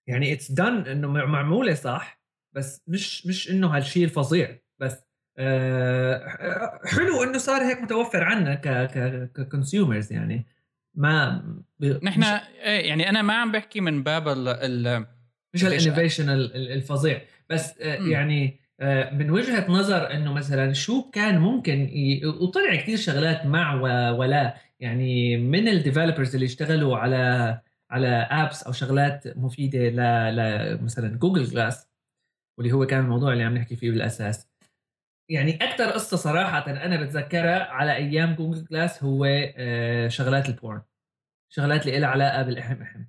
يعني 0.08 0.32
it's 0.32 0.52
done 0.52 0.86
إنه 0.86 1.08
معمولة 1.08 1.74
صح 1.74 2.20
بس 2.54 2.82
مش 2.86 3.26
مش 3.26 3.50
إنه 3.50 3.76
هالشيء 3.76 4.04
الفظيع 4.04 4.58
بس 4.80 5.04
آه 5.38 6.28
حلو 6.84 7.22
إنه 7.22 7.38
صار 7.38 7.62
هيك 7.62 7.78
متوفر 7.82 8.24
عنا 8.24 8.54
ك 9.34 9.42
consumers 9.42 10.12
يعني. 10.12 10.46
ما 10.98 11.42
نحن 11.80 12.22
إيه 12.22 12.88
يعني 12.88 13.08
أنا 13.08 13.22
ما 13.22 13.34
عم 13.34 13.52
بحكي 13.52 13.80
من 13.80 14.02
باب 14.02 14.28
ال 14.28 14.48
ال 14.48 15.06
مش 15.54 15.64
ال 15.64 15.70
innovation 15.70 16.30
الفظيع 16.54 17.20
بس 17.50 17.80
آه، 17.80 17.98
م. 17.98 18.10
يعني 18.10 18.60
آه، 18.80 19.14
من 19.14 19.30
وجهة 19.30 19.70
نظر 19.70 20.12
إنه 20.12 20.32
مثلا 20.32 20.72
شو 20.72 21.10
كان 21.10 21.38
ممكن 21.38 21.88
ي... 21.88 22.26
وطلع 22.26 22.74
كثير 22.74 22.96
شغلات 22.96 23.46
مع 23.46 23.74
ولا 24.10 24.56
يعني 24.80 25.36
من 25.36 25.68
ال 25.68 25.74
developers 25.74 26.34
اللي 26.34 26.46
اشتغلوا 26.46 26.98
على 26.98 27.60
على 27.90 28.08
apps 28.30 28.62
أو 28.62 28.72
شغلات 28.72 29.36
مفيدة 29.36 29.78
ل... 29.78 29.96
ل 30.36 30.84
مثلا 30.84 31.18
Google 31.18 31.44
Glass 31.44 31.88
واللي 32.58 32.72
هو 32.72 32.86
كان 32.86 33.00
الموضوع 33.00 33.32
اللي 33.32 33.44
عم 33.44 33.54
نحكي 33.54 33.76
فيه 33.76 33.90
بالأساس 33.90 34.48
يعني 35.28 35.56
أكثر 35.56 35.90
قصة 35.90 36.16
صراحة 36.16 36.66
أنا 36.66 37.02
بتذكرها 37.02 37.64
على 37.64 37.96
أيام 37.96 38.34
Google 38.34 38.64
Glass 38.64 39.04
هو 39.04 39.24
آه، 39.56 40.08
شغلات 40.08 40.48
ال 40.48 40.55
porn 40.55 40.82
شغلات 41.48 41.86
اللي 41.86 41.98
لها 41.98 42.08
علاقة 42.08 42.42
بالاحم 42.42 42.82
احم 42.82 43.04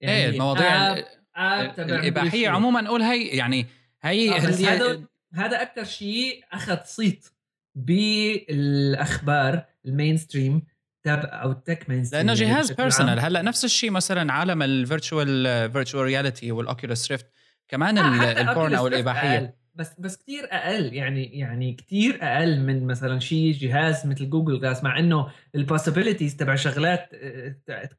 يعني 0.00 0.16
إيه 0.16 0.28
المواضيع 0.28 0.92
آب 0.92 1.04
آب 1.36 1.80
الإباحية 1.80 2.48
عموما 2.48 2.80
نقول 2.80 3.02
هي 3.02 3.26
يعني 3.26 3.66
هي 4.02 4.30
آه، 4.30 4.38
هذا 4.38 5.04
هذا 5.34 5.62
أكثر 5.62 5.84
شيء 5.84 6.44
أخذ 6.52 6.78
صيت 6.84 7.26
بالأخبار 7.74 9.64
ال 9.86 10.16
mainstream 10.16 10.62
تبع 11.02 11.42
أو 11.42 11.50
ال 11.50 11.90
tech 11.90 12.04
mainstream 12.04 12.26
لأنه 12.26 12.40
جهاز 12.40 12.72
personal 12.72 13.20
هلأ 13.20 13.42
نفس 13.42 13.64
الشيء 13.64 13.90
مثلا 13.90 14.32
عالم 14.32 14.62
ال 14.62 14.76
virtual 14.76 15.72
virtual 15.72 16.04
reality 16.04 16.52
وال 16.52 16.66
Oculus 16.66 17.10
Rift 17.12 17.26
كمان 17.68 17.98
آه 17.98 18.40
ال 18.40 18.47
porn 18.47 18.74
أو 18.74 18.86
الإباحية. 18.86 19.59
بس 19.74 20.00
بس 20.00 20.16
كثير 20.22 20.48
أقل 20.50 20.94
يعني 20.94 21.38
يعني 21.38 21.72
كثير 21.72 22.18
أقل 22.22 22.60
من 22.60 22.86
مثلا 22.86 23.18
شيء 23.18 23.52
جهاز 23.52 24.06
مثل 24.06 24.30
Google 24.30 24.60
Glass 24.60 24.84
مع 24.84 24.98
إنه 24.98 25.28
ال 25.54 25.60
possibilities 25.60 26.36
تبع 26.36 26.54
شغلات 26.54 27.08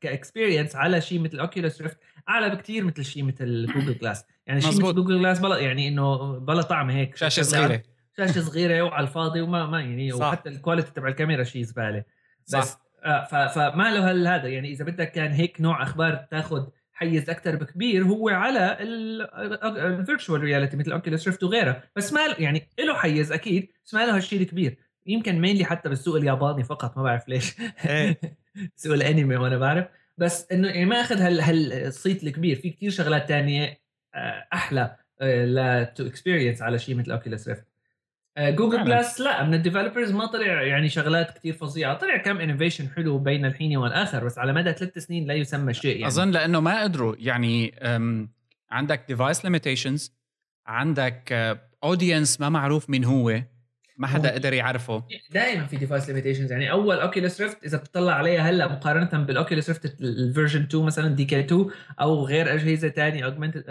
ك 0.02 0.08
experience 0.08 0.76
على 0.76 1.02
شيء 1.02 1.20
مثل 1.20 1.40
Oculus 1.40 1.82
Rift 1.82 1.98
أعلى 2.30 2.50
بكثير 2.50 2.84
مثل 2.84 3.06
شيء 3.06 3.24
مثل 3.24 3.66
Google 3.66 3.98
Glass 3.98 4.26
يعني 4.48 4.62
شيء 4.62 4.72
مثل 4.72 4.96
Google 4.96 5.20
Glass 5.20 5.40
بلا 5.40 5.58
يعني 5.58 5.88
إنه 5.88 6.40
بلا 6.40 6.62
طعم 6.62 6.90
هيك 6.90 7.16
شاشة 7.16 7.42
صغيرة. 7.42 7.84
شاشة 8.18 8.42
صغيرة 8.42 8.82
وعلى 8.82 9.08
الفاضي 9.08 9.42
وما 9.42 9.66
ما 9.66 9.82
يعني 9.82 10.12
صح. 10.12 10.28
وحتى 10.28 10.50
ال 10.50 10.55
quality 10.55 10.92
تبع 10.92 11.08
الكاميرا 11.08 11.44
شيء 11.44 11.64
زبالة. 11.64 12.04
بس 12.44 12.52
صح. 12.52 12.82
آه 13.04 13.48
فما 13.48 13.84
له 13.94 14.36
هذا. 14.36 14.48
يعني 14.48 14.72
إذا 14.72 14.86
بدك 14.86 15.12
كان 15.12 15.32
هيك 15.32 15.62
نوع 15.62 15.84
أخبار 15.84 16.16
تاخذ 16.32 16.68
حيز 17.02 17.30
أكثر 17.30 17.56
بكبير 17.56 18.04
هو 18.04 18.30
على 18.30 18.78
ال 18.80 19.00
virtual 19.00 20.42
reality 20.42 20.78
مثل 20.78 20.92
Oculus 20.92 21.28
Rift 21.28 21.44
وغيرها 21.44 21.84
بس 21.96 22.14
ما 22.14 22.22
يعني 22.40 22.68
له 22.80 22.94
حيز 22.94 23.32
أكيد 23.32 23.72
بس 23.86 23.94
ما 23.94 24.06
له 24.06 24.16
هالشيء 24.16 24.42
الكبير. 24.42 24.78
يمكن 25.06 25.42
mainly 25.42 25.66
حتى 25.66 25.90
بالسوق 25.90 26.16
الياباني 26.16 26.64
فقط 26.64 26.98
ما 26.98 27.04
بعرف 27.04 27.30
ليش. 27.30 27.56
إيه. 27.86 28.20
سوق 28.76 28.94
الأنمي 28.94 29.36
وأنا 29.36 29.58
بعرف. 29.58 29.86
بس 30.18 30.52
إنه 30.52 30.68
يعني 30.68 30.86
ما 30.86 31.02
أخذ 31.02 31.22
هال 31.22 31.42
هالصيت 31.42 32.24
الكبير. 32.24 32.56
في 32.56 32.70
كثير 32.70 32.90
شغلات 32.90 33.28
تانية 33.30 33.82
آه، 34.16 34.48
أحلى 34.54 34.96
آه، 35.22 35.46
لا 35.46 35.84
to 35.84 36.08
experience 36.08 36.62
على 36.62 36.80
شيء 36.80 36.96
مثل 36.96 37.12
Oculus 37.12 37.48
Rift 37.48 37.66
Google 38.40 38.84
Glass 38.84 39.22
لا 39.22 39.44
من 39.44 39.54
ال 39.54 39.59
developers 39.59 40.12
ما 40.12 40.26
طلع 40.26 40.62
يعني 40.62 40.90
شغلات 40.90 41.38
كثير 41.38 41.54
فظيعة. 41.54 41.98
طلع 41.98 42.18
كم 42.18 42.38
innovation 42.38 42.90
حلو 42.90 43.18
بين 43.18 43.46
الحين 43.46 43.78
والآخر 43.78 44.26
بس 44.26 44.38
على 44.38 44.54
مدى 44.54 44.74
ثلاث 44.74 44.98
سنين 44.98 45.28
لا 45.28 45.34
يسمى 45.34 45.74
شيء 45.74 45.96
يعني. 45.96 46.08
أظن 46.08 46.32
لأنه 46.32 46.60
ما 46.60 46.84
قدروا 46.84 47.16
يعني 47.20 47.76
عندك 48.72 49.06
device 49.08 49.46
limitations 49.46 50.16
عندك 50.68 51.34
اودينس 51.84 52.42
آه، 52.42 52.42
ما 52.42 52.50
معروف 52.50 52.90
مين 52.90 53.06
هو. 53.06 53.42
ما 54.02 54.08
حدا 54.08 54.34
قدر 54.34 54.54
يعرفه. 54.54 55.04
دائما 55.32 55.66
في 55.66 55.78
device 55.78 56.08
limitations 56.08 56.52
يعني 56.52 56.72
أول 56.72 57.00
Oculus 57.00 57.42
Rift 57.42 57.64
إذا 57.64 57.78
بتطلع 57.78 58.14
عليها 58.14 58.42
هلأ 58.42 58.68
مقارنة 58.68 59.26
بال 59.26 59.37
Oculus 59.37 59.70
Rift 59.70 60.02
ال 60.02 60.09
version 60.09 60.62
2 60.62 60.84
مثلا 60.84 61.16
DK2 61.16 61.66
أو 62.02 62.26
غير 62.26 62.54
أجهزة 62.54 62.90
ثانية 62.90 63.26
augmented 63.26 63.64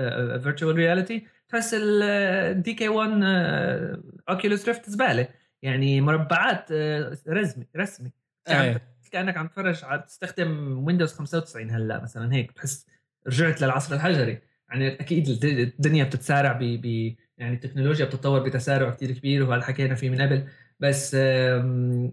virtual 0.43 0.77
reality 0.77 1.27
تحس 1.49 1.77
ال 1.79 2.03
DK1 2.03 2.75
Oculus 2.75 4.69
Rift 4.69 4.91
زبالة. 4.91 5.29
يعني 5.63 6.01
مربعات 6.01 6.69
uh, 6.69 7.29
رسمي 7.29 7.67
رسمي. 7.77 8.13
أيه. 8.49 8.83
كأنك 9.13 9.37
عم 9.37 9.47
تتفرج 9.47 9.85
على 9.85 10.03
تستخدم 10.07 10.79
Windows 10.87 11.13
95 11.13 11.71
هلأ 11.71 12.03
مثلا 12.03 12.35
هيك 12.35 12.51
بتحس 12.51 12.87
رجعت 13.27 13.63
للعصر 13.63 13.95
الحجري. 13.95 14.39
يعني 14.71 15.01
أكيد 15.01 15.45
الدنيا 15.45 16.05
بتتسارع 16.05 16.53
ب 16.63 17.15
يعني 17.41 17.55
التكنولوجيا 17.55 18.05
بتتطور 18.05 18.41
بتسارع 18.41 18.91
كثير 18.91 19.13
كبير 19.13 19.43
وهذا 19.43 19.63
حكينا 19.63 19.95
فيه 19.95 20.11
من 20.11 20.21
قبل. 20.23 20.49
بس 20.81 21.15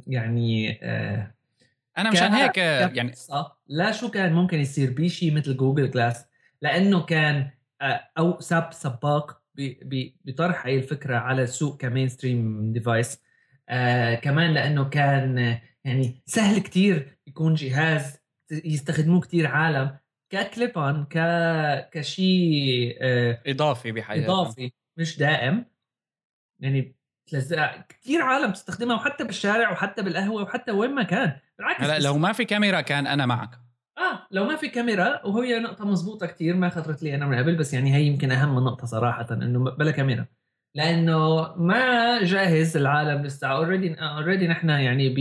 يعني 0.08 0.80
آه، 0.84 1.36
أنا 1.98 2.12
مشان 2.12 2.34
هيك 2.34 2.58
يعني 2.58 3.12
لا 3.68 3.92
شو 3.92 4.10
كان 4.10 4.34
ممكن 4.34 4.60
يصير 4.60 4.92
بشيء 4.92 5.34
مثل 5.34 5.58
Google 5.58 5.88
Glass 5.88 6.26
لأنه 6.62 7.06
كان 7.06 7.50
آه، 7.82 8.10
أو 8.18 8.40
سب 8.40 8.70
سباق 8.72 9.42
بطرح 10.26 10.66
هاي 10.66 10.78
الفكرة 10.78 11.18
على 11.18 11.44
السوق 11.44 11.78
ك 11.78 12.10
mainstream 12.10 12.72
device. 12.74 13.22
آه 13.70 14.16
كمان 14.16 14.54
لأنه 14.54 14.90
كان 14.90 15.60
يعني 15.84 16.22
سهل 16.26 16.60
كتير 16.60 17.18
يكون 17.28 17.54
جهاز 17.54 18.18
يستخدموه 18.52 19.22
كتير 19.22 19.48
عالم 19.48 19.98
ككليب 20.30 21.06
ك 21.10 21.18
كشيء 21.92 22.98
آه 23.02 23.42
إضافي 23.48 23.92
بحياتهم 23.92 24.40
إضافي. 24.40 24.72
مش 24.98 25.18
دائم. 25.18 25.66
يعني 26.60 26.96
تلزق 27.28 27.88
كثير 27.90 28.22
عالم 28.22 28.52
تستخدمها 28.52 28.96
وحتى 28.96 29.24
بالشارع 29.24 29.72
وحتى 29.72 30.02
بالقهوة 30.02 30.44
وحتى 30.44 30.72
وين 30.72 30.96
ما 30.96 31.04
كان. 31.04 31.40
بالعكس 31.58 31.82
هلا 31.82 32.00
لو 32.00 32.18
ما 32.18 32.34
في 32.34 32.46
كاميرا 32.46 32.82
كان 32.82 33.08
أنا 33.08 33.26
معك. 33.26 33.50
آه 33.98 34.28
لو 34.32 34.46
ما 34.46 34.56
في 34.56 34.68
كاميرا 34.70 35.26
وهي 35.26 35.60
نقطة 35.60 35.86
مضبوطة 35.86 36.28
كثير 36.28 36.56
ما 36.56 36.70
خطرت 36.70 37.04
لي 37.04 37.16
أنا 37.16 37.26
من 37.26 37.38
قبل 37.38 37.56
بس 37.56 37.74
يعني 37.74 37.96
هي 37.96 38.04
يمكن 38.04 38.32
أهم 38.32 38.60
نقطة 38.60 38.88
صراحة 38.88 39.28
إنه 39.32 39.60
بلا 39.60 39.92
كاميرا. 39.92 40.26
لأنه 40.76 41.54
ما 41.56 42.24
جاهز 42.24 42.78
العالم 42.78 43.26
لسه. 43.26 43.48
already 43.48 43.94
already 43.94 44.48
نحن 44.48 44.70
يعني 44.70 45.16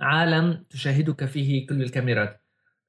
بعالم 0.00 0.64
تشاهدك 0.70 1.24
فيه 1.24 1.66
كل 1.66 1.82
الكاميرات. 1.82 2.42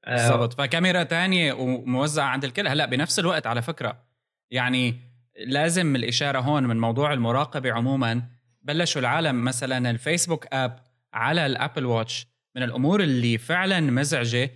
آه، 0.04 0.14
بالضبط. 0.16 0.54
فكاميرا 0.60 1.02
تانية 1.02 1.52
وموزعة 1.52 2.26
عند 2.26 2.44
الكل. 2.44 2.68
هلا 2.68 2.86
بنفس 2.86 3.18
الوقت 3.18 3.46
على 3.46 3.62
فكرة 3.62 4.04
يعني 4.50 5.07
لازم 5.46 5.96
الإشارة 5.96 6.40
هون 6.40 6.64
من 6.64 6.80
موضوع 6.80 7.12
المراقبة 7.12 7.72
عموما. 7.72 8.22
بلشوا 8.62 9.00
العالم 9.00 9.44
مثلا 9.44 9.90
الفيسبوك 9.90 10.46
app 10.52 10.78
على 11.12 11.46
ال 11.46 11.53
Apple 11.53 11.86
Watch. 11.86 12.26
من 12.56 12.62
الأمور 12.62 13.00
اللي 13.00 13.38
فعلا 13.38 13.80
مزعجة 13.80 14.50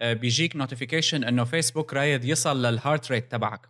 آه، 0.00 0.12
بيجيك 0.12 0.56
notification 0.56 1.24
إنه 1.24 1.44
فيسبوك 1.44 1.94
رايد 1.94 2.24
يصل 2.24 2.66
لل 2.66 2.79
heart 2.79 3.12
rate 3.12 3.32
تبعك. 3.32 3.68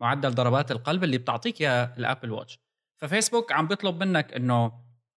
معدل 0.00 0.30
ضربات 0.30 0.70
القلب 0.70 1.04
اللي 1.04 1.18
بتعطيك 1.18 1.60
ياه 1.60 1.96
ال 1.98 2.03
Apple 2.03 2.30
Watch. 2.30 2.58
ففيسبوك 2.96 3.52
عم 3.52 3.66
بيطلب 3.66 4.04
منك 4.04 4.32
إنه 4.34 4.72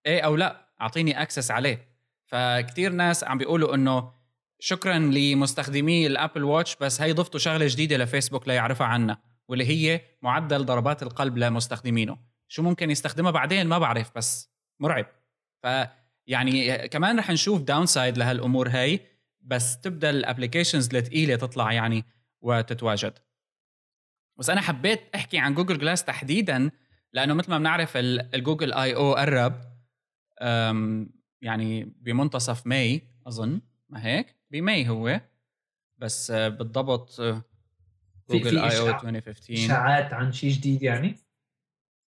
إيه 0.07 0.20
أو 0.20 0.37
لا 0.37 0.68
أعطيني 0.80 1.22
access 1.22 1.51
عليه. 1.51 1.89
فكتير 2.26 2.93
ناس 2.93 3.24
عم 3.24 3.39
بيقولوا 3.39 3.74
إنه 3.74 4.12
شكرا 4.61 4.99
لمستخدمي 4.99 6.07
ال 6.07 6.13
Apple 6.13 6.45
Watch 6.45 6.76
بس 6.76 7.01
هيك 7.01 7.12
ضفتوا 7.12 7.41
شغلة 7.41 7.66
جديدة 7.68 7.97
لفيسبوك 7.97 8.49
ليعرفها 8.49 8.87
عنا 8.87 9.18
واللي 9.49 9.64
هي 9.64 10.01
معدل 10.22 10.64
ضربات 10.64 11.03
القلب 11.03 11.38
لمستخدمينه. 11.38 12.18
شو 12.49 12.62
ممكن 12.62 12.90
يستخدمها 12.90 13.30
بعدين؟ 13.30 13.66
ما 13.66 13.78
بعرف 13.78 14.12
بس 14.16 14.55
مرعب. 14.80 15.07
فيعني 15.62 16.88
كمان 16.88 17.18
رح 17.18 17.30
نشوف 17.30 17.62
downside 17.62 18.18
لهالأمور 18.18 18.68
هاي 18.68 19.01
بس 19.40 19.80
تبدأ 19.80 20.11
ال 20.11 20.17
applications 20.17 20.95
الثقيله 20.95 21.36
تطلع 21.36 21.72
يعني 21.72 22.05
وتتواجد. 22.40 23.18
بس 24.38 24.51
أنا 24.51 24.61
حبيت 24.61 25.01
أحكي 25.14 25.38
عن 25.38 25.55
Google 25.55 25.78
Glass 25.78 26.05
تحديدا 26.05 26.70
لأنه 27.12 27.34
مثل 27.34 27.51
ما 27.51 27.59
بنعرف 27.59 27.92
ال 27.97 28.72
Google 28.72 28.95
I/O 28.95 29.14
قرب 29.14 29.61
يعني 31.42 31.84
بمنتصف 31.84 32.66
May 32.66 33.03
أظن 33.26 33.61
ما 33.88 34.07
هيك؟ 34.07 34.36
ب 34.51 34.60
May 34.60 34.89
هو. 34.88 35.20
بس 35.99 36.30
بالضبط 36.30 37.20
Google 38.30 38.59
I/O 38.59 38.89
2015 38.89 39.64
إشاعات 39.64 40.12
عن 40.12 40.33
شيء 40.33 40.51
جديد 40.51 40.83
يعني؟ 40.83 41.16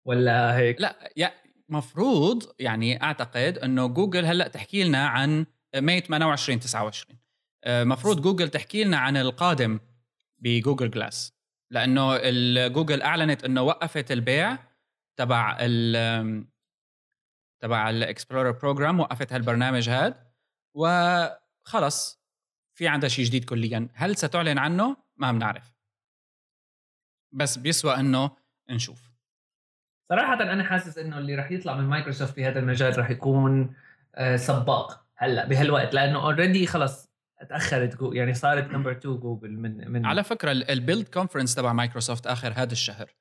ولا 0.08 0.58
هيك؟ 0.58 0.82
لا 0.82 1.12
يا 1.18 1.34
مفروض 1.70 2.56
يعني 2.60 3.04
أعتقد 3.04 3.58
إنه 3.58 3.88
جوجل 3.88 4.26
هلأ 4.26 4.48
تحكي 4.48 4.84
لنا 4.84 5.08
عن 5.08 5.46
May 5.76 6.00
28 6.00 6.60
29 6.60 7.18
مفروض 7.68 8.22
جوجل 8.22 8.50
تحكي 8.50 8.84
لنا 8.84 8.98
عن 8.98 9.18
القادم 9.18 9.80
ب 10.40 10.47
Google 10.47 10.92
Glass 10.92 11.34
لأنه 11.72 12.18
جوجل 12.68 13.02
أعلنت 13.02 13.44
إنه 13.44 13.62
وقفت 13.62 14.12
البيع 14.12 14.58
تبع 15.20 15.58
ال 15.60 16.46
تبع 17.62 17.90
ال 17.90 17.97
Explorer 17.97 18.52
Program 18.52 19.00
وقفت 19.00 19.34
هالبرنامج 19.34 19.90
هذا 19.90 20.32
وخلص 20.76 22.22
في 22.78 22.88
عندها 22.88 23.10
شيء 23.10 23.26
جديد 23.26 23.46
كليا. 23.46 23.88
هل 23.94 24.18
ستعلن 24.18 24.58
عنه؟ 24.58 24.98
ما 25.18 25.32
بنعرف. 25.32 25.74
بس 27.32 27.58
بيسوى 27.58 27.96
إنه 27.96 28.32
نشوف. 28.70 29.12
صراحة 30.10 30.34
أنا 30.34 30.64
حاسس 30.64 30.98
إنه 30.98 31.18
اللي 31.18 31.36
راح 31.36 31.52
يطلع 31.52 31.76
من 31.76 31.84
مايكروسوفت 31.84 32.34
في 32.34 32.46
هذا 32.46 32.60
المجال 32.60 32.98
راح 32.98 33.10
يكون 33.10 33.76
آه، 34.16 34.36
سباق 34.36 35.06
هلأ 35.16 35.46
بهالوقت 35.46 35.94
لأنه 35.94 36.24
already 36.24 36.68
خلص 36.68 37.12
تأخرت 37.50 37.96
جو 37.96 38.14
يعني 38.14 38.34
صارت 38.34 38.72
number 38.72 38.92
2 38.92 39.18
جوجل 39.18 39.52
من 39.52 39.92
من 39.92 40.06
على 40.06 40.24
فكرة 40.24 40.52
ال 40.52 40.61
Build 40.61 41.08
conference 41.08 41.56
تبع 41.56 41.74
مايكروسوفت 41.74 42.28
آخر 42.28 42.54
هذا 42.56 42.72
الشهر. 42.72 43.16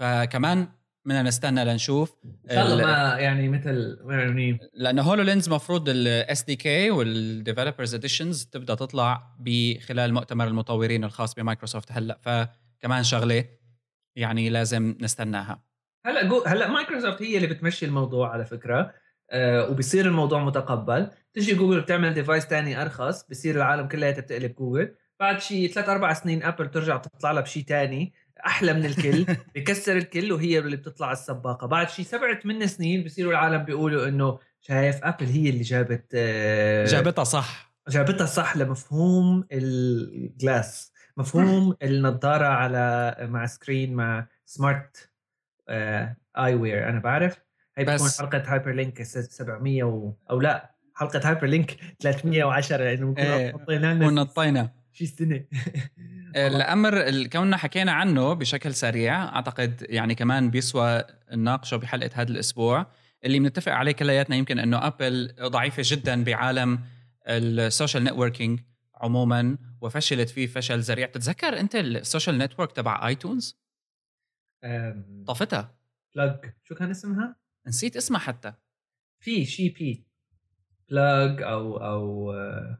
فكمان 0.00 0.68
بدنا 1.04 1.22
نستنى 1.22 1.64
لنشوف 1.64 2.16
إن 2.24 2.54
شاء 2.54 2.66
الله 2.66 2.84
ما 2.84 3.18
يعني 3.18 3.48
مثل 3.48 3.98
يعني 4.08 4.58
لأنه 4.74 5.02
HoloLens 5.02 5.48
مفروض 5.48 5.88
ال 5.88 6.42
SDK 6.42 6.56
وال 6.56 6.90
developers 6.90 7.94
editions 7.94 8.44
تبدأ 8.44 8.74
تطلع 8.74 9.36
بخلال 9.38 10.14
مؤتمر 10.14 10.46
المطورين 10.46 11.04
الخاص 11.04 11.34
بمايكروسوفت 11.34 11.92
هلأ. 11.92 12.18
ف 12.20 12.48
كمان 12.80 13.02
شغلة 13.02 13.44
يعني 14.16 14.48
لازم 14.50 14.94
نستناها. 15.00 15.62
هلا 16.06 16.24
جو 16.28 16.42
هلا 16.46 16.70
مايكروسوفت 16.70 17.22
هي 17.22 17.36
اللي 17.36 17.46
بتمشي 17.46 17.86
الموضوع 17.86 18.30
على 18.32 18.44
فكرة. 18.44 18.94
آه 19.30 19.70
وبصير 19.70 20.06
الموضوع 20.06 20.44
متقبل. 20.44 21.10
تجي 21.34 21.54
جوجل 21.54 21.80
بتعمل 21.80 22.14
device 22.14 22.46
تاني 22.46 22.82
أرخص 22.82 23.26
بصير 23.30 23.56
العالم 23.56 23.88
كلها 23.88 24.10
بتقلب 24.10 24.54
جوجل 24.54 24.94
بعد 25.20 25.40
شيء 25.40 25.70
ثلاث 25.72 25.88
أربع 25.88 26.12
سنين 26.12 26.42
ابل 26.42 26.70
ترجع 26.70 26.96
تطلع 26.96 27.32
لها 27.32 27.40
بشيء 27.42 27.64
تاني 27.64 28.12
أحلى 28.46 28.72
من 28.72 28.84
الكل 28.86 29.26
بكسر 29.54 29.96
الكل 29.96 30.32
وهي 30.32 30.58
اللي 30.58 30.76
بتطلع 30.76 31.12
السباقة. 31.12 31.66
بعد 31.66 31.88
شيء 31.90 32.04
سبعة 32.04 32.40
ثمان 32.40 32.66
سنين 32.66 33.04
بصيروا 33.04 33.32
العالم 33.32 33.64
بيقولوا 33.64 34.08
إنه 34.08 34.38
شايف 34.60 35.04
ابل 35.04 35.26
هي 35.26 35.48
اللي 35.50 35.62
جابت 35.62 36.06
آه 36.14 36.84
جابتها 36.84 37.24
صح. 37.24 37.74
جابتها 37.88 38.26
صح 38.26 38.56
لمفهوم 38.56 39.46
ال 39.52 39.75
glass 39.75 40.92
مفهوم 41.16 41.76
النظاره 41.82 42.46
على 42.46 43.16
مع 43.20 43.46
screen 43.46 43.94
مع 43.94 44.26
smart 44.46 45.10
eyewear 46.38 46.88
أنا 46.88 46.98
بعرف. 46.98 47.38
هي 47.78 47.84
بتكون 47.84 48.08
حلقة 48.18 48.42
Hyperlink 48.46 49.02
700 49.02 49.84
و... 49.84 50.12
أو 50.30 50.40
لا 50.40 50.74
حلقة 50.94 51.28
Hyperlink 51.30 51.76
310 52.00 52.76
لأنه 52.76 53.06
بنكون 53.06 53.24
إيه 53.24 54.06
ونطينا. 54.06 54.70
شي 54.92 55.06
سنة. 55.06 55.44
الامر 56.36 57.26
كوننا 57.26 57.56
حكينا 57.56 57.92
عنه 57.92 58.32
بشكل 58.32 58.74
سريع 58.74 59.24
أعتقد 59.24 59.86
يعني 59.88 60.14
كمان 60.14 60.50
بيسوى 60.50 61.04
نناقشه 61.32 61.76
بحلقة 61.76 62.10
هذا 62.14 62.30
الأسبوع. 62.30 62.86
اللي 63.24 63.38
بنتفق 63.38 63.72
عليه 63.72 63.92
كلياتنا 63.92 64.36
يمكن 64.36 64.58
إنه 64.58 64.86
ابل 64.86 65.34
ضعيفة 65.40 65.82
جدا 65.86 66.24
بعالم 66.24 66.80
ال 67.28 67.39
social 67.39 68.04
networking 68.04 68.60
عموما 68.96 69.58
وفشلت 69.80 70.28
فيه 70.28 70.46
فشل 70.46 70.78
ذريع. 70.80 71.06
بتتذكر 71.06 71.60
أنت 71.60 71.76
ال 71.76 71.85
social 71.85 72.38
network 72.38 72.72
تبع 72.72 73.06
iTunes 73.08 73.58
طفتها 75.26 75.74
بلاج 76.14 76.54
شو 76.64 76.74
كان 76.74 76.90
اسمها؟ 76.90 77.36
نسيت 77.66 77.96
اسمها 77.96 78.20
حتى. 78.20 78.52
في 79.20 79.44
شي 79.44 79.68
بي. 79.68 80.06
بلاج 80.90 81.42
أو 81.42 81.76
أو 81.76 82.32
آه، 82.32 82.78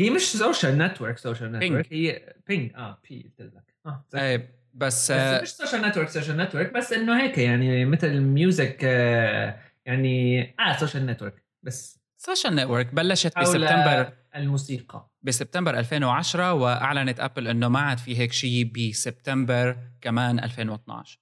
هي 0.00 0.10
مش 0.10 0.32
social 0.32 0.78
network 0.78 1.18
social 1.18 1.52
network 1.52 1.92
هي 1.92 2.34
Ping 2.46 2.72
آه 2.74 3.00
بي 3.08 3.32
قلت 3.38 3.54
لك. 3.54 3.74
آه 3.86 4.04
إيه 4.14 4.36
بس, 4.74 4.94
بس 5.04 5.10
آه، 5.10 5.42
مش 5.42 5.48
social 5.54 5.82
network 5.82 6.08
social 6.08 6.36
network 6.36 6.72
بس 6.72 6.92
إنه 6.92 7.22
هيك 7.22 7.38
يعني 7.38 7.84
مثل 7.84 8.20
music 8.20 8.78
آه، 8.84 9.60
يعني 9.86 10.42
آه 10.60 10.76
social 10.78 11.06
network 11.06 11.44
بس 11.62 12.03
social 12.26 12.54
network 12.54 12.94
بلشت 12.94 13.38
بسبتمبر 13.38 14.12
الموسيقى. 14.36 15.10
بسبتمبر 15.22 15.78
2010 15.78 16.52
وأعلنت 16.52 17.20
أبل 17.20 17.48
إنه 17.48 17.68
ما 17.68 17.80
عاد 17.80 17.98
في 17.98 18.18
هيك 18.18 18.32
شيء 18.32 18.64
بسبتمبر 18.64 19.76
كمان 20.00 20.38
2012 20.38 21.20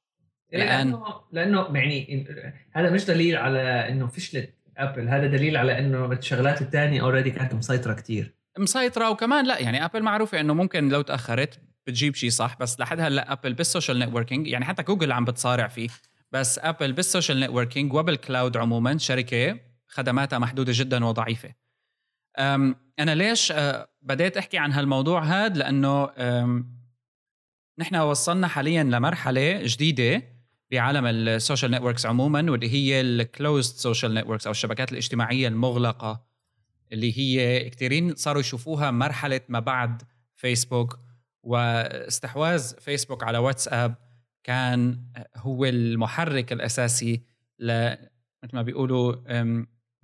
لأنه 0.53 1.05
لأنه 1.32 1.66
يعني 1.74 2.26
هذا 2.72 2.90
مش 2.90 3.05
دليل 3.05 3.36
على 3.36 3.88
إنه 3.88 4.07
فشلت 4.07 4.55
أبل 4.76 5.09
هذا 5.09 5.26
دليل 5.26 5.57
على 5.57 5.78
إنه 5.78 6.12
الشغلات 6.12 6.62
الثانية 6.62 7.00
already 7.00 7.30
كانت 7.30 7.55
مسيطرة 7.55 7.94
كتير. 7.94 8.34
مسيطرة 8.59 9.11
وكمان 9.11 9.46
لا 9.46 9.59
يعني 9.59 9.84
أبل 9.84 10.03
معروفة 10.03 10.40
إنه 10.40 10.55
ممكن 10.55 10.88
لو 10.88 11.03
تأخرت 11.03 11.61
بتجيب 11.86 12.14
شيء 12.14 12.30
صح 12.30 12.57
بس 12.61 12.80
لحد 12.80 13.00
هلأ 13.00 13.32
أبل 13.32 13.55
بال 13.54 13.65
social 13.65 13.98
networking 13.98 14.46
يعني 14.46 14.64
حتى 14.64 14.82
جوجل 14.82 15.12
عم 15.12 15.24
بتصارع 15.24 15.68
فيه 15.68 15.88
بس 16.32 16.59
أبل 16.59 16.92
بال 16.92 17.04
social 17.04 17.40
networking 17.40 17.92
وبال 17.92 18.16
cloud 18.16 18.56
عموما 18.57 18.98
شركة 18.98 19.71
خدماتها 19.93 20.38
محدودة 20.38 20.72
جدا 20.76 21.05
وضعيفة. 21.05 21.55
أنا 22.99 23.14
ليش 23.14 23.53
أه، 23.53 23.88
بديت 24.03 24.36
أحكي 24.36 24.59
عن 24.59 24.72
هالموضوع 24.72 25.24
هذا 25.24 25.59
لأنه 25.59 26.11
نحن 27.78 27.97
وصلنا 27.97 28.49
حاليا 28.49 28.82
لمرحلة 28.84 29.62
جديدة 29.62 30.22
بعالم 30.70 31.07
ال 31.06 31.16
social 31.16 31.70
networks 31.70 32.06
عموما 32.07 32.51
واللي 32.51 32.72
هي 32.72 33.01
ال 33.00 33.11
closed 33.11 33.76
social 33.76 34.14
networks 34.14 34.46
أو 34.47 34.51
الشبكات 34.51 34.93
الاجتماعية 34.93 35.49
المغلقة 35.49 36.24
اللي 36.93 37.18
هي 37.18 37.70
كثيرين 37.70 38.14
صاروا 38.14 38.40
يشوفوها 38.40 38.90
مرحلة 38.90 39.40
ما 39.49 39.61
بعد 39.61 40.03
فيسبوك 40.36 40.99
واستحواذ 41.43 42.80
فيسبوك 42.80 43.24
على 43.24 43.38
واتساب 43.38 43.95
كان 44.45 45.05
هو 45.36 45.64
المحرك 45.64 46.53
الأساسي 46.53 47.22
ل 47.59 47.90
مثل 48.43 48.57
ما 48.57 48.62
بيقولوا 48.62 49.14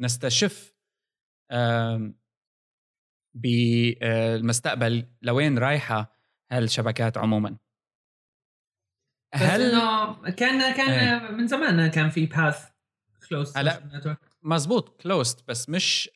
نستشف 0.00 0.74
بالمستقبل 3.34 5.06
لوين 5.22 5.58
رايحة 5.58 6.12
هالشبكات 6.50 7.18
عموما. 7.18 7.56
هل 9.34 9.70
كان 10.30 10.74
كان 10.74 10.90
إيه. 10.90 11.30
من 11.30 11.46
زمان 11.46 11.90
كان 11.90 12.10
في 12.10 12.26
Path 12.26 12.68
closed 13.28 13.56
هلا 13.56 13.82
مزبوط 14.42 15.02
closed 15.02 15.40
بس 15.48 15.68
مش 15.68 16.10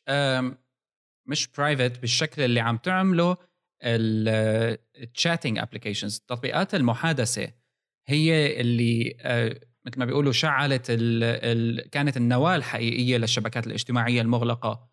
مش 1.27 1.47
private 1.47 1.99
بالشكل 1.99 2.41
اللي 2.41 2.59
عم 2.59 2.77
تعمله 2.77 3.37
ال 3.83 4.02
chatting 4.02 5.57
applications 5.57 6.19
تطبيقات 6.19 6.75
المحادثة 6.75 7.53
هي 8.07 8.61
اللي 8.61 9.17
آه، 9.19 9.59
مثل 9.85 9.99
ما 9.99 10.05
بيقولوا 10.05 10.31
شعلت 10.31 10.89
ال 10.89 11.23
ال 11.23 11.89
كانت 11.89 12.17
النواة 12.17 12.55
الحقيقية 12.55 13.17
للشبكات 13.17 13.67
الاجتماعية 13.67 14.21
المغلقة 14.21 14.89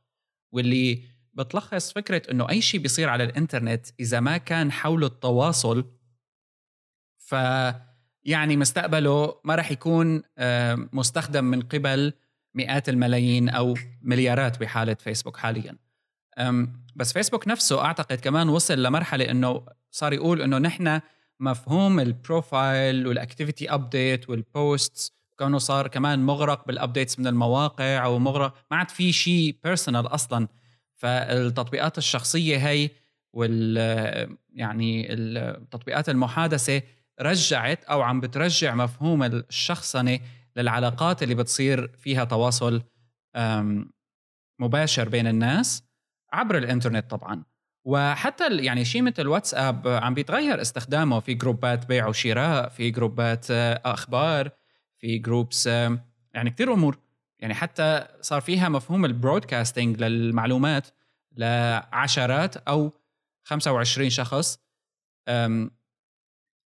واللي 0.53 1.03
بتلخص 1.35 1.93
فكرة 1.93 2.23
إنه 2.31 2.49
أي 2.51 2.61
شيء 2.61 2.81
بيصير 2.81 3.09
على 3.09 3.25
الإنترنت 3.25 3.87
إذا 4.01 4.21
ما 4.21 4.37
كان 4.37 4.73
حوله 4.73 5.07
التواصل 5.07 5.85
ف 7.17 7.35
يعني 8.25 8.57
مستقبله 8.57 9.41
ما 9.45 9.55
راح 9.55 9.73
يكون 9.73 10.23
آه، 10.39 10.89
مستخدم 10.93 11.45
من 11.45 11.61
قبل 11.63 12.13
مئات 12.55 12.89
الملايين 12.89 13.49
أو 13.49 13.75
مليارات 14.03 14.61
بحالة 14.61 14.95
فيسبوك 14.95 15.37
حاليا. 15.37 15.77
بس 16.97 17.13
فيسبوك 17.13 17.49
نفسه 17.49 17.85
أعتقد 17.85 18.21
كمان 18.21 18.49
وصل 18.49 18.83
لمرحلة 18.83 19.31
إنه 19.31 19.67
صار 19.91 20.13
يقول 20.13 20.43
إنه 20.43 20.59
نحن 20.59 21.01
مفهوم 21.41 22.01
ال 22.01 22.14
profile 22.14 23.07
وال 23.07 23.20
activity 23.20 23.75
update 23.75 24.31
وال 24.31 24.54
posts 24.54 25.13
كونه 25.39 25.59
صار 25.59 25.89
كمان 25.89 26.27
مغرق 26.27 26.67
بال 26.67 26.78
updates 26.78 27.19
من 27.19 27.27
المواقع 27.27 28.05
أو 28.05 28.19
مغرق 28.19 28.55
ما 28.71 28.77
عاد 28.77 28.91
في 28.91 29.13
شيء 29.13 29.57
personal 29.65 30.07
أصلا. 30.07 30.49
فالتطبيقات 30.97 31.99
الشخصية 31.99 32.69
هي 32.69 32.91
وال 33.33 33.77
يعني 34.55 35.13
التطبيقات 35.13 36.09
المحادثة 36.09 36.83
رجعت 37.21 37.85
أو 37.85 38.03
عم 38.03 38.21
بترجع 38.21 38.75
مفهوم 38.75 39.23
الشخصنة 39.23 40.19
للعلاقات 40.57 41.23
اللي 41.23 41.35
بتصير 41.35 41.89
فيها 41.97 42.25
تواصل 42.25 42.83
مباشر 44.61 45.09
بين 45.09 45.27
الناس 45.27 45.85
عبر 46.33 46.59
الإنترنت 46.59 47.11
طبعا. 47.11 47.45
وحتى 47.85 48.57
يعني 48.57 48.85
شيء 48.85 49.03
مثل 49.03 49.27
واتساب 49.27 49.89
عم 49.89 50.15
بيتغير 50.15 50.61
استخدامه 50.61 51.21
في 51.21 51.35
جروبات 51.35 51.87
بيع 51.87 52.07
وشراء 52.07 52.69
في 52.69 52.91
جروبات 52.91 53.47
آه، 53.51 53.83
أخبار 53.85 54.51
في 54.99 55.19
جروبس 55.19 55.67
يعني 55.67 56.51
كثير 56.51 56.73
أمور. 56.73 56.99
يعني 57.39 57.55
حتى 57.55 58.07
صار 58.21 58.41
فيها 58.41 58.69
مفهوم 58.69 59.05
ال 59.05 59.12
broadcasting 59.12 60.03
للمعلومات 60.03 60.87
لعشرات 61.37 62.57
أو 62.57 62.93
25 63.43 64.11
شخص 64.11 64.59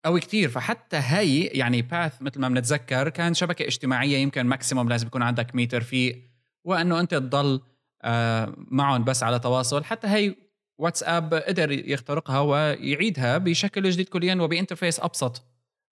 أو 0.07 0.19
كثير 0.19 0.49
فحتى 0.49 0.97
هي 0.97 1.45
يعني 1.45 1.83
Path 1.83 2.23
مثل 2.23 2.41
ما 2.41 2.49
بنتذكر 2.49 3.09
كان 3.09 3.35
شبكة 3.35 3.67
اجتماعية 3.67 4.19
يمكن 4.19 4.47
maximum 4.47 4.89
لازم 4.89 5.07
يكون 5.07 5.23
عندك 5.23 5.55
100 5.55 5.69
رفيق 5.75 6.23
وأنه 6.65 7.01
أنت 7.01 7.15
تضل 7.15 7.61
آه، 8.03 8.55
معهم 8.57 9.05
بس 9.05 9.23
على 9.23 9.39
تواصل. 9.39 9.85
حتى 9.85 10.07
هي 10.07 10.35
واتساب 10.83 11.35
قدر 11.35 11.73
يخترقها 11.73 12.41
ويعيدها 12.41 13.39
بشكل 13.39 13.91
جديد 13.91 14.09
كليا 14.09 14.35
وب 14.35 14.47
interface 14.47 15.01
أبسط. 15.01 15.43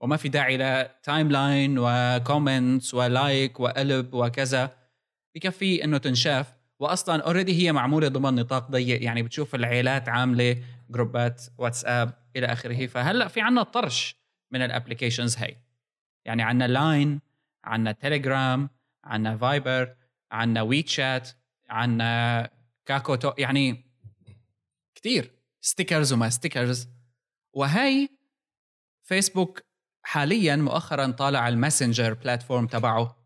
وما 0.01 0.17
في 0.17 0.29
داعي 0.29 0.57
ل 0.57 1.31
timeline 1.31 1.77
و 1.79 1.92
comments 1.92 2.95
و 2.95 3.08
like 3.08 3.61
وقلب 3.61 4.15
وكذا. 4.15 4.77
بكفي 5.35 5.85
إنه 5.85 5.99
تنشاف. 5.99 6.53
واصلا 6.79 7.23
already 7.23 7.63
هي 7.63 7.73
معمولة 7.73 8.09
ضمن 8.09 8.35
نطاق 8.35 8.71
ضيق. 8.71 9.03
يعني 9.03 9.23
بتشوف 9.23 9.55
العائلات 9.55 10.09
عاملة 10.09 10.63
جروبات 10.91 11.43
واتساب 11.59 12.13
إلى 12.37 12.47
آخره. 12.47 12.87
فهلأ 12.87 13.29
في 13.29 13.41
عنا 13.41 13.63
طرش 13.63 14.17
من 14.53 14.63
ال 14.63 14.68
applications 14.68 15.37
هي. 15.37 15.57
يعني 16.25 16.43
عنا 16.43 16.65
Line 16.65 17.21
عنا 17.65 17.93
تيليجرام 17.93 18.71
عنا 19.05 19.37
Viber 19.37 19.95
عنا 20.33 20.63
WeChat 20.63 21.31
عنا 21.71 22.51
Kakao 22.87 23.33
يعني 23.39 23.90
كتير. 25.01 25.33
stickers 25.61 26.13
وما 26.13 26.31
stickers 26.31 26.89
وهي 27.53 28.09
فيسبوك 29.03 29.63
حاليا 30.03 30.57
مؤخرا 30.57 31.11
طالع 31.11 31.49
ال 31.49 31.55
Messenger 31.55 32.15
platform 32.15 32.67
تبعه 32.67 33.17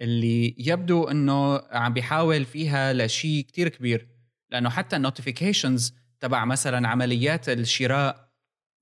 اللي 0.00 0.54
يبدو 0.58 1.04
إنه 1.04 1.58
عم 1.58 1.92
بيحاول 1.92 2.44
فيها 2.44 2.92
لشيء 2.92 3.44
كتير 3.44 3.68
كبير. 3.68 4.08
لأنه 4.50 4.70
حتى 4.70 4.96
ال 4.96 5.03
notifications 5.03 5.94
تبع 6.20 6.44
مثلا 6.44 6.88
عمليات 6.88 7.48
الشراء 7.48 8.30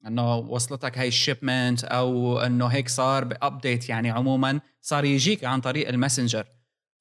إنه 0.07 0.37
وصلتك 0.37 0.99
هاي 0.99 1.09
ال 1.09 1.17
shipment 1.17 1.85
أو 1.85 2.39
إنه 2.39 2.67
هيك 2.67 2.89
صار 2.89 3.25
ب 3.25 3.34
update 3.34 3.89
يعني 3.89 4.11
عموما 4.11 4.61
صار 4.81 5.05
يجيك 5.05 5.45
عن 5.45 5.61
طريق 5.61 5.89
ال 5.89 5.95
Messenger 5.95 6.47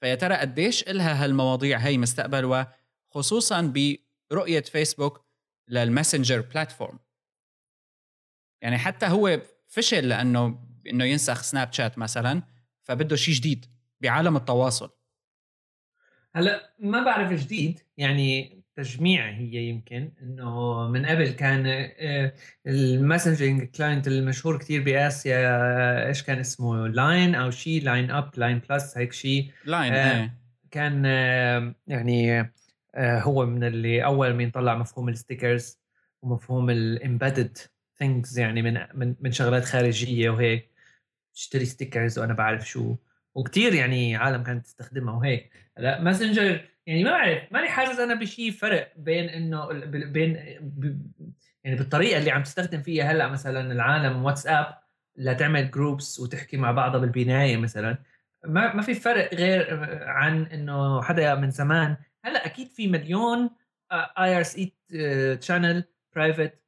فيا 0.01 0.15
ترى 0.15 0.35
قديش 0.35 0.83
إلها 0.83 1.23
هالمواضيع 1.23 1.77
هي 1.77 1.97
مستقبل 1.97 2.65
وخصوصا 3.13 3.61
برؤية 4.31 4.61
فيسبوك 4.61 5.25
لل 5.67 5.81
Messenger 5.81 6.41
platform 6.41 6.99
يعني 8.61 8.77
حتى 8.77 9.05
هو 9.05 9.41
فشل 9.67 10.09
لأنه 10.09 10.67
إنه 10.87 11.05
ينسخ 11.05 11.41
Snapchat 11.41 11.97
مثلا 11.97 12.43
فبده 12.83 13.15
شيء 13.15 13.33
جديد 13.33 13.65
بعالم 14.01 14.35
التواصل. 14.35 14.89
هلأ 16.35 16.73
ما 16.79 17.03
بعرف 17.03 17.33
جديد 17.33 17.79
يعني 17.97 18.61
تجميع 18.75 19.29
هي 19.29 19.69
يمكن 19.69 20.11
إنه 20.21 20.87
من 20.87 21.05
قبل 21.05 21.29
كان 21.29 21.63
آه، 21.99 22.33
ال 22.67 22.77
messaging 22.77 23.63
client 23.63 24.07
المشهور 24.07 24.57
كثير 24.57 24.83
بآسيا 24.83 26.07
إيش 26.07 26.23
كان 26.23 26.39
اسمه؟ 26.39 26.87
Line 26.87 27.35
أو 27.35 27.51
شيء 27.51 27.83
Line 27.83 28.11
app 28.11 28.31
Line 28.37 28.61
Plus 28.69 28.97
هيك 28.97 29.13
شيء 29.13 29.51
Line 29.65 29.93
آه 29.93 30.31
كان 30.71 31.03
آه 31.05 31.75
يعني 31.87 32.51
هو 32.97 33.45
من 33.45 33.63
اللي 33.63 34.05
أول 34.05 34.33
مين 34.33 34.51
طلع 34.51 34.75
مفهوم 34.75 35.09
ال 35.09 35.17
stickers 35.17 35.81
ومفهوم 36.21 36.69
ال 36.69 36.79
embedded 36.79 37.57
things 37.97 38.39
يعني 38.39 38.61
من 38.61 38.79
من 38.93 39.15
من 39.21 39.31
شغلات 39.31 39.65
خارجية 39.65 40.29
وهيك. 40.29 40.71
تشتري 41.33 41.65
stickers 41.65 42.19
وأنا 42.19 42.33
بعرف 42.33 42.67
شو. 42.67 42.95
وكثير 43.35 43.73
يعني 43.73 44.15
عالم 44.15 44.43
كانت 44.43 44.65
تستخدمها 44.65 45.13
وهيك. 45.13 45.51
لا 45.77 46.01
Messenger 46.01 46.61
يعني 46.85 47.03
ما 47.03 47.11
بعرف 47.11 47.43
ماني 47.51 47.69
حاسس 47.69 47.99
أنا 47.99 48.13
بشيء 48.13 48.51
فرق 48.51 48.93
بين 48.97 49.29
إنه 49.29 49.85
بين 49.85 50.35
يعني 51.63 51.77
بالطريقة 51.77 52.19
اللي 52.19 52.31
عم 52.31 52.43
تستخدم 52.43 52.81
فيها 52.81 53.11
هلأ 53.11 53.27
مثلا 53.27 53.71
العالم 53.71 54.23
واتساب 54.23 54.77
لتعمل 55.17 55.71
groups 55.71 56.19
وتحكي 56.19 56.57
مع 56.57 56.71
بعضها 56.71 56.99
بالبناية 56.99 57.57
مثلا. 57.57 57.97
ما 58.45 58.73
ما 58.73 58.81
في 58.81 58.93
فرق 58.93 59.33
غير 59.33 59.79
عن 60.03 60.43
إنه 60.43 61.01
حدا 61.01 61.35
من 61.35 61.51
زمان 61.51 61.97
هلأ 62.25 62.45
أكيد 62.45 62.67
في 62.67 62.87
مليون 62.87 63.49
IRC 63.91 64.73
channel 65.41 65.83
private 66.15 66.61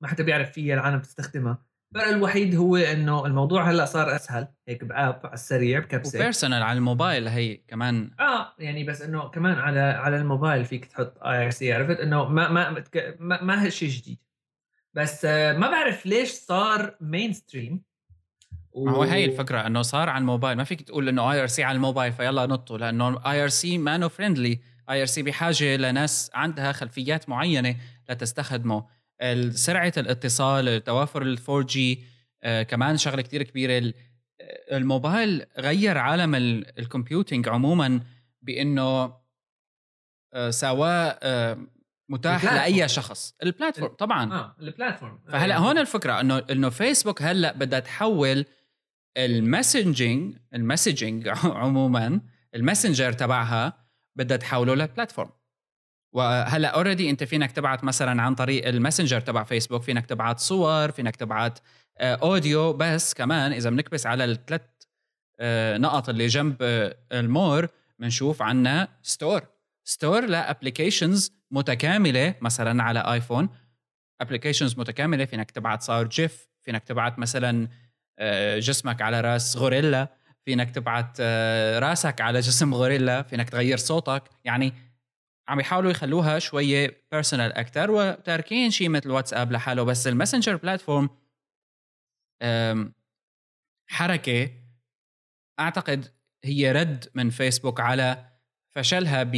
ما 0.00 0.08
حدا 0.08 0.24
بيعرف 0.24 0.52
فيها 0.52 0.74
العالم 0.74 0.98
بتستخدمها. 0.98 1.68
الفرق 1.94 2.08
الوحيد 2.08 2.54
هو 2.54 2.76
إنه 2.76 3.26
الموضوع 3.26 3.70
هلأ 3.70 3.84
صار 3.84 4.16
أسهل 4.16 4.48
هيك 4.68 4.84
ب 4.84 4.93
app 4.93 5.20
على 5.24 5.34
السريع 5.34 5.78
بكبسة. 5.78 6.18
و 6.18 6.23
personal 6.23 6.62
على 6.62 6.76
الموبايل 6.76 7.28
هي 7.28 7.56
كمان. 7.56 8.10
آه 8.20 8.54
يعني 8.58 8.84
بس 8.84 9.02
إنه 9.02 9.28
كمان 9.28 9.58
على 9.58 9.80
على 9.80 10.16
الموبايل 10.16 10.64
فيك 10.64 10.84
تحط 10.84 11.22
IRC 11.22 11.72
عرفت؟ 11.72 12.00
إنه 12.00 12.28
ما 12.28 12.48
ما 12.48 12.84
ما, 13.18 13.42
ما 13.42 13.64
هالشيء 13.64 13.88
جديد. 13.88 14.18
بس 14.94 15.24
آه 15.24 15.52
ما 15.52 15.70
بعرف 15.70 16.06
ليش 16.06 16.30
صار 16.30 16.96
mainstream 17.00 17.82
ما 18.84 18.92
هو 18.92 19.02
هي 19.02 19.24
الفكرة 19.24 19.66
إنه 19.66 19.82
صار 19.82 20.08
على 20.08 20.20
الموبايل. 20.20 20.56
ما 20.56 20.64
فيك 20.64 20.82
تقول 20.82 21.08
إنه 21.08 21.32
IRC 21.32 21.64
على 21.64 21.76
الموبايل 21.76 22.12
فيلا 22.12 22.46
نطوا 22.46 22.78
لأنه 22.78 23.30
آي 23.30 23.42
آر 23.42 23.48
سي 23.48 23.78
مانو 23.78 24.08
فريندلي. 24.08 24.60
آي 24.90 25.00
آر 25.00 25.06
سي 25.06 25.22
بحاجة 25.22 25.76
لناس 25.76 26.30
عندها 26.34 26.72
خلفيات 26.72 27.28
معينة 27.28 27.76
لتستخدمه. 28.10 28.84
سرعة 29.50 29.92
الاتصال 29.96 30.84
توافر 30.84 31.22
ال 31.22 31.38
4G 31.48 32.04
آه 32.42 32.62
كمان 32.62 32.96
شغلة 32.96 33.22
كتير 33.22 33.42
كبيرة. 33.42 33.92
الموبايل 34.72 35.46
غير 35.58 35.98
عالم 35.98 36.34
ال 36.78 36.85
computing 36.85 37.48
عموما 37.48 38.00
بإنه 38.42 39.14
آه 40.34 40.50
سواه 40.50 41.18
آه 41.22 41.58
متاح 42.08 42.44
لأي 42.44 42.88
شخص. 42.88 43.34
ال 43.42 43.48
platform 43.48 43.94
طبعا. 43.94 44.32
آه 44.32 44.56
ال 44.60 44.66
platform. 44.66 45.18
فهلأ 45.28 45.56
آه. 45.56 45.58
هون 45.58 45.78
الفكرة 45.78 46.20
انه 46.20 46.38
إنه 46.50 46.68
فيسبوك 46.68 47.22
هلأ 47.22 47.52
بدها 47.52 47.80
تحول 47.80 48.44
ال 49.18 49.30
messaging 49.30 50.36
ال 50.54 50.61
messaging 50.61 51.28
عموما 51.62 52.20
ال 52.54 52.60
messenger 52.60 53.12
تبعها 53.12 53.88
بدها 54.16 54.36
تحوله 54.36 54.74
ل 54.74 54.80
platform 54.80 55.30
وهلأ 56.12 56.68
already 56.68 57.10
أنت 57.10 57.24
فينك 57.24 57.52
تبعت 57.52 57.84
مثلا 57.84 58.22
عن 58.22 58.34
طريق 58.34 58.68
ال 58.68 58.73
messenger 58.73 59.20
تبع 59.20 59.44
فيسبوك 59.44 59.82
فينك 59.82 60.06
تبعت 60.06 60.38
صور 60.38 60.90
فينك 60.90 61.16
تبعت 61.16 61.58
audio 62.00 62.70
آه، 62.70 62.72
بس 62.72 63.14
كمان 63.14 63.52
إذا 63.52 63.70
بنكبس 63.70 64.06
على 64.06 64.24
الثلاث 64.24 64.62
آه، 65.40 65.78
نقط 65.78 66.08
اللي 66.08 66.26
جنب 66.26 66.56
آه، 66.60 66.96
ال 67.12 67.23
more 67.23 67.68
بنشوف 67.98 68.42
عنا 68.42 68.88
store 69.02 69.42
store 69.84 70.26
ل 70.26 70.34
applications 70.34 71.32
متكاملة 71.50 72.34
مثلا 72.40 72.82
على 72.82 73.00
ايفون 73.12 73.48
applications 74.20 74.78
متكاملة 74.78 75.24
فينك 75.24 75.50
تبعت 75.50 75.82
صار 75.82 76.06
GIF 76.06 76.48
فينك 76.62 76.84
تبعت 76.84 77.18
مثلا 77.18 77.68
جسمك 78.58 79.02
على 79.02 79.20
راس 79.20 79.56
غوريلا 79.56 80.08
فينك 80.44 80.74
تبعت 80.74 81.20
راسك 81.80 82.20
على 82.20 82.40
جسم 82.40 82.74
غوريلا 82.74 83.22
فينك 83.22 83.50
تغير 83.50 83.76
صوتك. 83.76 84.22
يعني 84.44 84.72
عم 85.48 85.60
يحاولوا 85.60 85.90
يخلوها 85.90 86.38
شوية 86.38 87.04
personal 87.12 87.52
أكثر 87.52 87.90
وتاركين 87.90 88.70
شيء 88.70 88.88
مثل 88.88 89.10
واتساب 89.10 89.52
لحاله. 89.52 89.82
بس 89.82 90.06
ال 90.06 90.11
messenger 90.11 90.56
platform 90.56 91.10
حركة 93.90 94.50
أعتقد 95.60 96.06
هي 96.44 96.72
رد 96.72 97.04
من 97.14 97.30
فيسبوك 97.30 97.80
على 97.80 98.24
فشلها 98.70 99.22
ب 99.22 99.36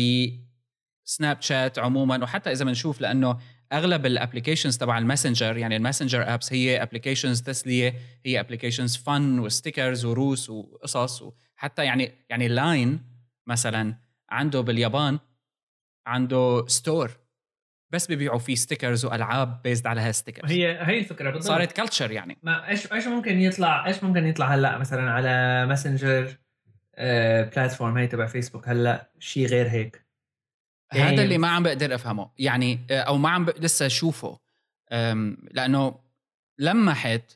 سناب 1.05 1.43
شات 1.43 1.79
عموما 1.79 2.23
وحتى 2.23 2.53
إذا 2.53 2.65
بنشوف 2.65 3.01
لأنه 3.01 3.41
أغلب 3.73 4.07
ال 4.07 4.12
applications 4.12 4.79
تبع 4.79 4.99
ال 4.99 5.05
messenger 5.05 5.57
يعني 5.57 5.77
ال 5.77 5.83
messenger 5.83 6.35
apps 6.35 6.53
هي 6.53 6.83
applications 6.83 7.43
تسلية 7.43 7.95
هي 8.27 8.41
applications 8.41 8.97
fun 8.97 9.39
و 9.39 9.46
stickers 9.46 10.05
وروس 10.05 10.51
وقصص 10.51 11.23
وحتى 11.23 11.85
يعني 11.85 12.13
يعني 12.31 12.49
لاين 12.49 13.01
مثلا 13.47 13.95
عنده 14.31 14.61
باليابان 14.61 15.19
عنده 16.07 16.67
store 16.67 17.11
بس 17.93 18.13
ببيعوا 18.13 18.39
فيه 18.39 18.55
stickers 18.55 19.05
وألعاب 19.05 19.63
بيزد 19.63 19.87
على 19.87 20.01
هال 20.01 20.11
stickers 20.11 20.51
هي 20.51 20.79
هي 20.87 20.99
الفكرة 20.99 21.31
بالضبط. 21.31 21.49
صارت 21.49 21.73
culture 21.73 22.11
يعني. 22.11 22.39
ما 22.43 22.69
إيش 22.69 22.93
إيش 22.93 23.07
ممكن 23.07 23.41
يطلع 23.41 23.87
إيش 23.87 24.05
ممكن 24.05 24.27
يطلع 24.27 24.55
هلأ 24.55 24.79
مثلا 24.79 25.11
على 25.11 25.67
messenger 25.67 26.39
platform 27.57 27.99
هي 27.99 28.07
تبع 28.07 28.27
فيسبوك 28.27 28.69
هلأ 28.69 29.11
شيء 29.19 29.47
غير 29.47 29.69
هيك. 29.69 30.10
هذا 30.93 31.23
اللي 31.23 31.39
ما 31.39 31.49
عم 31.49 31.63
بقدر 31.63 31.95
أفهمه. 31.95 32.31
يعني 32.39 32.87
آه، 32.91 33.01
أو 33.01 33.19
ما 33.19 33.29
عم 33.29 33.47
لسه 33.59 33.87
اشوفه 33.87 34.39
لأنه 35.53 36.01
لمحت 36.59 37.33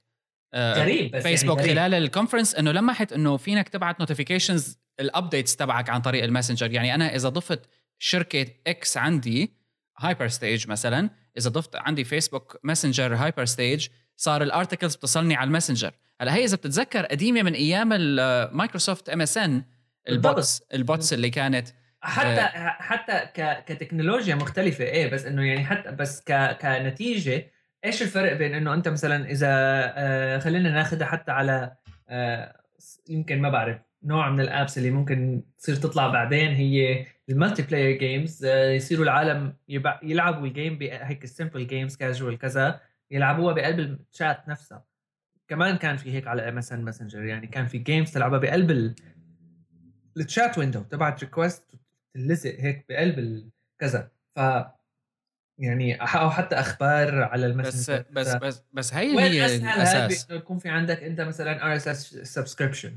آه، 0.55 0.83
غريب 0.83 1.17
بس 1.17 1.23
فيسبوك 1.23 1.59
يعني 1.59 1.71
خلال 1.71 1.95
ال 1.95 2.00
conference 2.00 2.55
إنه 2.55 2.73
لمحت 2.73 3.13
إنه 3.13 3.37
فينك 3.37 3.69
تبعت 3.69 4.01
notifications 4.01 4.79
ال 5.01 5.08
updates 5.08 5.57
تبعك 5.57 5.91
عن 5.91 6.01
طريق 6.01 6.25
ال 6.25 6.29
messenger. 6.29 6.71
يعني 6.73 6.95
أنا 6.95 7.15
إذا 7.15 7.29
ضفت 7.29 7.61
شركة 7.99 8.47
X 8.67 8.97
عندي 8.97 9.53
هايبرستيج 9.99 10.69
مثلا 10.69 11.11
إذا 11.39 11.51
ضفت 11.51 11.77
عندي 11.77 12.05
فيسبوك 12.05 12.61
messenger 12.63 13.15
هايبرستيج 13.15 13.89
صار 14.17 14.43
ال 14.43 14.49
articles 14.49 14.97
بتصلني 14.97 15.35
على 15.35 15.47
ال 15.47 15.51
messenger. 15.51 15.93
هلأ 16.21 16.35
هي 16.35 16.45
إذا 16.45 16.57
بتتذكر 16.57 17.07
قديمة 17.07 17.43
من 17.43 17.53
أيام 17.53 17.93
المايكروسوفت 17.93 19.09
MSN 19.09 19.21
ال 19.21 19.39
bots 19.39 19.65
ال 20.09 20.63
bots 20.75 21.13
اللي 21.13 21.31
كانت 21.31 21.69
حتى 22.05 22.41
آه. 22.41 22.69
حتى 22.69 23.29
كتكنولوجيا 23.67 24.35
مختلفة 24.35 24.85
إيه 24.85 25.11
بس 25.11 25.27
إنه 25.27 25.47
يعني 25.47 25.65
حتى 25.65 25.93
بس 25.93 26.25
كنتيجة 26.61 27.47
إيش 27.85 28.03
الفرق 28.03 28.33
بين 28.33 28.55
إنه 28.55 28.75
أنت 28.75 28.89
مثلا 28.89 29.31
إذا 29.31 29.49
آه 29.51 30.39
خلينا 30.39 30.71
ناخذها 30.71 31.07
حتى 31.07 31.33
على 31.33 31.77
آه 32.09 32.61
يمكن 33.09 33.41
ما 33.41 33.49
بعرف 33.49 33.79
نوع 34.03 34.31
من 34.31 34.41
ال 34.41 34.49
apps 34.49 34.79
اللي 34.79 34.91
ممكن 34.91 35.43
تصير 35.59 35.77
تطلع 35.77 36.09
بعدين 36.09 36.55
هي 36.55 37.07
ال 37.29 37.63
multiplayer 37.63 37.99
games 37.99 38.45
يصيروا 38.47 39.05
العالم 39.05 39.57
يلعبوا 40.03 40.47
ال 40.47 40.53
game 40.53 40.79
هيك 40.83 41.25
ال 41.25 41.31
simple 41.31 41.67
games 41.67 41.97
casual 41.97 42.39
كذا 42.39 42.81
يلعبوها 43.11 43.55
بقلب 43.55 43.99
الشات 44.13 44.49
نفسها 44.49 44.85
كمان 45.49 45.77
كان 45.77 45.97
في 45.97 46.13
هيك 46.13 46.27
على 46.27 46.49
MSN 46.49 46.85
Messenger 46.85 47.25
يعني 47.25 47.47
كان 47.47 47.67
في 47.67 47.79
games 47.79 48.13
تلعبها 48.13 48.39
بقلب 48.39 48.95
ال 50.17 50.25
chat 50.25 50.59
window 50.59 50.83
تبعت 50.83 51.25
request 51.25 51.75
تلزق 52.15 52.55
هيك 52.61 52.87
بقلب 52.89 53.51
كذا 53.79 54.11
ف 54.37 54.41
يعني 55.59 55.95
أو 55.95 56.31
حتى 56.31 56.55
أخبار 56.57 57.23
على 57.23 57.47
ال 57.47 57.52
messenger. 57.52 58.05
بس 58.11 58.29
بس 58.29 58.43
بس 58.43 58.63
بس 58.73 58.95
هي 58.95 59.21
هي 59.21 59.47
الأساس. 59.57 60.31
يكون 60.31 60.59
في 60.59 60.69
عندك 60.69 61.03
أنت 61.03 61.21
مثلا 61.21 61.67
RSS 61.67 61.89
subscription 61.89 62.97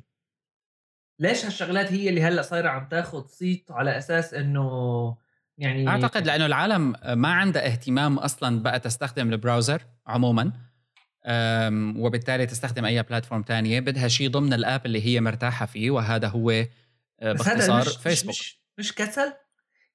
ليش 1.19 1.45
هالشغلات 1.45 1.91
هي 1.91 2.09
اللي 2.09 2.21
هلأ 2.21 2.41
صايرة 2.41 2.69
عم 2.69 2.87
تاخذ 2.87 3.25
صيت 3.25 3.71
على 3.71 3.97
أساس 3.97 4.33
إنه 4.33 5.17
يعني 5.57 5.87
أعتقد 5.87 6.27
لأنه 6.27 6.45
العالم 6.45 6.95
ما 7.13 7.27
عندها 7.33 7.67
اهتمام 7.67 8.19
أصلا 8.19 8.63
بقى 8.63 8.79
تستخدم 8.79 9.33
ال 9.33 9.39
browser 9.39 9.81
عموما. 10.07 10.51
وبالتالي 11.97 12.45
تستخدم 12.45 12.85
أي 12.85 13.03
platform 13.03 13.43
تانية. 13.43 13.79
بدها 13.79 14.07
شيء 14.07 14.29
ضمن 14.29 14.53
ال 14.53 14.61
app 14.61 14.85
اللي 14.85 15.05
هي 15.05 15.21
مرتاحة 15.21 15.65
فيه 15.65 15.91
وهذا 15.91 16.27
هو 16.27 16.51
آه، 16.51 16.67
باختصار 17.33 17.81
مش 17.81 17.97
فيسبوك 17.97 18.29
مش, 18.35 18.59
مش 18.79 18.95
كسل؟ 18.95 19.33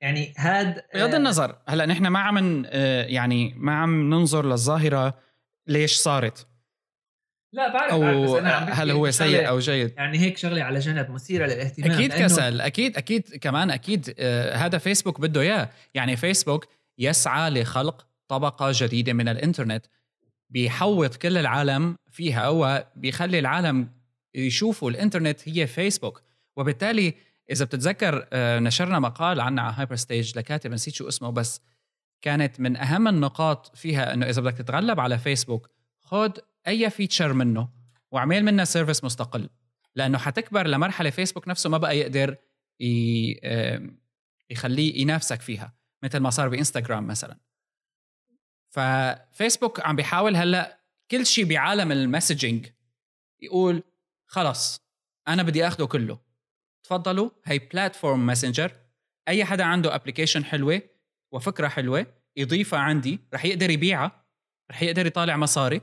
يعني 0.00 0.34
هاد 0.36 0.82
بغض 0.94 1.14
النظر 1.14 1.58
هلأ 1.68 1.86
نحن 1.86 2.06
ما 2.06 2.18
عم 2.18 2.62
آه، 2.66 3.04
يعني 3.04 3.54
ما 3.56 3.74
عم 3.74 4.10
ننظر 4.10 4.46
للظاهرة 4.46 5.18
ليش 5.66 5.96
صارت. 5.96 6.46
لا 7.52 7.72
بعرف 7.72 7.92
أو 7.92 8.24
بس 8.24 8.30
أنا 8.30 8.58
هل 8.58 8.90
هو 8.90 9.10
سيء 9.10 9.48
أو 9.48 9.58
جيد. 9.58 9.94
يعني 9.96 10.18
هيك 10.18 10.38
شغلة 10.38 10.62
على 10.62 10.78
جنب 10.78 11.10
مثيرة 11.10 11.46
للاهتمام 11.46 11.90
أكيد 11.90 12.12
كسل 12.12 12.60
أكيد 12.60 12.96
أكيد 12.96 13.36
كمان 13.40 13.70
أكيد 13.70 14.14
آه 14.18 14.56
هذا 14.56 14.78
فيسبوك 14.78 15.20
بده 15.20 15.40
إياه. 15.40 15.70
يعني 15.94 16.16
فيسبوك 16.16 16.68
يسعى 16.98 17.50
لخلق 17.50 18.06
طبقة 18.28 18.70
جديدة 18.74 19.12
من 19.12 19.28
الإنترنت 19.28 19.86
بيحوط 20.50 21.16
كل 21.16 21.38
العالم 21.38 21.96
فيها 22.10 22.48
وبيخلي 22.48 23.38
العالم 23.38 23.88
يشوفوا 24.34 24.90
الإنترنت 24.90 25.48
هي 25.48 25.66
فيسبوك. 25.66 26.22
وبالتالي 26.56 27.14
إذا 27.50 27.64
بتتذكر 27.64 28.28
آه 28.32 28.58
نشرنا 28.58 28.98
مقال 28.98 29.40
عنها 29.40 29.64
على 29.64 29.74
هايبرستيج 29.76 30.38
لكاتب 30.38 30.70
نسيت 30.70 30.94
شو 30.94 31.08
اسمه 31.08 31.30
بس 31.30 31.60
كانت 32.22 32.60
من 32.60 32.76
أهم 32.76 33.08
النقاط 33.08 33.76
فيها 33.76 34.14
إنه 34.14 34.26
إذا 34.28 34.42
بدك 34.42 34.58
تتغلب 34.58 35.00
على 35.00 35.18
فيسبوك 35.18 35.70
خذ 36.00 36.30
أي 36.66 36.90
feature 36.90 37.32
منه 37.32 37.68
واعمل 38.10 38.42
منه 38.44 38.64
service 38.64 39.04
مستقل. 39.04 39.48
لأنه 39.94 40.18
حتكبر 40.18 40.66
لمرحلة 40.66 41.10
فيسبوك 41.10 41.48
نفسه 41.48 41.70
ما 41.70 41.78
بقى 41.78 41.98
يقدر 41.98 42.36
يخليه 44.50 45.00
ينافسك 45.00 45.40
فيها 45.40 45.74
مثل 46.02 46.18
ما 46.18 46.30
صار 46.30 46.48
بانستغرام 46.48 47.06
مثلا. 47.06 47.38
ففيسبوك 48.68 49.80
عم 49.80 49.96
بيحاول 49.96 50.36
هلأ 50.36 50.80
كل 51.10 51.26
شيء 51.26 51.44
بعالم 51.44 51.92
ال 51.92 52.00
messaging 52.00 52.66
يقول 53.40 53.82
خلص 54.26 54.80
أنا 55.28 55.42
بدي 55.42 55.66
آخده 55.66 55.86
كله. 55.86 56.31
تفضلوا. 56.82 57.30
هي 57.44 57.58
platform 57.58 58.26
messenger 58.26 58.72
أي 59.28 59.44
حدا 59.44 59.64
عنده 59.64 59.94
application 59.94 60.44
حلوة 60.44 60.82
وفكرة 61.32 61.68
حلوة 61.68 62.06
يضيفها 62.36 62.78
عندي 62.78 63.20
رح 63.34 63.44
يقدر 63.44 63.70
يبيعها 63.70 64.24
رح 64.70 64.82
يقدر 64.82 65.06
يطالع 65.06 65.36
مصاري. 65.36 65.80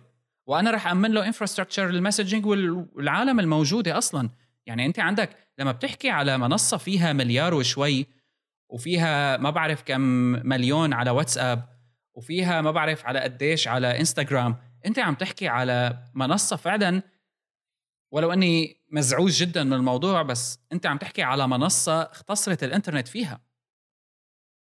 وأنا 0.48 0.72
رح 0.72 0.88
أمن 0.88 1.12
له 1.12 1.28
انفراستراكشر 1.28 1.88
للمسجنج 1.90 2.46
والعالم 2.46 3.40
الموجودة 3.40 3.98
أصلا. 3.98 4.30
يعني 4.66 4.86
أنت 4.86 5.00
عندك 5.00 5.30
لما 5.60 5.72
بتحكي 5.72 6.10
على 6.10 6.38
منصة 6.38 6.78
فيها 6.78 7.14
مليار 7.14 7.54
وشوي 7.54 8.08
وفيها 8.70 9.38
ما 9.38 9.50
بعرف 9.50 9.84
كم 9.84 10.02
مليون 10.50 10.94
على 10.94 11.12
واتساب 11.12 11.70
وفيها 12.16 12.62
ما 12.62 12.72
بعرف 12.72 13.06
على 13.06 13.20
قديش 13.20 13.68
على 13.68 14.00
إنستغرام 14.00 14.56
أنت 14.86 15.00
عم 15.00 15.16
تحكي 15.16 15.48
على 15.48 16.04
منصة 16.14 16.56
فعلا 16.56 17.02
ولو 18.12 18.34
أني 18.34 18.82
مزعوج 18.92 19.32
جدا 19.32 19.64
من 19.64 19.74
الموضوع 19.74 20.22
بس 20.22 20.60
أنت 20.74 20.86
عم 20.86 20.98
تحكي 20.98 21.24
على 21.24 21.48
منصة 21.48 22.02
اختصرت 22.02 22.64
الإنترنت 22.64 23.08
فيها. 23.08 23.42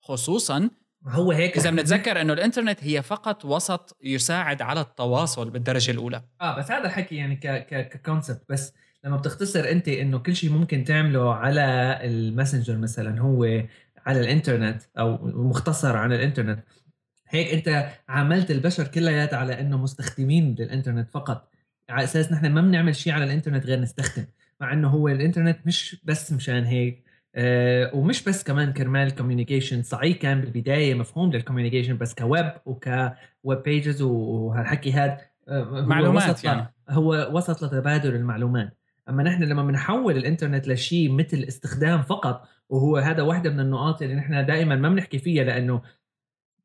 خصوصا 0.03 0.71
هو 1.07 1.33
هيك 1.33 1.57
إذا 1.57 1.71
بنتذكر 1.71 2.21
إنه 2.21 2.33
الإنترنت 2.33 2.85
هي 2.85 3.03
فقط 3.03 3.45
وسط 3.45 3.97
يساعد 4.03 4.63
على 4.63 4.81
التواصل 4.81 5.51
بالدرجة 5.51 5.91
الأولى. 5.91 6.23
آه 6.41 6.59
بس 6.59 6.71
هذا 6.71 6.87
الحكي 6.87 7.15
يعني 7.15 7.37
ك 7.37 7.47
ك 7.47 7.89
ك 7.89 7.95
concept 7.96 8.43
بس 8.49 8.75
لما 9.05 9.17
بتختصر 9.17 9.61
أنت 9.71 9.89
إنه 9.89 10.19
كل 10.19 10.37
شيء 10.37 10.51
ممكن 10.51 10.85
تعمله 10.85 11.35
على 11.35 11.99
ال 12.05 12.12
messenger 12.12 12.77
مثلا 12.77 13.21
هو 13.21 13.45
على 14.07 14.21
الإنترنت 14.21 14.83
أو 14.99 15.19
مختصر 15.27 15.97
عن 15.97 16.13
الإنترنت 16.13 16.65
هيك 17.29 17.49
أنت 17.55 17.89
عاملت 18.09 18.51
البشر 18.51 18.89
كلياتها 18.89 19.37
على 19.37 19.61
إنه 19.61 19.79
مستخدمين 19.79 20.55
للإنترنت 20.59 21.11
فقط. 21.11 21.48
على 21.91 22.05
أساس 22.05 22.33
نحن 22.33 22.47
ما 22.47 22.61
بنعمل 22.61 22.97
شيء 22.97 23.13
على 23.13 23.25
الإنترنت 23.25 23.67
غير 23.67 23.81
نستخدم 23.81 24.25
مع 24.61 24.73
إنه 24.73 24.89
هو 24.89 25.09
الإنترنت 25.09 25.59
مش 25.67 25.97
بس 26.05 26.33
مشان 26.33 26.65
هيك 26.65 27.03
آه 27.35 27.91
ومش 27.95 28.25
بس 28.25 28.45
كمان 28.45 28.73
كرمال 28.73 29.15
communication 29.15 29.83
صحيح 29.83 30.17
كان 30.17 30.41
بالبداية 30.41 30.95
مفهوم 30.95 31.33
لل 31.33 31.42
communication 31.42 31.99
بس 31.99 32.15
ك 32.15 32.24
web 32.24 32.53
وك 32.67 33.05
web 33.05 33.63
pages 33.65 34.03
وهالحكي 34.03 34.93
هذا 34.93 35.19
آه 35.49 35.65
معلومات 35.65 36.31
وسط 36.31 36.45
يعني. 36.45 36.75
هو 36.89 37.31
وسط 37.33 37.65
لتبادل 37.65 38.15
المعلومات 38.15 38.79
أما 39.09 39.23
نحن 39.23 39.43
لما 39.43 39.63
بنحول 39.63 40.17
الإنترنت 40.17 40.69
لشيء 40.69 41.13
مثل 41.13 41.45
استخدام 41.49 42.03
فقط 42.03 42.49
وهو 42.69 42.97
هذا 42.97 43.23
واحدة 43.23 43.51
من 43.51 43.61
النقاط 43.61 44.03
اللي 44.03 44.15
نحن 44.15 44.47
دائما 44.47 44.77
ما 44.77 44.89
بنحكي 44.89 45.19
فيها 45.19 45.45
لأنه 45.45 45.83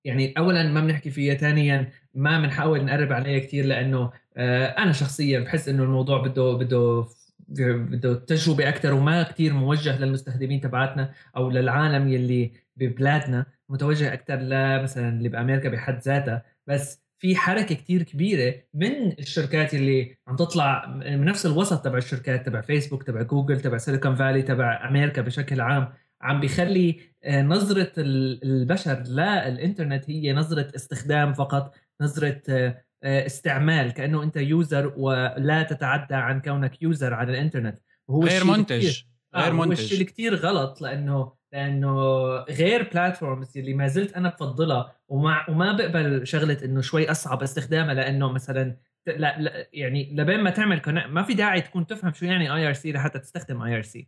يعني 0.06 0.34
اولا 0.38 0.72
ما 0.72 0.82
بنحكي 0.82 1.10
فيها 1.10 1.36
ثانيا 1.36 1.90
ما 2.14 2.42
بنحاول 2.42 2.86
نقرب 2.86 3.14
عليها 3.14 3.40
كثير 3.40 3.66
لأنه 3.66 4.12
أنا 4.38 4.92
شخصيا 4.92 5.40
بحس 5.40 5.70
إنه 5.70 5.84
الموضوع 5.84 6.22
بده 6.22 6.54
بده 6.54 7.08
بده 7.50 8.14
تجربة 8.14 8.70
أكثر 8.70 8.94
وما 8.94 9.24
كثير 9.24 9.54
موجه 9.54 10.00
للمستخدمين 10.00 10.62
تبعاتنا 10.62 11.14
أو 11.38 11.50
للعالم 11.50 12.08
يلي 12.08 12.52
ببلادنا 12.76 13.46
متوجه 13.70 14.14
أكثر 14.14 14.36
لمثلا 14.36 15.10
اللي 15.10 15.30
بأمريكا 15.30 15.70
بحد 15.70 16.00
ذاتها. 16.00 16.44
بس 16.68 17.04
في 17.18 17.36
حركة 17.36 17.76
كتير 17.76 18.04
كبيرة 18.04 18.56
من 18.74 19.12
الشركات 19.20 19.74
اللي 19.74 20.18
عم 20.28 20.36
تطلع 20.36 20.88
من 20.88 21.26
نفس 21.26 21.46
الوسط 21.46 21.86
تبع 21.86 21.98
الشركات 21.98 22.46
تبع 22.46 22.62
فيسبوك 22.62 23.04
تبع 23.04 23.22
جوجل 23.22 23.62
تبع 23.62 23.78
سيليكون 23.78 24.16
فالي 24.16 24.42
تبع 24.42 24.90
أمريكا 24.90 25.22
بشكل 25.22 25.62
عام 25.62 25.94
عم 26.22 26.40
بيخلي 26.40 27.00
آه، 27.24 27.42
نظرة 27.42 27.92
البشر 27.98 29.04
للانترنت 29.04 30.10
هي 30.10 30.34
نظرة 30.34 30.72
استخدام 30.76 31.34
فقط 31.34 31.76
نظرة 32.02 32.42
آه، 32.50 32.68
آه، 32.68 32.84
استعمال 33.04 33.92
كأنه 33.92 34.24
أنت 34.24 34.38
user 34.38 34.94
ولا 34.98 35.64
تتعدى 35.64 36.16
عن 36.16 36.42
كونك 36.42 36.82
user 36.82 37.14
على 37.14 37.32
الإنترنت. 37.32 37.80
وهو 38.08 38.24
غير 38.24 38.44
منتج 38.44 39.02
غير 39.36 39.54
منتج. 39.54 39.72
الشيء 39.72 39.94
اللي 39.94 40.06
كثير 40.06 40.36
غلط 40.36 40.82
لأنه 40.82 41.34
لأنه 41.54 41.96
غير 42.36 42.90
platforms 42.94 43.58
اللي 43.58 43.74
ما 43.74 43.88
زلت 43.88 44.14
أنا 44.14 44.30
بفضلها 44.30 44.96
وما 45.08 45.50
وما 45.50 45.72
بقبل 45.72 46.28
شغلة 46.28 46.58
إنه 46.64 46.82
شوي 46.82 47.12
أصعب 47.12 47.44
استخدامها 47.44 47.94
لأنه 47.94 48.32
مثلا 48.32 48.78
لا, 49.08 49.40
لا 49.40 49.68
يعني 49.74 50.16
لبين 50.16 50.40
ما 50.40 50.50
تعمل 50.50 50.80
connect 50.80 51.08
ما 51.08 51.24
في 51.24 51.34
داعي 51.34 51.62
تكون 51.62 51.88
تفهم 51.88 52.14
شو 52.14 52.26
يعني 52.26 52.56
اي 52.56 52.68
ار 52.68 52.74
سي 52.74 52.92
لحتى 52.92 53.20
تستخدم 53.20 53.62
اي 53.62 53.76
ار 53.78 53.82
سي 53.82 54.08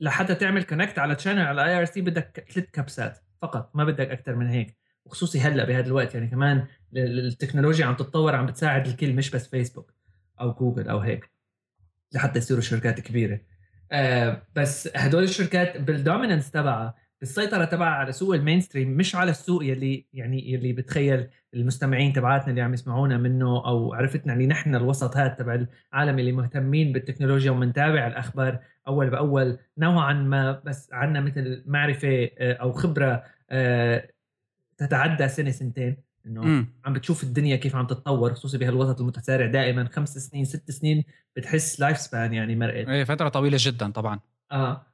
لحتى 0.00 0.34
تعمل 0.34 0.62
كونكت 0.62 0.98
على 0.98 1.14
تشانل 1.14 1.40
على 1.46 1.64
اي 1.64 1.78
ار 1.78 1.84
سي 1.84 2.00
بدك 2.00 2.46
ثلاث 2.50 2.70
كبسات 2.70 3.18
فقط 3.42 3.70
ما 3.74 3.84
بدك 3.84 4.10
أكثر 4.10 4.34
من 4.34 4.46
هيك. 4.46 4.76
وخصوصي 5.04 5.40
هلأ 5.40 5.64
بهذا 5.64 5.86
الوقت 5.86 6.14
يعني 6.14 6.26
كمان 6.26 6.66
التكنولوجيا 6.96 7.86
عم 7.86 7.94
تتطور 7.94 8.34
عم 8.34 8.46
بتساعد 8.46 8.86
الكل 8.86 9.12
مش 9.12 9.30
بس 9.30 9.48
فيسبوك 9.48 9.94
أو 10.40 10.52
جوجل 10.52 10.88
أو 10.88 10.98
هيك 10.98 11.30
لحتى 12.14 12.38
يصيروا 12.38 12.62
شركات 12.62 13.00
كبيرة. 13.00 13.40
آه 13.92 14.42
بس 14.56 14.88
هدول 14.96 15.22
الشركات 15.22 15.76
بال 15.76 15.89
dominance 15.89 16.50
تبعها 16.50 16.94
بالسيطرة 17.20 17.64
تبعها 17.64 17.94
على 17.94 18.12
سوق 18.12 18.34
ال 18.34 18.60
mainstream 18.60 18.90
مش 18.90 19.14
على 19.16 19.30
السوق 19.30 19.64
يلي 19.64 20.06
يعني 20.12 20.52
يلي 20.52 20.72
بتخيل 20.72 21.28
المستمعين 21.54 22.12
تبعاتنا 22.12 22.50
اللي 22.50 22.60
عم 22.60 22.74
يسمعونا 22.74 23.18
منه 23.18 23.66
أو 23.66 23.94
عرفتنا 23.94 24.32
اللي 24.32 24.46
نحن 24.46 24.74
الوسط 24.74 25.16
هذا 25.16 25.28
تبع 25.28 25.66
العالم 25.92 26.18
اللي 26.18 26.32
مهتمين 26.32 26.92
بالتكنولوجيا 26.92 27.50
ومنتابع 27.50 28.06
الأخبار 28.06 28.58
أول 28.88 29.10
بأول 29.10 29.58
نوعا 29.78 30.12
ما 30.12 30.62
بس 30.66 30.92
عندنا 30.92 31.20
مثل 31.20 31.62
معرفة 31.66 32.30
آه، 32.38 32.52
أو 32.52 32.72
خبرة 32.72 33.24
آه، 33.50 34.08
تتعدى 34.86 35.28
سنة 35.28 35.50
سنتين 35.50 35.96
إنه 36.26 36.66
عم 36.84 36.92
بتشوف 36.92 37.22
الدنيا 37.22 37.56
كيف 37.56 37.76
عم 37.76 37.86
تتطور 37.86 38.34
خصوصي 38.34 38.58
بهالوسط 38.58 39.00
المتسارع 39.00 39.46
دائما 39.46 39.88
خمس 39.92 40.18
سنين 40.18 40.44
ست 40.44 40.70
سنين 40.70 41.04
بتحس 41.36 41.80
life 41.80 41.98
span 41.98 42.34
يعني 42.34 42.56
مرقت. 42.56 42.88
إيه 42.88 43.04
فترة 43.04 43.28
طويلة 43.28 43.56
جدا 43.60 43.90
طبعا. 43.90 44.20
آه 44.52 44.86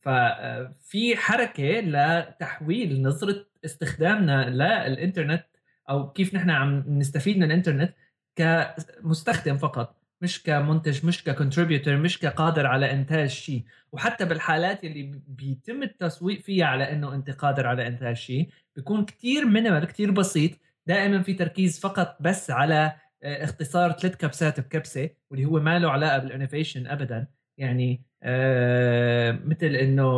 ففي 0.00 1.16
حركة 1.16 1.80
لتحويل 1.80 3.02
نظرة 3.02 3.46
استخدامنا 3.64 4.50
للإنترنت 4.88 5.44
أو 5.90 6.12
كيف 6.12 6.34
نحن 6.34 6.50
عم 6.50 6.84
نستفيد 6.88 7.36
من 7.36 7.42
الإنترنت 7.42 7.94
كمستخدم 8.36 9.56
فقط. 9.56 10.03
مش 10.24 10.42
كمنتج 10.42 11.06
مش 11.06 11.24
ك 11.24 11.30
contributor 11.30 11.96
مش 11.96 12.18
كقادر 12.18 12.66
على 12.66 12.92
إنتاج 12.92 13.28
شيء. 13.28 13.62
وحتى 13.92 14.24
بالحالات 14.24 14.84
اللي 14.84 15.20
بيتم 15.28 15.82
التسويق 15.82 16.40
فيها 16.40 16.66
على 16.66 16.92
إنه 16.92 17.14
أنت 17.14 17.30
قادر 17.30 17.66
على 17.66 17.86
إنتاج 17.86 18.16
شيء 18.16 18.48
بيكون 18.76 19.04
كتير 19.04 19.44
minimal 19.46 19.84
كتير 19.84 20.10
بسيط. 20.10 20.50
دائما 20.86 21.22
في 21.22 21.34
تركيز 21.34 21.80
فقط 21.80 22.16
بس 22.20 22.50
على 22.50 22.92
آه، 23.22 23.44
اختصار 23.44 23.92
ثلاث 23.92 24.16
كبسات 24.16 24.60
بكبسة 24.60 25.10
واللي 25.30 25.44
هو 25.46 25.60
ما 25.60 25.78
له 25.78 25.90
علاقة 25.90 26.18
بال 26.18 26.29
innovation 26.29 26.86
ابدا. 26.86 27.26
يعني 27.58 28.02
آه 28.22 29.32
مثل 29.44 29.66
إنه 29.66 30.10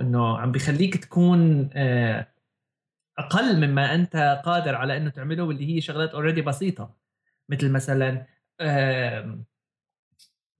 إنه 0.00 0.38
عم 0.38 0.52
بخليك 0.52 0.96
تكون 0.96 1.70
آه 1.74 2.26
أقل 3.18 3.66
مما 3.66 3.94
أنت 3.94 4.42
قادر 4.44 4.74
على 4.74 4.96
إنه 4.96 5.10
تعمله 5.10 5.42
واللي 5.42 5.76
هي 5.76 5.80
شغلات 5.80 6.10
already 6.10 6.42
بسيطة. 6.42 6.96
مثل 7.48 7.70
مثلا 7.72 8.26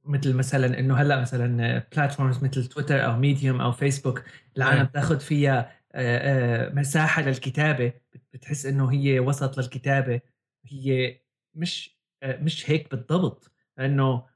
مثل 0.04 0.34
مثلا 0.34 0.78
إنه 0.78 0.96
هلأ 0.96 1.20
مثلا 1.20 1.78
platforms 1.96 2.44
مثل 2.44 2.66
تويتر 2.66 3.04
أو 3.04 3.16
ميديوم 3.16 3.60
أو 3.60 3.72
فيسبوك 3.72 4.22
العالم 4.56 4.84
تاخذ 4.84 5.20
فيها 5.20 5.72
آه، 5.94 6.66
آه، 6.68 6.74
مساحة 6.74 7.22
للكتابة. 7.22 7.92
بتحس 8.32 8.66
إنه 8.66 8.92
هي 8.92 9.20
وسط 9.20 9.58
للكتابة. 9.58 10.20
هي 10.66 11.20
مش 11.54 11.98
آه، 12.22 12.36
مش 12.36 12.70
هيك 12.70 12.90
بالضبط. 12.90 13.52
لأنه 13.78 14.34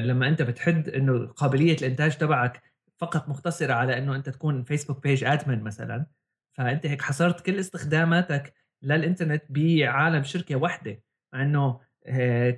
لما 0.00 0.28
أنت 0.28 0.42
بتحد 0.42 0.88
إنه 0.88 1.26
قابلية 1.26 1.76
الإنتاج 1.76 2.16
تبعك 2.18 2.62
فقط 2.98 3.28
مقتصرة 3.28 3.72
على 3.72 3.98
إنه 3.98 4.16
أنت 4.16 4.28
تكون 4.28 4.62
فيسبوك 4.64 5.02
page 5.02 5.24
admin 5.24 5.62
مثلا 5.62 6.06
فأنت 6.52 6.86
هيك 6.86 7.02
حصرت 7.02 7.40
كل 7.40 7.58
استخداماتك 7.60 8.54
للإنترنت 8.82 9.42
بعالم 9.48 10.22
شركة 10.22 10.56
واحدة. 10.56 11.02
مع 11.32 11.42
إنه 11.42 11.80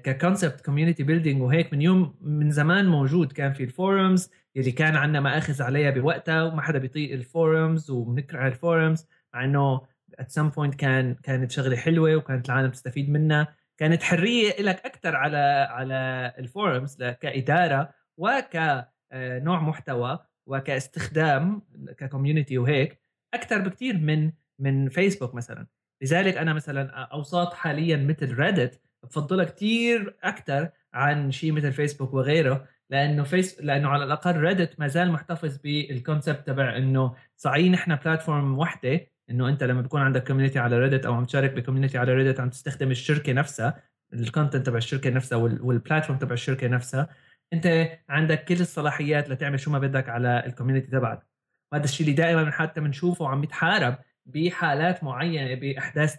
ك 0.03 0.10
concept 0.10 0.61
community 0.61 1.03
building 1.03 1.43
وهيك 1.43 1.73
من 1.73 1.83
يوم 1.83 2.15
من 2.21 2.51
زمان 2.51 2.89
موجود 2.89 3.33
كان 3.33 3.53
في 3.53 3.67
ال 3.67 3.76
forums 3.76 4.31
يلي 4.57 4.73
كان 4.73 4.97
عندنا 4.97 5.21
مآخذ 5.21 5.63
عليها 5.63 5.91
بوقتها 5.91 6.43
وما 6.43 6.63
حدا 6.63 6.79
بيطيق 6.79 7.21
ال 7.21 7.31
forums 7.31 7.91
وبنكره 7.91 8.51
ال 8.51 8.58
forums 8.58 9.05
مع 9.35 9.45
إنه 9.45 9.81
at 10.19 10.31
some 10.31 10.49
point 10.49 10.75
كان 10.75 11.15
كانت 11.15 11.51
شغلة 11.51 11.77
حلوة 11.77 12.17
وكانت 12.17 12.47
العالم 12.47 12.71
تستفيد 12.71 13.11
منها. 13.11 13.57
كانت 13.79 14.03
حرية 14.03 14.63
لك 14.63 14.87
أكثر 14.87 15.17
على 15.17 15.67
على 15.71 16.33
ال 16.39 16.48
forums 16.48 17.03
كإدارة 17.03 17.95
وكنوع 18.17 19.59
آه، 19.59 19.63
محتوى 19.63 20.19
وكاستخدام 20.47 21.63
ك 21.99 22.05
community 22.05 22.59
وهيك 22.59 22.99
أكثر 23.35 23.59
بكثير 23.59 23.99
من 23.99 24.33
من 24.59 24.89
فيسبوك 24.89 25.35
مثلا. 25.35 25.67
لذلك 26.03 26.37
أنا 26.37 26.53
مثلا 26.53 26.91
أوساط 26.91 27.55
حاليا 27.55 27.97
مثل 27.97 28.35
ريدت 28.35 28.81
بفضلها 29.03 29.45
كثير 29.45 30.17
أكثر 30.23 30.69
عن 30.95 31.31
شيء 31.31 31.53
مثل 31.53 31.73
فيسبوك 31.73 32.15
وغيره 32.15 32.69
لأنه 32.91 33.23
فيس 33.23 33.61
لأنه 33.61 33.89
على 33.89 34.05
الأقل 34.05 34.37
ريدت 34.37 34.81
ما 34.81 34.89
زال 34.89 35.13
محتفظ 35.13 35.59
بال 35.59 35.78
concept 35.78 36.47
تبع 36.47 36.77
إنه 36.77 37.15
صحيح 37.37 37.73
نحن 37.73 37.97
platform 37.97 38.59
وحدة 38.59 39.01
إنه 39.31 39.49
أنت 39.49 39.65
لما 39.65 39.81
بيكون 39.81 40.01
عندك 40.01 40.27
community 40.27 40.59
على 40.59 40.79
ريدت 40.79 41.07
أو 41.07 41.15
عم 41.15 41.25
تشارك 41.25 41.53
ب 41.53 41.57
community 41.57 41.99
على 41.99 42.15
ريدت 42.15 42.41
عم 42.41 42.51
تستخدم 42.51 42.91
الشركة 42.91 43.33
نفسها 43.33 43.83
ال 44.13 44.19
content 44.19 44.67
تبع 44.67 44.77
الشركة 44.77 45.11
نفسها 45.11 45.39
وال 45.39 45.55
platform 45.55 46.19
تبع 46.19 46.33
الشركة 46.33 46.69
نفسها 46.69 47.09
أنت 47.53 47.89
عندك 48.09 48.45
كل 48.45 48.61
الصلاحيات 48.61 49.31
لتعمل 49.31 49.61
شو 49.61 49.71
ما 49.71 49.79
بدك 49.79 50.09
على 50.09 50.43
ال 50.47 50.51
community 50.51 50.91
تبعك. 50.91 51.27
وهذا 51.73 51.85
الشيء 51.85 52.07
اللي 52.07 52.17
دائما 52.17 52.51
حتى 52.51 52.81
بنشوفه 52.81 53.29
عم 53.29 53.45
يتحارب 53.45 53.99
بحالات 54.27 55.05
معينة 55.05 55.55
بأحداث 55.55 56.17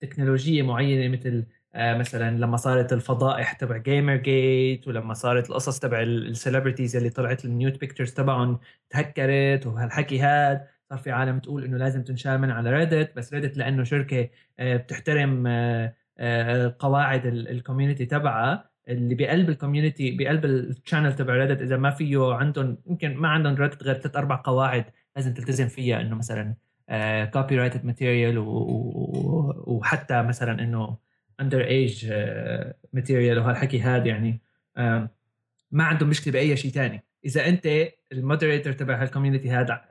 تكنولوجية 0.00 0.62
معينة 0.62 1.12
مثل 1.18 1.46
مثلا 1.74 2.38
لما 2.38 2.56
صارت 2.56 2.92
الفضائح 2.92 3.52
تبع 3.52 3.76
جيمر 3.76 4.16
جيت 4.16 4.88
ولما 4.88 5.14
صارت 5.14 5.50
القصص 5.50 5.78
تبع 5.78 6.02
ال 6.02 6.10
celebrities 6.10 6.96
اللي 6.96 7.10
طلعت 7.10 7.44
ال 7.44 7.51
nude 7.51 7.80
pictures 7.80 8.12
تبعهم 8.12 8.58
تهكرت 8.90 9.66
وهالحكي 9.66 10.20
هاد. 10.20 10.66
صار 10.90 10.98
في 10.98 11.10
عالم 11.10 11.38
تقول 11.38 11.64
إنه 11.64 11.76
لازم 11.76 12.02
تنشال 12.04 12.38
من 12.40 12.50
على 12.50 12.70
ريدت 12.70 13.16
بس 13.16 13.34
ريدت 13.34 13.56
لأنه 13.56 13.84
شركة 13.84 14.28
آه، 14.58 14.76
بتحترم 14.76 15.44
آه، 16.18 16.76
قواعد 16.78 17.26
ال 17.26 17.34
community 17.34 18.06
تبعها. 18.06 18.70
اللي 18.88 19.14
بقلب 19.14 19.48
ال 19.48 19.55
community 19.55 20.16
بقلب 20.16 20.44
ال 20.44 20.53
channel 20.53 21.16
تبع 21.16 21.34
ريدت 21.34 21.62
إذا 21.62 21.76
ما 21.76 21.90
فيه 21.90 22.34
عندهم 22.34 22.78
يمكن 22.86 23.14
ما 23.16 23.28
عندهم 23.28 23.54
ريدت 23.54 23.82
غير 23.82 23.94
ثلاث 23.94 24.16
أربع 24.16 24.42
قواعد 24.44 24.84
لازم 25.16 25.34
تلتزم 25.34 25.68
فيها. 25.68 26.00
إنه 26.00 26.16
مثلا 26.16 26.54
copyrighted 27.32 27.84
material 27.84 28.34
وحتى 29.66 30.22
مثلا 30.22 30.62
إنه 30.62 30.96
underage 31.40 32.12
material 32.92 33.38
وهالحكي 33.38 33.80
هذا 33.80 34.06
يعني 34.06 34.40
ما 35.70 35.84
عندهم 35.84 36.08
مشكلة 36.08 36.32
بأي 36.32 36.56
شيء 36.56 36.70
ثاني 36.70 37.04
إذا 37.24 37.48
أنت 37.48 37.88
ال 38.12 38.18
moderator 38.18 38.72
تبع 38.72 39.02
هال 39.02 39.11
community 39.11 39.50
هذا 39.50 39.84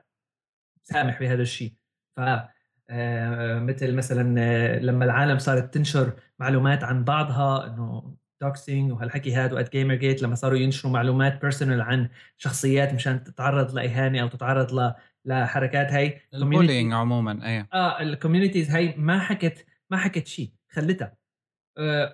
سامح 0.82 1.20
بهذا 1.20 1.42
الشيء. 1.42 1.72
ف 2.16 2.20
آه، 2.90 3.58
مثل 3.58 3.94
مثلا 3.94 4.40
آه، 4.40 4.78
لما 4.78 5.04
العالم 5.04 5.38
صارت 5.38 5.74
تنشر 5.74 6.12
معلومات 6.38 6.84
عن 6.84 7.04
بعضها 7.04 7.66
إنه 7.66 8.14
doxxing 8.42 8.92
وهالحكي 8.92 9.34
هذا 9.34 9.54
وقت 9.54 9.72
جيمر 9.72 9.94
جيت 9.94 10.22
لما 10.22 10.34
صاروا 10.34 10.58
ينشروا 10.58 10.92
معلومات 10.92 11.40
personal 11.40 11.80
عن 11.80 12.08
شخصيات 12.38 12.94
مشان 12.94 13.24
تتعرض 13.24 13.74
لإهانة 13.74 14.22
أو 14.22 14.28
تتعرض 14.28 14.74
ل 14.74 14.92
لحركات 15.24 15.92
هاي 15.92 16.20
ال 16.34 16.40
bullying 16.40 16.92
عموما 16.92 17.46
إيه. 17.46 17.68
آه 17.72 18.00
ال 18.00 18.06
communities 18.06 18.70
هاي 18.70 18.94
ما 18.96 19.18
حكت 19.18 19.66
ما 19.90 19.96
حكت 19.96 20.26
شيء 20.26 20.50
خلتها. 20.70 21.12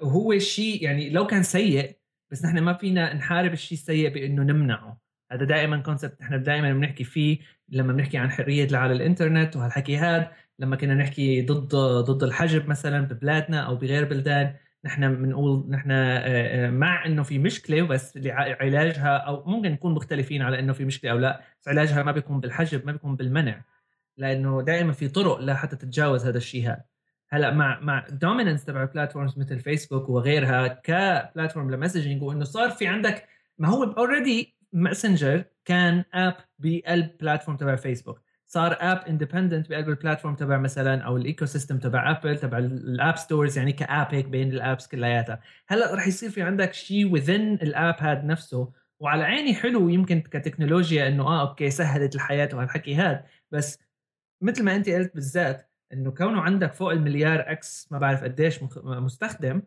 هو 0.02 0.38
شيء 0.38 0.84
يعني 0.84 1.10
لو 1.10 1.26
كان 1.26 1.42
سيء 1.42 1.98
بس 2.30 2.44
نحن 2.44 2.58
ما 2.58 2.72
فينا 2.72 3.14
نحارب 3.14 3.52
الشيء 3.52 3.78
السيء 3.78 4.08
بإنه 4.08 4.42
نمنعه. 4.42 5.00
هذا 5.32 5.44
دائما 5.44 5.76
concept 5.76 6.22
نحن 6.22 6.42
دائما 6.42 6.72
بنحكي 6.72 7.04
فيه 7.04 7.38
لما 7.68 7.92
بنحكي 7.92 8.18
عن 8.18 8.30
حرية 8.30 8.68
على 8.72 8.92
الإنترنت 8.92 9.56
وهالحكي 9.56 9.96
هذا. 9.96 10.32
لما 10.58 10.76
كنا 10.76 10.94
نحكي 10.94 11.42
ضد 11.42 11.76
ضد 11.76 12.22
الحجب 12.22 12.68
مثلا 12.68 13.00
ببلادنا 13.00 13.60
أو 13.60 13.76
بغير 13.76 14.04
بلدان 14.04 14.54
نحن 14.84 15.14
بنقول 15.14 15.70
نحن 15.70 15.90
آه، 15.90 16.18
آه، 16.66 16.70
مع 16.70 17.06
إنه 17.06 17.22
في 17.22 17.38
مشكلة 17.38 17.82
بس 17.82 18.18
علاجها 18.36 19.16
أو 19.16 19.44
ممكن 19.46 19.72
نكون 19.72 19.94
مختلفين 19.94 20.42
على 20.42 20.58
إنه 20.58 20.72
في 20.72 20.84
مشكلة 20.84 21.10
أو 21.10 21.18
لا 21.18 21.40
بس 21.60 21.68
علاجها 21.68 22.02
ما 22.02 22.12
بيكون 22.12 22.40
بالحجب 22.40 22.86
ما 22.86 22.92
بيكون 22.92 23.16
بالمنع. 23.16 23.64
لأنه 24.16 24.62
دائما 24.62 24.92
في 24.92 25.08
طرق 25.08 25.38
لحتى 25.40 25.76
تتجاوز 25.76 26.26
هذا 26.26 26.38
الشيء 26.38 26.66
هذا. 26.66 26.84
هلا 27.30 27.50
مع 27.50 27.80
مع 27.80 28.06
dominance 28.10 28.64
تبع 28.64 28.84
platforms 28.84 29.38
مثل 29.38 29.60
فيسبوك 29.60 30.08
وغيرها 30.08 30.68
ك 30.68 30.80
platform 30.80 31.70
ل 31.70 31.75
messaging 31.75 32.22
وانه 32.22 32.44
صار 32.44 32.70
في 32.70 32.86
عندك 32.86 33.28
ما 33.58 33.68
هو 33.68 33.84
already 33.84 34.56
ماسنجر 34.72 35.44
كان 35.64 36.04
app 36.14 36.34
بقلب 36.58 37.10
platform 37.20 37.56
تبع 37.56 37.76
فيسبوك 37.76 38.20
صار 38.48 38.76
app 38.80 39.04
independent 39.08 39.70
بقلب 39.70 39.88
ال 39.88 39.93
platform 39.93 40.34
تبع 40.34 40.58
مثلا 40.58 41.02
أو 41.02 41.16
ال 41.16 41.46
ecosystem 41.46 41.78
تبع 41.78 42.10
ابل 42.10 42.38
تبع 42.38 42.58
ال 42.58 42.73
app 42.73 43.16
stores 43.16 43.58
يعني 43.58 43.72
ك 43.72 43.83
app 43.83 44.14
هيك 44.14 44.26
بين 44.26 44.52
ال 44.52 44.59
apps 44.59 44.88
كلياتها. 44.88 45.40
هلا 45.68 45.94
رح 45.94 46.06
يصير 46.06 46.30
في 46.30 46.42
عندك 46.42 46.74
شيء 46.74 47.12
within 47.12 47.54
ال 47.54 47.65
app 47.65 47.96
هاد 47.98 48.24
نفسه. 48.24 48.72
وعلى 49.00 49.24
عيني 49.24 49.54
حلو 49.54 49.88
يمكن 49.88 50.20
كتكنولوجيا 50.20 51.08
إنه 51.08 51.22
آه 51.26 51.40
okay 51.48 51.70
سهلت 51.70 52.14
الحياة 52.14 52.48
وهالحكي 52.54 52.94
هاد. 52.94 53.24
بس 53.50 53.78
مثل 54.42 54.64
ما 54.64 54.76
أنت 54.76 54.88
قلت 54.88 55.14
بالذات 55.14 55.67
إنه 55.92 56.10
كونه 56.10 56.40
عندك 56.40 56.72
فوق 56.72 56.90
المليار 56.92 57.52
x 57.52 57.88
ما 57.90 57.98
بعرف 57.98 58.24
قديش 58.24 58.60
مستخدم 58.84 59.62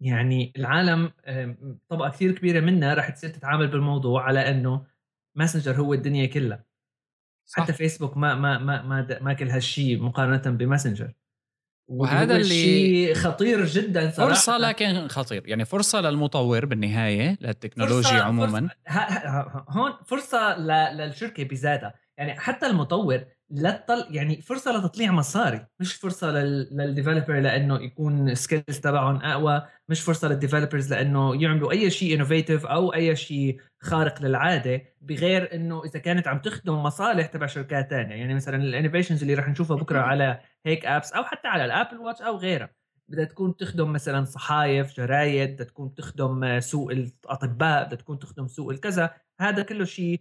يعني 0.00 0.52
العالم 0.56 1.12
طبقة 1.88 2.10
كثير 2.10 2.32
كبيرة 2.32 2.60
منها 2.60 2.94
رح 2.94 3.10
تصير 3.10 3.30
تتعامل 3.30 3.68
بالموضوع 3.68 4.22
على 4.22 4.50
إنه 4.50 4.84
ماسنجر 5.34 5.72
هو 5.72 5.94
الدنيا 5.94 6.26
كلها. 6.26 6.64
صح. 7.46 7.62
حتى 7.62 7.72
فيسبوك 7.72 8.16
ما 8.16 8.34
ما 8.34 8.58
ما 8.58 8.82
ما, 8.82 9.18
ما 9.20 9.32
كل 9.32 9.48
هالشيء 9.48 10.02
مقارنة 10.02 10.56
بماسنجر 10.56 11.12
وهذا 11.88 12.36
اللي 12.36 13.14
خطير 13.14 13.64
جدا 13.64 14.10
صراحة. 14.10 14.30
فرصة 14.30 14.58
لكن 14.58 15.08
خطير. 15.08 15.48
يعني 15.48 15.64
فرصة 15.64 16.00
للمطور 16.00 16.66
بالنهاية 16.66 17.38
للتكنولوجيا 17.40 18.10
فرصة 18.10 18.24
عموما. 18.24 18.68
فرصة 18.86 19.64
هون 19.68 19.92
فرصة 20.04 20.58
للشركة 20.92 21.44
بذاتها 21.44 21.94
يعني 22.18 22.40
حتى 22.40 22.66
المطور 22.66 23.24
لتطل 23.50 24.06
يعني 24.10 24.40
فرصة 24.40 24.78
لتطليع 24.78 25.12
مصاري 25.12 25.66
مش 25.80 25.94
فرصة 25.94 26.30
لل 26.30 26.50
developer 26.50 27.40
لأنه 27.40 27.82
يكون 27.82 28.34
skills 28.34 28.80
تبعهم 28.80 29.16
أقوى 29.16 29.62
مش 29.88 30.00
فرصة 30.00 30.28
لل 30.28 30.39
developers 30.39 30.92
لأنه 30.92 31.42
يعملوا 31.42 31.72
أي 31.72 31.90
شيء 31.90 32.14
innovative 32.14 32.66
أو 32.66 32.94
أي 32.94 33.16
شيء 33.16 33.60
خارق 33.80 34.22
للعادة 34.22 34.82
بغير 35.00 35.54
إنه 35.54 35.84
إذا 35.84 35.98
كانت 35.98 36.28
عم 36.28 36.38
تخدم 36.38 36.74
مصالح 36.74 37.26
تبع 37.26 37.46
شركات 37.46 37.90
ثانية 37.90 38.14
يعني 38.14 38.34
مثلا 38.34 38.56
ال 38.56 38.62
innovations 38.62 39.22
اللي 39.22 39.34
رح 39.34 39.48
نشوفها 39.48 39.76
بكرة 39.76 40.00
على 40.00 40.40
هيك 40.66 40.86
ابس 40.86 41.12
أو 41.12 41.24
حتى 41.24 41.48
على 41.48 41.64
الأبل 41.64 41.98
واتش 41.98 42.22
أو 42.22 42.36
غيرها. 42.36 42.70
بدها 43.08 43.24
تكون 43.24 43.56
تخدم 43.56 43.92
مثلا 43.92 44.24
صحايف 44.24 44.96
جرايد 44.96 45.52
بدها 45.52 45.66
تكون 45.66 45.94
تخدم 45.94 46.60
سوق 46.60 46.90
الأطباء 46.90 47.84
بدها 47.84 47.98
تكون 47.98 48.18
تخدم 48.18 48.46
سوق 48.48 48.70
الكذا 48.70 49.10
هذا 49.40 49.62
كله 49.62 49.84
شيء 49.84 50.20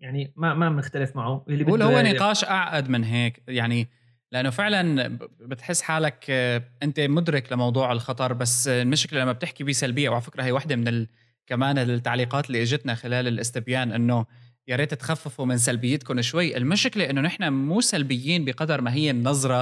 يعني 0.00 0.32
ما 0.36 0.54
ما 0.54 0.68
بنختلف 0.68 1.16
معه. 1.16 1.44
اللي 1.48 1.64
بده 1.64 1.84
هو 1.84 2.00
نقاش 2.00 2.44
أعقد 2.44 2.88
من 2.88 3.04
هيك 3.04 3.42
يعني 3.48 3.88
لأنه 4.32 4.50
فعلا 4.50 5.18
بتحس 5.40 5.82
حالك 5.82 6.26
آه، 6.30 6.62
أنت 6.82 7.00
مدرك 7.00 7.52
لموضوع 7.52 7.92
الخطر 7.92 8.32
بس 8.32 8.68
المشكلة 8.68 9.20
لما 9.20 9.32
بتحكي 9.32 9.64
بسلبيه 9.64 10.08
وعلى 10.08 10.22
فكرة 10.22 10.42
هي 10.42 10.52
واحدة 10.52 10.76
من 10.76 10.88
ال... 10.88 11.08
كمان 11.46 11.78
التعليقات 11.78 12.46
اللي 12.46 12.62
إجتنا 12.62 12.94
خلال 12.94 13.28
الاستبيان 13.28 13.92
إنه 13.92 14.26
يا 14.68 14.76
ريت 14.76 14.94
تخففوا 14.94 15.46
من 15.46 15.58
سلبيتكم 15.58 16.22
شوي. 16.22 16.56
المشكلة 16.56 17.10
إنه 17.10 17.20
نحن 17.20 17.52
مو 17.52 17.80
سلبيين 17.80 18.44
بقدر 18.44 18.80
ما 18.80 18.94
هي 18.94 19.10
النظرة 19.10 19.60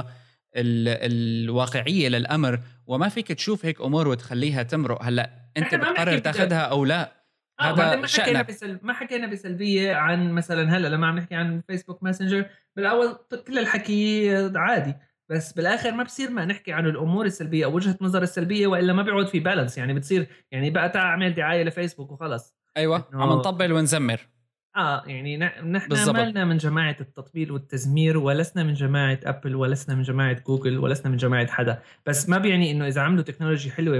ال... 0.55 0.87
الواقعية 0.87 2.09
للأمر 2.09 2.59
وما 2.87 3.09
فيك 3.09 3.27
تشوف 3.27 3.65
هيك 3.65 3.81
أمور 3.81 4.07
وتخليها 4.07 4.63
تمرق. 4.63 5.03
هلأ 5.03 5.29
أنت 5.57 5.75
بتقرر 5.75 6.17
تاخذها 6.17 6.59
أو 6.59 6.85
لا؟ 6.85 7.18
آه 7.59 7.63
هذا 7.63 7.95
ما 7.95 8.07
حكينا 8.07 8.41
بسل... 8.41 8.79
ما 8.83 8.93
حكينا 8.93 9.27
بسلبية 9.27 9.95
عن 9.95 10.31
مثلا 10.31 10.77
هلأ 10.77 10.87
لما 10.87 11.07
عم 11.07 11.17
نحكي 11.17 11.35
عن 11.35 11.61
فيسبوك 11.67 12.03
ماسنجر 12.03 12.45
بالأول 12.75 13.17
كل 13.47 13.59
الحكي 13.59 14.29
عادي 14.55 14.95
بس 15.29 15.53
بالآخر 15.53 15.91
ما 15.91 16.03
بصير 16.03 16.31
ما 16.31 16.45
نحكي 16.45 16.73
عن 16.73 16.85
الأمور 16.85 17.25
السلبية 17.25 17.65
أو 17.65 17.75
وجهة 17.75 17.97
نظر 18.01 18.21
السلبية 18.21 18.67
وإلا 18.67 18.93
ما 18.93 19.03
بيعود 19.03 19.27
في 19.27 19.39
balance 19.39 19.77
يعني 19.77 19.93
بتصير 19.93 20.27
يعني 20.51 20.69
بقى 20.69 20.89
تعال 20.89 21.05
اعمل 21.05 21.33
دعاية 21.33 21.63
لفيسبوك 21.63 22.11
وخلص. 22.11 22.55
أيوه 22.77 23.05
عم 23.13 23.29
نطبل 23.29 23.73
ونزمر. 23.73 24.27
آه 24.75 25.03
يعني 25.07 25.37
نحن 25.37 26.11
مالنا 26.11 26.45
من 26.45 26.57
جماعة 26.57 26.95
التطبيل 27.01 27.51
والتزمير 27.51 28.17
ولسنا 28.17 28.63
من 28.63 28.73
جماعة 28.73 29.19
ابل 29.23 29.55
ولسنا 29.55 29.95
من 29.95 30.01
جماعة 30.01 30.33
جوجل 30.33 30.77
ولسنا 30.77 31.11
من 31.11 31.17
جماعة 31.17 31.47
حدا. 31.47 31.81
بس 32.05 32.29
ما 32.29 32.37
بيعني 32.37 32.71
إنه 32.71 32.87
إذا 32.87 33.01
عملوا 33.01 33.23
technology 33.23 33.71
حلوة 33.71 33.99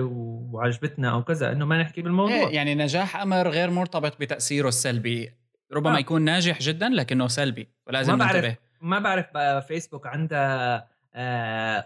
وعجبتنا 0.53 1.11
أو 1.11 1.23
كذا 1.23 1.51
إنه 1.51 1.65
ما 1.65 1.81
نحكي 1.81 2.01
بالموضوع. 2.01 2.35
إيه 2.35 2.55
يعني 2.55 2.75
نجاح 2.75 3.21
أمر 3.21 3.49
غير 3.49 3.69
مرتبط 3.69 4.21
بتأثيره 4.21 4.67
السلبي. 4.67 5.31
ربما 5.73 5.95
آه. 5.95 5.99
يكون 5.99 6.21
ناجح 6.21 6.59
جدا 6.59 6.89
لكنه 6.89 7.27
سلبي 7.27 7.67
ولازم 7.87 8.17
ما 8.17 8.25
ننتبه. 8.25 8.55
ما 8.81 8.99
بعرف 8.99 9.25
بقى 9.33 9.61
فيسبوك 9.61 10.07
عندها 10.07 10.87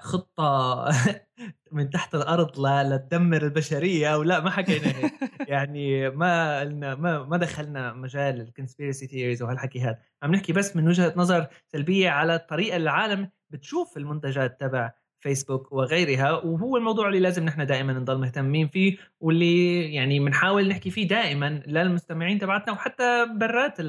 خطة 0.01 0.85
من 1.71 1.89
تحت 1.89 2.15
الأرض 2.15 2.59
لتدمر 2.59 3.43
البشرية 3.43 4.13
أو 4.13 4.23
لا 4.23 4.39
ما 4.39 4.49
حكينا 4.49 4.87
هيك. 4.87 5.13
يعني 5.53 6.09
ما 6.09 6.59
قلنا 6.59 6.95
ما 6.95 7.23
ما 7.23 7.37
دخلنا 7.37 7.93
مجال 7.93 8.41
ال 8.41 8.47
conspiracy 8.47 9.07
theories 9.07 9.43
وهالحكي 9.43 9.81
هذا. 9.81 9.97
عم 10.23 10.31
نحكي 10.31 10.53
بس 10.53 10.75
من 10.75 10.87
وجهة 10.87 11.13
نظر 11.15 11.47
سلبية 11.67 12.09
على 12.09 12.35
الطريقة 12.35 12.75
اللي 12.75 12.89
العالم 12.89 13.29
بتشوف 13.49 13.97
المنتجات 13.97 14.59
تبع 14.59 14.91
فيسبوك 15.19 15.71
وغيرها 15.71 16.31
وهو 16.31 16.77
الموضوع 16.77 17.07
اللي 17.07 17.19
لازم 17.19 17.45
نحن 17.45 17.65
دائما 17.65 17.93
نضل 17.93 18.17
مهتمين 18.17 18.67
فيه 18.67 18.97
واللي 19.19 19.93
يعني 19.93 20.19
بنحاول 20.19 20.67
نحكي 20.67 20.89
فيه 20.89 21.07
دائما 21.07 21.63
للمستمعين 21.67 22.39
تبعتنا 22.39 22.73
وحتى 22.73 23.25
برات 23.39 23.81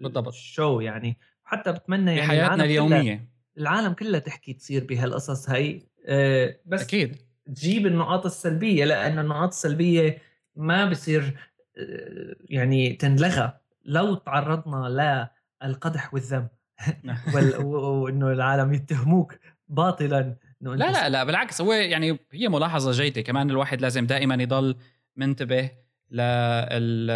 بالضبط. 0.00 0.28
الشو 0.28 0.80
يعني. 0.80 1.18
حتى 1.44 1.72
بتمنى 1.72 2.16
يعني 2.16 2.28
حياتنا 2.28 2.64
اليومية. 2.64 3.35
العالم 3.58 3.92
كلها 3.92 4.20
تحكي 4.20 4.52
تصير 4.52 4.84
بهالقصص 4.84 5.50
هاي. 5.50 5.88
آه، 6.06 6.56
بس 6.66 6.82
أكيد. 6.82 7.16
تجيب 7.46 7.86
النقاط 7.86 8.26
السلبية 8.26 8.84
لأنه 8.84 9.20
النقاط 9.20 9.48
السلبية 9.48 10.18
ما 10.56 10.90
بصير 10.90 11.36
آه، 11.78 12.36
يعني 12.44 12.92
تنلغى. 12.92 13.52
لو 13.84 14.14
تعرضنا 14.14 15.30
القدح 15.64 16.14
والذم 16.14 16.48
وإنه 17.64 18.32
العالم 18.32 18.72
يتهموك 18.74 19.34
باطلا 19.68 20.36
لا 20.60 20.74
لا 20.92 21.08
لا 21.08 21.24
بالعكس 21.24 21.60
هو 21.60 21.72
يعني 21.72 22.18
هي 22.32 22.48
ملاحظة 22.48 22.90
جيدة. 22.92 23.20
كمان 23.20 23.50
الواحد 23.50 23.80
لازم 23.80 24.06
دائما 24.06 24.34
يضل 24.42 24.76
منتبه 25.16 25.70
لل 26.10 27.06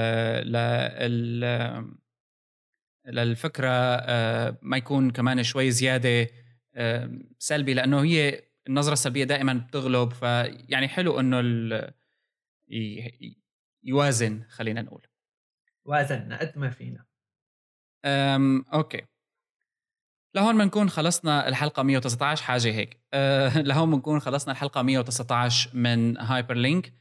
لل 1.00 1.99
للفكرة 3.06 3.68
آه، 3.68 4.58
ما 4.62 4.76
يكون 4.76 5.10
كمان 5.10 5.42
شوي 5.42 5.70
زيادة 5.70 6.28
آه، 6.74 7.10
سلبي 7.38 7.74
لأنه 7.74 8.02
هي 8.02 8.42
النظرة 8.68 8.92
السلبية 8.92 9.24
دائما 9.24 9.54
بتغلب 9.54 10.12
فيعني 10.12 10.88
حلو 10.88 11.20
إنه 11.20 11.40
يوازن 13.82 14.44
خلينا 14.48 14.82
نقول. 14.82 15.06
وازن 15.84 16.32
قد 16.32 16.52
ما 16.58 16.70
فينا. 16.70 17.04
أم 18.04 18.64
okay. 18.74 19.02
لهون 20.34 20.58
بنكون 20.58 20.90
خلصنا 20.90 21.48
الحلقة 21.48 21.82
119 21.82 22.42
حاجة 22.44 22.72
هيك. 22.72 23.00
أه 23.14 23.48
لهون 23.68 23.90
بنكون 23.90 24.20
خلصنا 24.20 24.52
الحلقة 24.52 24.82
119 24.82 25.70
من 25.76 26.18
هايبر 26.18 26.54
لينك 26.54 26.92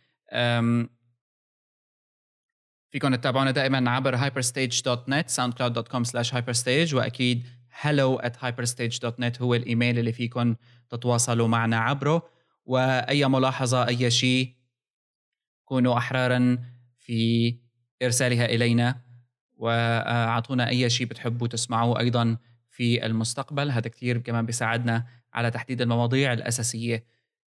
فيكم 2.90 3.16
تتابعونا 3.16 3.52
دائما 3.52 3.92
عبر 3.92 4.18
hyperstage.net 4.18 5.28
soundcloud.com 5.38 6.04
slash 6.04 6.32
hyperstage 6.32 6.94
وأكيد 6.94 7.48
hello 7.84 8.20
at 8.22 8.36
hyperstage.net 8.36 9.42
هو 9.42 9.56
الإيميل 9.56 10.00
اللي 10.00 10.12
فيكم 10.12 10.56
تتواصلوا 10.90 11.48
معنا 11.48 11.80
عبره. 11.80 12.30
وأي 12.66 13.28
ملاحظة 13.28 13.88
أي 13.88 14.12
شيء 14.12 14.54
كونوا 15.66 15.98
أحرارا 15.98 16.58
في 16.98 17.56
إرسالها 18.04 18.46
إلينا. 18.46 19.02
وأعطونا 19.58 20.70
أي 20.70 20.90
شيء 20.90 21.08
بتحبوا 21.08 21.48
تسمعوه 21.48 22.00
أيضا 22.00 22.38
في 22.70 23.06
المستقبل. 23.06 23.72
هذا 23.72 23.88
كثير 23.88 24.18
كمان 24.18 24.46
بيساعدنا 24.46 25.08
على 25.34 25.52
تحديد 25.52 25.82
المواضيع 25.82 26.34
الأساسية 26.34 27.06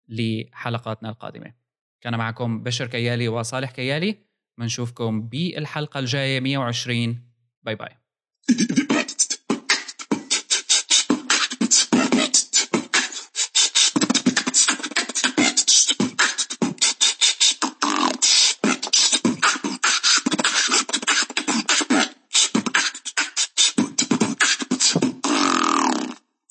لحلقاتنا 0.08 1.10
القادمة. 1.10 1.54
كان 2.02 2.18
معكم 2.18 2.64
بشر 2.64 2.88
كيالي 2.88 3.28
وصالح 3.28 3.72
كيالي. 3.72 4.29
بنشوفكم 4.60 5.22
بالحلقة 5.22 6.00
الجاية 6.00 6.40
120 6.40 7.22
باي 7.64 7.76
باي 7.76 7.90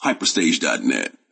hyperstage.net. 0.04 1.27